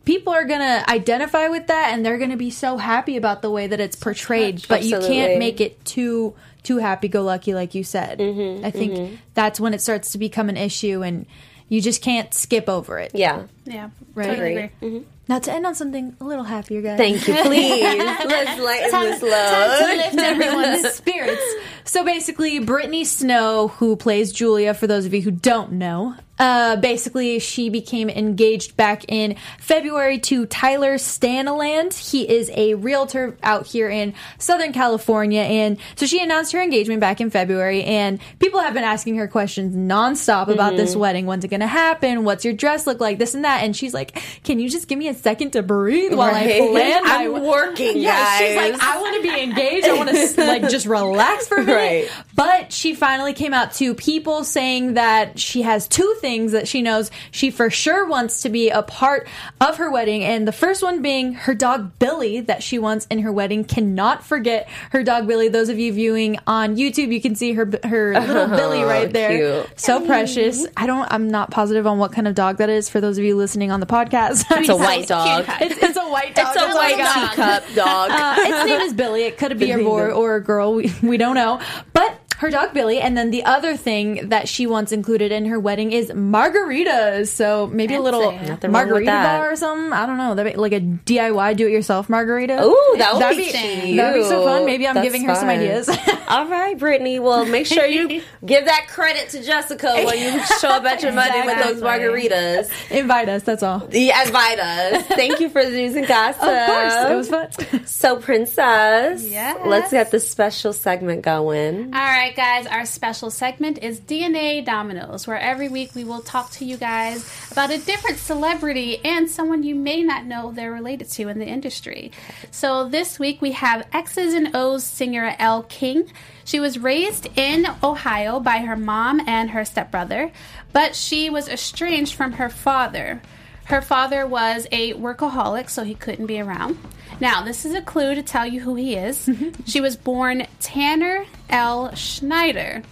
people 0.05 0.33
are 0.33 0.45
gonna 0.45 0.83
identify 0.87 1.47
with 1.47 1.67
that 1.67 1.93
and 1.93 2.05
they're 2.05 2.17
gonna 2.17 2.37
be 2.37 2.49
so 2.49 2.77
happy 2.77 3.15
about 3.17 3.41
the 3.41 3.49
way 3.49 3.67
that 3.67 3.79
it's 3.79 3.95
portrayed 3.95 4.65
but 4.67 4.83
you 4.83 4.99
can't 4.99 5.39
make 5.39 5.61
it 5.61 5.83
too 5.85 6.33
too 6.63 6.77
happy-go-lucky 6.77 7.53
like 7.53 7.73
you 7.75 7.83
said 7.83 8.19
Mm-hmm, 8.19 8.65
i 8.65 8.71
think 8.71 9.19
that's 9.33 9.59
when 9.59 9.73
it 9.73 9.81
starts 9.81 10.11
to 10.11 10.17
become 10.17 10.49
an 10.49 10.57
issue 10.57 11.01
and 11.03 11.25
you 11.69 11.81
just 11.81 12.01
can't 12.01 12.33
skip 12.33 12.67
over 12.69 12.97
it 12.99 13.11
Yeah. 13.13 13.43
Yeah, 13.65 13.89
Right. 14.15 14.27
totally 14.27 14.51
Agree. 14.55 14.69
agree. 14.81 15.05
now 15.27 15.39
to 15.39 15.51
end 15.51 15.65
on 15.65 15.75
something 15.75 16.15
a 16.19 16.23
little 16.23 16.45
happier 16.45 16.81
guys 16.81 16.97
Thank 16.97 17.27
you. 17.27 17.33
Please. 17.43 17.81
Let's 18.25 18.59
lighten 18.61 19.01
this 19.01 19.21
load. 19.21 19.79
to 19.79 19.97
lift 19.97 20.17
everyone's 20.17 20.93
spirits. 20.95 21.41
So 21.83 22.03
basically, 22.05 22.59
Brittany 22.59 23.03
Snow, 23.05 23.67
who 23.69 23.95
plays 23.97 24.31
Julia, 24.33 24.73
for 24.73 24.87
those 24.87 25.05
of 25.05 25.13
you 25.13 25.21
who 25.21 25.31
don't 25.31 25.73
know, 25.73 26.15
uh, 26.39 26.75
basically 26.77 27.39
she 27.39 27.69
became 27.69 28.09
engaged 28.09 28.77
back 28.77 29.05
in 29.07 29.35
February 29.59 30.19
to 30.19 30.45
Tyler 30.45 30.95
Stanaland. 30.95 31.93
He 31.93 32.29
is 32.29 32.51
a 32.53 32.75
realtor 32.75 33.37
out 33.41 33.65
here 33.65 33.89
in 33.89 34.13
Southern 34.37 34.73
California, 34.73 35.41
and 35.41 35.77
so 35.95 36.05
she 36.05 36.21
announced 36.21 36.51
her 36.51 36.61
engagement 36.61 37.01
back 37.01 37.19
in 37.21 37.29
February. 37.29 37.83
And 37.83 38.19
people 38.39 38.59
have 38.59 38.73
been 38.73 38.83
asking 38.83 39.15
her 39.15 39.27
questions 39.27 39.75
nonstop 39.75 40.47
about 40.47 40.75
this 40.75 40.95
wedding. 40.95 41.25
When's 41.25 41.43
it 41.43 41.47
going 41.47 41.61
to 41.61 41.67
happen? 41.67 42.23
What's 42.23 42.45
your 42.45 42.53
dress 42.53 42.85
look 42.85 42.99
like? 42.99 43.17
This 43.17 43.33
and 43.33 43.43
that. 43.43 43.63
And 43.63 43.75
she's 43.75 43.93
like, 43.93 44.21
"Can 44.43 44.59
you 44.59 44.69
just 44.69 44.87
give 44.87 44.99
me 44.99 45.07
a 45.07 45.13
second 45.13 45.51
to 45.51 45.63
breathe 45.63 46.13
while 46.13 46.33
I 46.33 46.43
plan 46.69 47.03
my 47.03 47.09
I'm 47.17 47.43
working, 47.43 47.97
yeah, 47.97 48.37
she's 48.37 48.55
like. 48.55 48.81
I 48.81 49.01
want 49.01 49.15
to 49.15 49.21
be 49.23 49.41
engaged. 49.41 49.87
I 49.87 49.93
want 49.93 50.09
to 50.09 50.45
like 50.45 50.69
just 50.69 50.85
relax 50.85 51.47
for 51.47 51.57
a 51.57 51.63
minute. 51.63 51.75
Right. 51.75 52.11
But 52.35 52.71
she 52.71 52.93
finally 52.93 53.33
came 53.33 53.53
out 53.53 53.73
to 53.73 53.95
people 53.95 54.43
saying 54.43 54.95
that 54.95 55.39
she 55.39 55.63
has 55.63 55.87
two 55.87 56.15
things 56.19 56.26
things 56.27 56.51
that 56.51 56.67
she 56.67 56.81
knows 56.81 57.09
she 57.31 57.51
for 57.51 57.69
sure 57.69 58.05
wants 58.05 58.41
to 58.41 58.49
be 58.49 58.69
a 58.69 58.83
part 58.83 59.27
of 59.61 59.77
her 59.77 59.89
wedding. 59.89 60.25
And 60.25 60.45
the 60.45 60.51
first 60.51 60.83
one 60.83 61.01
being 61.01 61.33
her 61.33 61.53
dog 61.53 61.97
Billy 61.99 62.41
that 62.41 62.61
she 62.61 62.79
wants 62.79 63.05
in 63.09 63.19
her 63.19 63.31
wedding. 63.31 63.63
Cannot 63.63 64.25
forget 64.25 64.67
her 64.91 65.03
dog 65.03 65.25
Billy. 65.25 65.47
Those 65.47 65.69
of 65.69 65.79
you 65.79 65.93
viewing 65.93 66.37
on 66.45 66.75
YouTube, 66.75 67.13
you 67.13 67.21
can 67.21 67.35
see 67.35 67.53
her 67.53 67.65
her 67.85 68.19
little 68.19 68.47
Billy 68.47 68.83
right 68.83 69.11
there. 69.13 69.63
cute. 69.67 69.79
So 69.79 70.05
precious. 70.05 70.67
I 70.75 70.85
don't. 70.85 71.07
I'm 71.09 71.29
not 71.29 71.49
positive 71.51 71.87
on 71.87 71.97
what 71.97 72.11
kind 72.11 72.27
of 72.27 72.35
dog 72.35 72.57
that 72.57 72.69
is. 72.69 72.89
For 72.89 72.99
those 72.99 73.17
of 73.17 73.23
you 73.23 73.37
listening 73.37 73.71
on 73.71 73.79
the 73.79 73.85
podcast, 73.85 74.43
It's 74.51 74.67
a 74.69 74.75
white 74.75 75.07
dog. 75.07 75.45
it's, 75.61 75.81
it's 75.81 75.97
a 75.97 76.09
white 76.09 76.35
dog. 76.35 76.47
It's 76.57 76.61
a 76.65 76.67
Oh 76.69 76.75
white 76.75 76.97
God. 76.97 77.29
teacup 77.29 77.63
dog. 77.75 78.11
Uh, 78.11 78.35
its 78.39 78.65
name 78.65 78.81
is 78.81 78.93
Billy. 78.93 79.23
It 79.23 79.37
could 79.37 79.57
be 79.57 79.71
a 79.71 79.77
boy 79.77 80.11
or 80.11 80.35
a 80.35 80.41
girl. 80.43 80.73
We, 80.73 80.91
we 81.01 81.15
don't 81.17 81.35
know. 81.35 81.61
But 81.93 82.19
her 82.37 82.49
dog 82.49 82.73
Billy. 82.73 82.99
And 82.99 83.17
then 83.17 83.31
the 83.31 83.43
other 83.45 83.75
thing 83.77 84.29
that 84.29 84.47
she 84.47 84.67
wants 84.67 84.91
included 84.91 85.31
in 85.31 85.45
her 85.45 85.59
wedding 85.59 85.91
is 85.91 86.09
margaritas. 86.11 87.27
So 87.27 87.67
maybe 87.67 87.95
a 87.95 88.01
little 88.01 88.31
Nothing 88.31 88.71
margarita 88.71 89.11
bar 89.11 89.51
or 89.51 89.55
something. 89.55 89.93
I 89.93 90.05
don't 90.05 90.17
know. 90.17 90.35
That'd 90.35 90.53
be 90.53 90.59
like 90.59 90.73
a 90.73 90.81
DIY 90.81 91.55
do 91.57 91.67
it 91.67 91.71
yourself 91.71 92.09
margarita. 92.09 92.63
Ooh, 92.63 92.95
that 92.97 93.13
would 93.13 93.21
That'd 93.21 93.37
be 93.37 93.51
be, 93.51 93.95
that'd 93.97 94.21
be 94.21 94.27
so 94.27 94.43
fun. 94.43 94.65
Maybe 94.65 94.87
I'm 94.87 94.95
That's 94.95 95.05
giving 95.05 95.23
her 95.25 95.35
some 95.35 95.49
ideas. 95.49 95.89
All 96.27 96.47
right, 96.47 96.77
Brittany. 96.77 97.19
Well, 97.19 97.45
make 97.45 97.65
sure 97.65 97.85
you 97.85 98.21
give 98.45 98.65
that 98.65 98.87
credit 98.89 99.29
to 99.29 99.43
Jessica 99.43 99.93
when 100.05 100.17
you 100.19 100.43
show 100.59 100.69
up 100.69 100.83
at 100.85 101.01
your 101.01 101.13
wedding 101.15 101.45
with 101.45 101.63
those 101.63 101.81
margaritas. 101.81 102.69
Invite 102.91 103.29
us. 103.29 103.43
That's 103.43 103.63
all. 103.63 103.87
Yeah, 103.91 104.23
invite 104.25 104.59
us. 104.59 105.05
Thank 105.07 105.39
you 105.39 105.49
for 105.49 105.63
the 105.63 105.71
news 105.71 105.95
and 105.95 106.07
gossip. 106.07 106.43
Of 106.43 106.65
course, 106.67 106.93
it 107.11 107.15
was 107.15 107.29
fun. 107.29 107.83
So, 107.87 108.17
Princess, 108.17 109.23
Yes. 109.23 109.59
let's 109.65 109.91
get 109.91 110.11
the 110.11 110.19
special 110.19 110.73
segment 110.73 111.21
going. 111.23 111.93
All 111.93 111.99
right, 111.99 112.26
guys, 112.35 112.65
our 112.65 112.85
special 112.85 113.29
segment 113.29 113.77
is 113.81 113.99
DNA 113.99 114.65
Dominoes, 114.65 115.27
where 115.27 115.39
every 115.39 115.69
week 115.69 115.95
we 115.95 116.03
will 116.03 116.21
talk 116.21 116.51
to 116.51 116.65
you 116.65 116.77
guys 116.77 117.29
about 117.51 117.71
a 117.71 117.77
different 117.77 118.17
celebrity 118.17 118.99
and 119.05 119.29
someone 119.29 119.63
you 119.63 119.75
may 119.75 120.03
not 120.03 120.25
know 120.25 120.51
they're 120.51 120.71
related 120.71 121.09
to 121.09 121.27
in 121.29 121.39
the 121.39 121.45
industry. 121.45 122.11
So 122.51 122.89
this 122.89 123.19
week 123.19 123.41
we 123.41 123.51
have 123.53 123.87
X's 123.93 124.33
and 124.33 124.55
O's 124.55 124.83
singer 124.83 125.35
Elle 125.39 125.63
King. 125.63 126.11
She 126.43 126.59
was 126.59 126.79
raised 126.79 127.27
in 127.37 127.67
Ohio 127.83 128.39
by 128.39 128.59
her 128.59 128.75
mom 128.75 129.21
and 129.27 129.51
her 129.51 129.63
stepbrother, 129.65 130.31
but 130.73 130.95
she 130.95 131.29
was 131.29 131.47
estranged 131.47 132.15
from 132.15 132.33
her 132.33 132.49
father. 132.49 133.21
Her 133.65 133.81
father 133.81 134.25
was 134.25 134.65
a 134.71 134.93
workaholic, 134.93 135.69
so 135.69 135.83
he 135.83 135.93
couldn't 135.93 136.27
be 136.27 136.39
around. 136.39 136.77
Now, 137.19 137.41
this 137.41 137.65
is 137.65 137.73
a 137.73 137.81
clue 137.81 138.15
to 138.15 138.21
tell 138.23 138.45
you 138.45 138.61
who 138.61 138.75
he 138.75 138.95
is. 138.95 139.29
she 139.65 139.81
was 139.81 139.95
born 139.95 140.45
Tanner 140.59 141.25
Elle 141.49 141.93
Schneider. 141.95 142.83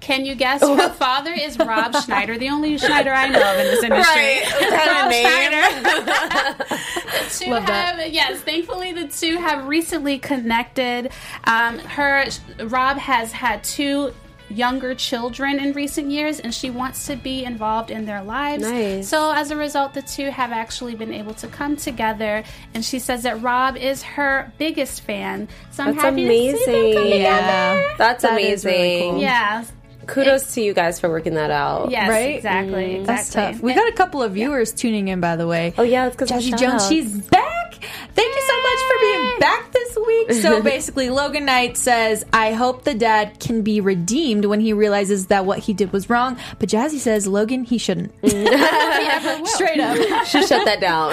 Can 0.00 0.24
you 0.26 0.34
guess? 0.34 0.60
Her 0.62 0.88
father 0.94 1.32
is 1.32 1.56
Rob 1.58 1.94
Schneider, 1.94 2.36
the 2.36 2.48
only 2.48 2.76
Schneider 2.76 3.12
I 3.12 3.28
know 3.28 3.38
of 3.40 3.58
in 3.60 3.66
this 3.66 3.84
industry. 3.84 4.38
Of 4.42 4.72
Rob? 4.72 5.12
Schneider. 5.12 6.66
the 6.68 7.38
two 7.38 7.50
Love 7.52 7.66
that. 7.66 8.12
yes. 8.12 8.40
Thankfully, 8.40 8.92
the 8.92 9.06
two 9.06 9.36
have 9.36 9.68
recently 9.68 10.18
connected. 10.18 11.12
Um, 11.44 11.78
her 11.78 12.26
Rob 12.64 12.96
has 12.98 13.30
had 13.30 13.62
two 13.62 14.12
younger 14.56 14.94
children 14.94 15.58
in 15.58 15.72
recent 15.72 16.10
years, 16.10 16.40
and 16.40 16.54
she 16.54 16.70
wants 16.70 17.06
to 17.06 17.16
be 17.16 17.44
involved 17.44 17.90
in 17.90 18.04
their 18.06 18.22
lives. 18.22 18.62
Nice. 18.62 19.08
So 19.08 19.32
as 19.32 19.50
a 19.50 19.56
result, 19.56 19.94
the 19.94 20.02
two 20.02 20.30
have 20.30 20.52
actually 20.52 20.94
been 20.94 21.12
able 21.12 21.34
to 21.34 21.48
come 21.48 21.76
together. 21.76 22.42
And 22.74 22.84
she 22.84 22.98
says 22.98 23.22
that 23.24 23.40
Rob 23.42 23.76
is 23.76 24.02
her 24.02 24.52
biggest 24.58 25.02
fan. 25.02 25.48
So 25.70 25.82
I'm 25.84 25.90
That's 25.96 26.02
happy 26.04 26.26
to 26.26 26.28
see 26.28 26.48
them 26.48 26.58
come 26.64 26.74
amazing. 26.74 27.02
together. 27.12 27.18
Yeah. 27.18 27.94
That's 27.98 28.22
That 28.22 28.40
is 28.40 28.64
amazing. 28.64 28.70
really 28.80 29.10
cool. 29.12 29.20
Yeah. 29.20 29.64
Kudos 30.06 30.54
to 30.54 30.60
you 30.60 30.74
guys 30.74 30.98
for 30.98 31.08
working 31.08 31.34
that 31.34 31.50
out. 31.52 31.90
Yes. 31.90 32.08
Right? 32.08 32.34
Exactly. 32.36 32.72
Mm. 32.72 33.00
Exactly. 33.00 33.04
That's 33.04 33.30
tough. 33.32 33.60
We 33.62 33.72
got 33.72 33.88
a 33.88 33.92
couple 33.92 34.20
of 34.22 34.32
viewers 34.32 34.72
tuning 34.72 35.06
in, 35.08 35.20
by 35.20 35.36
the 35.36 35.46
way. 35.46 35.74
Oh, 35.78 35.84
yeah, 35.84 36.06
it's 36.08 36.16
because 36.16 36.30
Jazzy 36.30 36.58
Jones, 36.58 36.88
she's 36.88 37.08
back. 37.20 37.51
Thank 37.74 38.34
you 38.34 38.42
so 38.46 38.62
much 38.62 38.78
for 38.88 39.00
being 39.00 39.38
back 39.40 39.72
this 39.72 39.98
week. 40.06 40.32
So 40.32 40.62
basically, 40.72 41.10
Logan 41.10 41.44
Knight 41.44 41.76
says, 41.76 42.24
I 42.32 42.52
hope 42.52 42.84
the 42.84 42.94
dad 42.94 43.40
can 43.40 43.62
be 43.62 43.80
redeemed 43.80 44.44
when 44.44 44.60
he 44.60 44.72
realizes 44.72 45.26
that 45.26 45.46
what 45.46 45.58
he 45.58 45.72
did 45.72 45.92
was 45.92 46.10
wrong. 46.10 46.38
But 46.58 46.68
Jazzy 46.68 46.98
says, 46.98 47.26
Logan, 47.26 47.64
he 47.64 47.78
shouldn't. 47.78 48.12
Straight 49.48 49.80
up. 49.80 50.26
She 50.26 50.44
shut 50.46 50.64
that 50.64 50.80
down. 50.80 51.12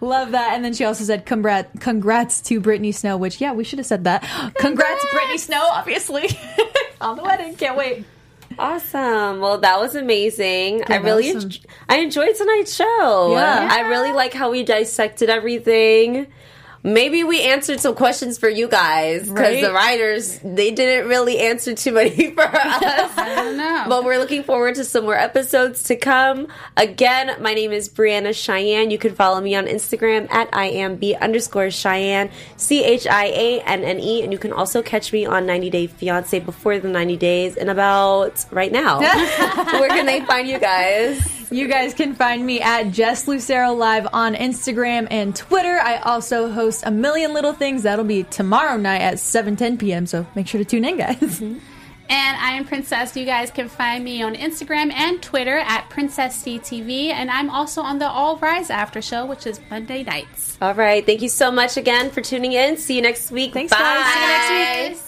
Love 0.00 0.32
that. 0.32 0.52
And 0.54 0.64
then 0.64 0.72
she 0.74 0.84
also 0.84 1.04
said, 1.04 1.26
congrats, 1.26 1.68
congrats 1.80 2.40
to 2.42 2.60
Brittany 2.60 2.92
Snow, 2.92 3.16
which, 3.16 3.40
yeah, 3.40 3.52
we 3.52 3.64
should 3.64 3.78
have 3.78 3.86
said 3.86 4.04
that. 4.04 4.22
Congrats, 4.58 5.04
Brittany 5.12 5.38
Snow, 5.38 5.68
obviously, 5.70 6.28
on 7.00 7.16
the 7.16 7.22
wedding. 7.22 7.54
Can't 7.56 7.76
wait. 7.76 8.04
Awesome. 8.58 9.40
Well, 9.40 9.58
that 9.58 9.78
was 9.78 9.94
amazing. 9.94 10.82
I 10.88 10.96
really, 10.96 11.32
was 11.32 11.42
some- 11.42 11.50
en- 11.52 11.58
I 11.88 11.98
enjoyed 12.00 12.34
tonight's 12.36 12.74
show. 12.74 13.32
Yeah. 13.32 13.68
I 13.70 13.80
really 13.88 14.12
like 14.12 14.32
how 14.34 14.50
we 14.50 14.62
dissected 14.64 15.30
everything. 15.30 16.26
Maybe 16.92 17.22
we 17.24 17.42
answered 17.42 17.80
some 17.80 17.94
questions 17.94 18.38
for 18.38 18.48
you 18.48 18.66
guys 18.68 19.22
because 19.28 19.38
Right? 19.38 19.62
the 19.62 19.72
writers 19.72 20.38
they 20.42 20.70
didn't 20.70 21.08
really 21.08 21.38
answer 21.38 21.74
too 21.74 21.92
many 21.92 22.30
for 22.34 22.42
us. 22.44 23.12
I 23.18 23.34
don't 23.36 23.56
know. 23.56 23.84
But 23.88 24.04
we're 24.04 24.18
looking 24.18 24.42
forward 24.42 24.74
to 24.76 24.84
some 24.84 25.04
more 25.04 25.16
episodes 25.16 25.82
to 25.84 25.96
come. 25.96 26.48
Again, 26.76 27.40
my 27.42 27.52
name 27.54 27.72
is 27.72 27.88
Brianna 27.88 28.30
Chianne. 28.30 28.90
You 28.90 28.98
can 28.98 29.14
follow 29.14 29.40
me 29.40 29.54
on 29.54 29.66
Instagram 29.66 30.30
at 30.30 30.50
IMB 30.52 31.20
underscore 31.20 31.66
Chianne, 31.66 32.30
C 32.56 32.82
H 32.84 33.06
I 33.06 33.26
A 33.26 33.60
N 33.60 33.84
N 33.84 34.00
E. 34.00 34.22
And 34.22 34.32
you 34.32 34.38
can 34.38 34.52
also 34.52 34.82
catch 34.82 35.12
me 35.12 35.26
on 35.26 35.44
90 35.46 35.70
Day 35.70 35.86
Fiance 35.88 36.38
before 36.40 36.78
the 36.78 36.88
90 36.88 37.16
days 37.16 37.56
and 37.56 37.68
about 37.70 38.44
right 38.50 38.72
now. 38.72 39.00
Where 39.80 39.88
can 39.88 40.06
they 40.06 40.20
find 40.22 40.48
you 40.48 40.58
guys? 40.58 41.37
You 41.50 41.68
guys 41.68 41.94
can 41.94 42.14
find 42.14 42.44
me 42.44 42.60
at 42.60 42.90
Jess 42.90 43.26
Lucero 43.26 43.72
Live 43.72 44.06
on 44.12 44.34
Instagram 44.34 45.06
and 45.10 45.34
Twitter. 45.34 45.78
I 45.78 45.96
also 45.98 46.50
host 46.50 46.82
a 46.84 46.90
million 46.90 47.32
little 47.32 47.52
things. 47.52 47.84
That'll 47.84 48.04
be 48.04 48.24
tomorrow 48.24 48.76
night 48.76 49.00
at 49.00 49.14
7:10 49.14 49.78
p.m. 49.78 50.06
So 50.06 50.26
make 50.34 50.46
sure 50.46 50.58
to 50.58 50.64
tune 50.64 50.84
in, 50.84 50.98
guys. 50.98 51.16
Mm-hmm. 51.16 51.58
And 52.10 52.36
I 52.38 52.52
am 52.52 52.64
Princess. 52.64 53.16
You 53.16 53.26
guys 53.26 53.50
can 53.50 53.68
find 53.68 54.02
me 54.02 54.22
on 54.22 54.34
Instagram 54.34 54.90
and 54.92 55.22
Twitter 55.22 55.58
at 55.58 55.90
Princess 55.90 56.42
CTV. 56.42 57.08
And 57.08 57.30
I'm 57.30 57.50
also 57.50 57.82
on 57.82 57.98
the 57.98 58.08
All 58.08 58.38
Rise 58.38 58.70
After 58.70 59.02
Show, 59.02 59.26
which 59.26 59.46
is 59.46 59.60
Monday 59.70 60.04
nights. 60.04 60.56
All 60.62 60.74
right. 60.74 61.04
Thank 61.04 61.20
you 61.20 61.28
so 61.28 61.50
much 61.50 61.76
again 61.76 62.10
for 62.10 62.22
tuning 62.22 62.52
in. 62.52 62.78
See 62.78 62.96
you 62.96 63.02
next 63.02 63.30
week. 63.30 63.52
Thanks, 63.52 63.72
Bye. 63.72 63.78
guys. 63.78 64.14
See 64.14 64.54
you 64.54 64.88
next 64.88 65.02
week. 65.02 65.07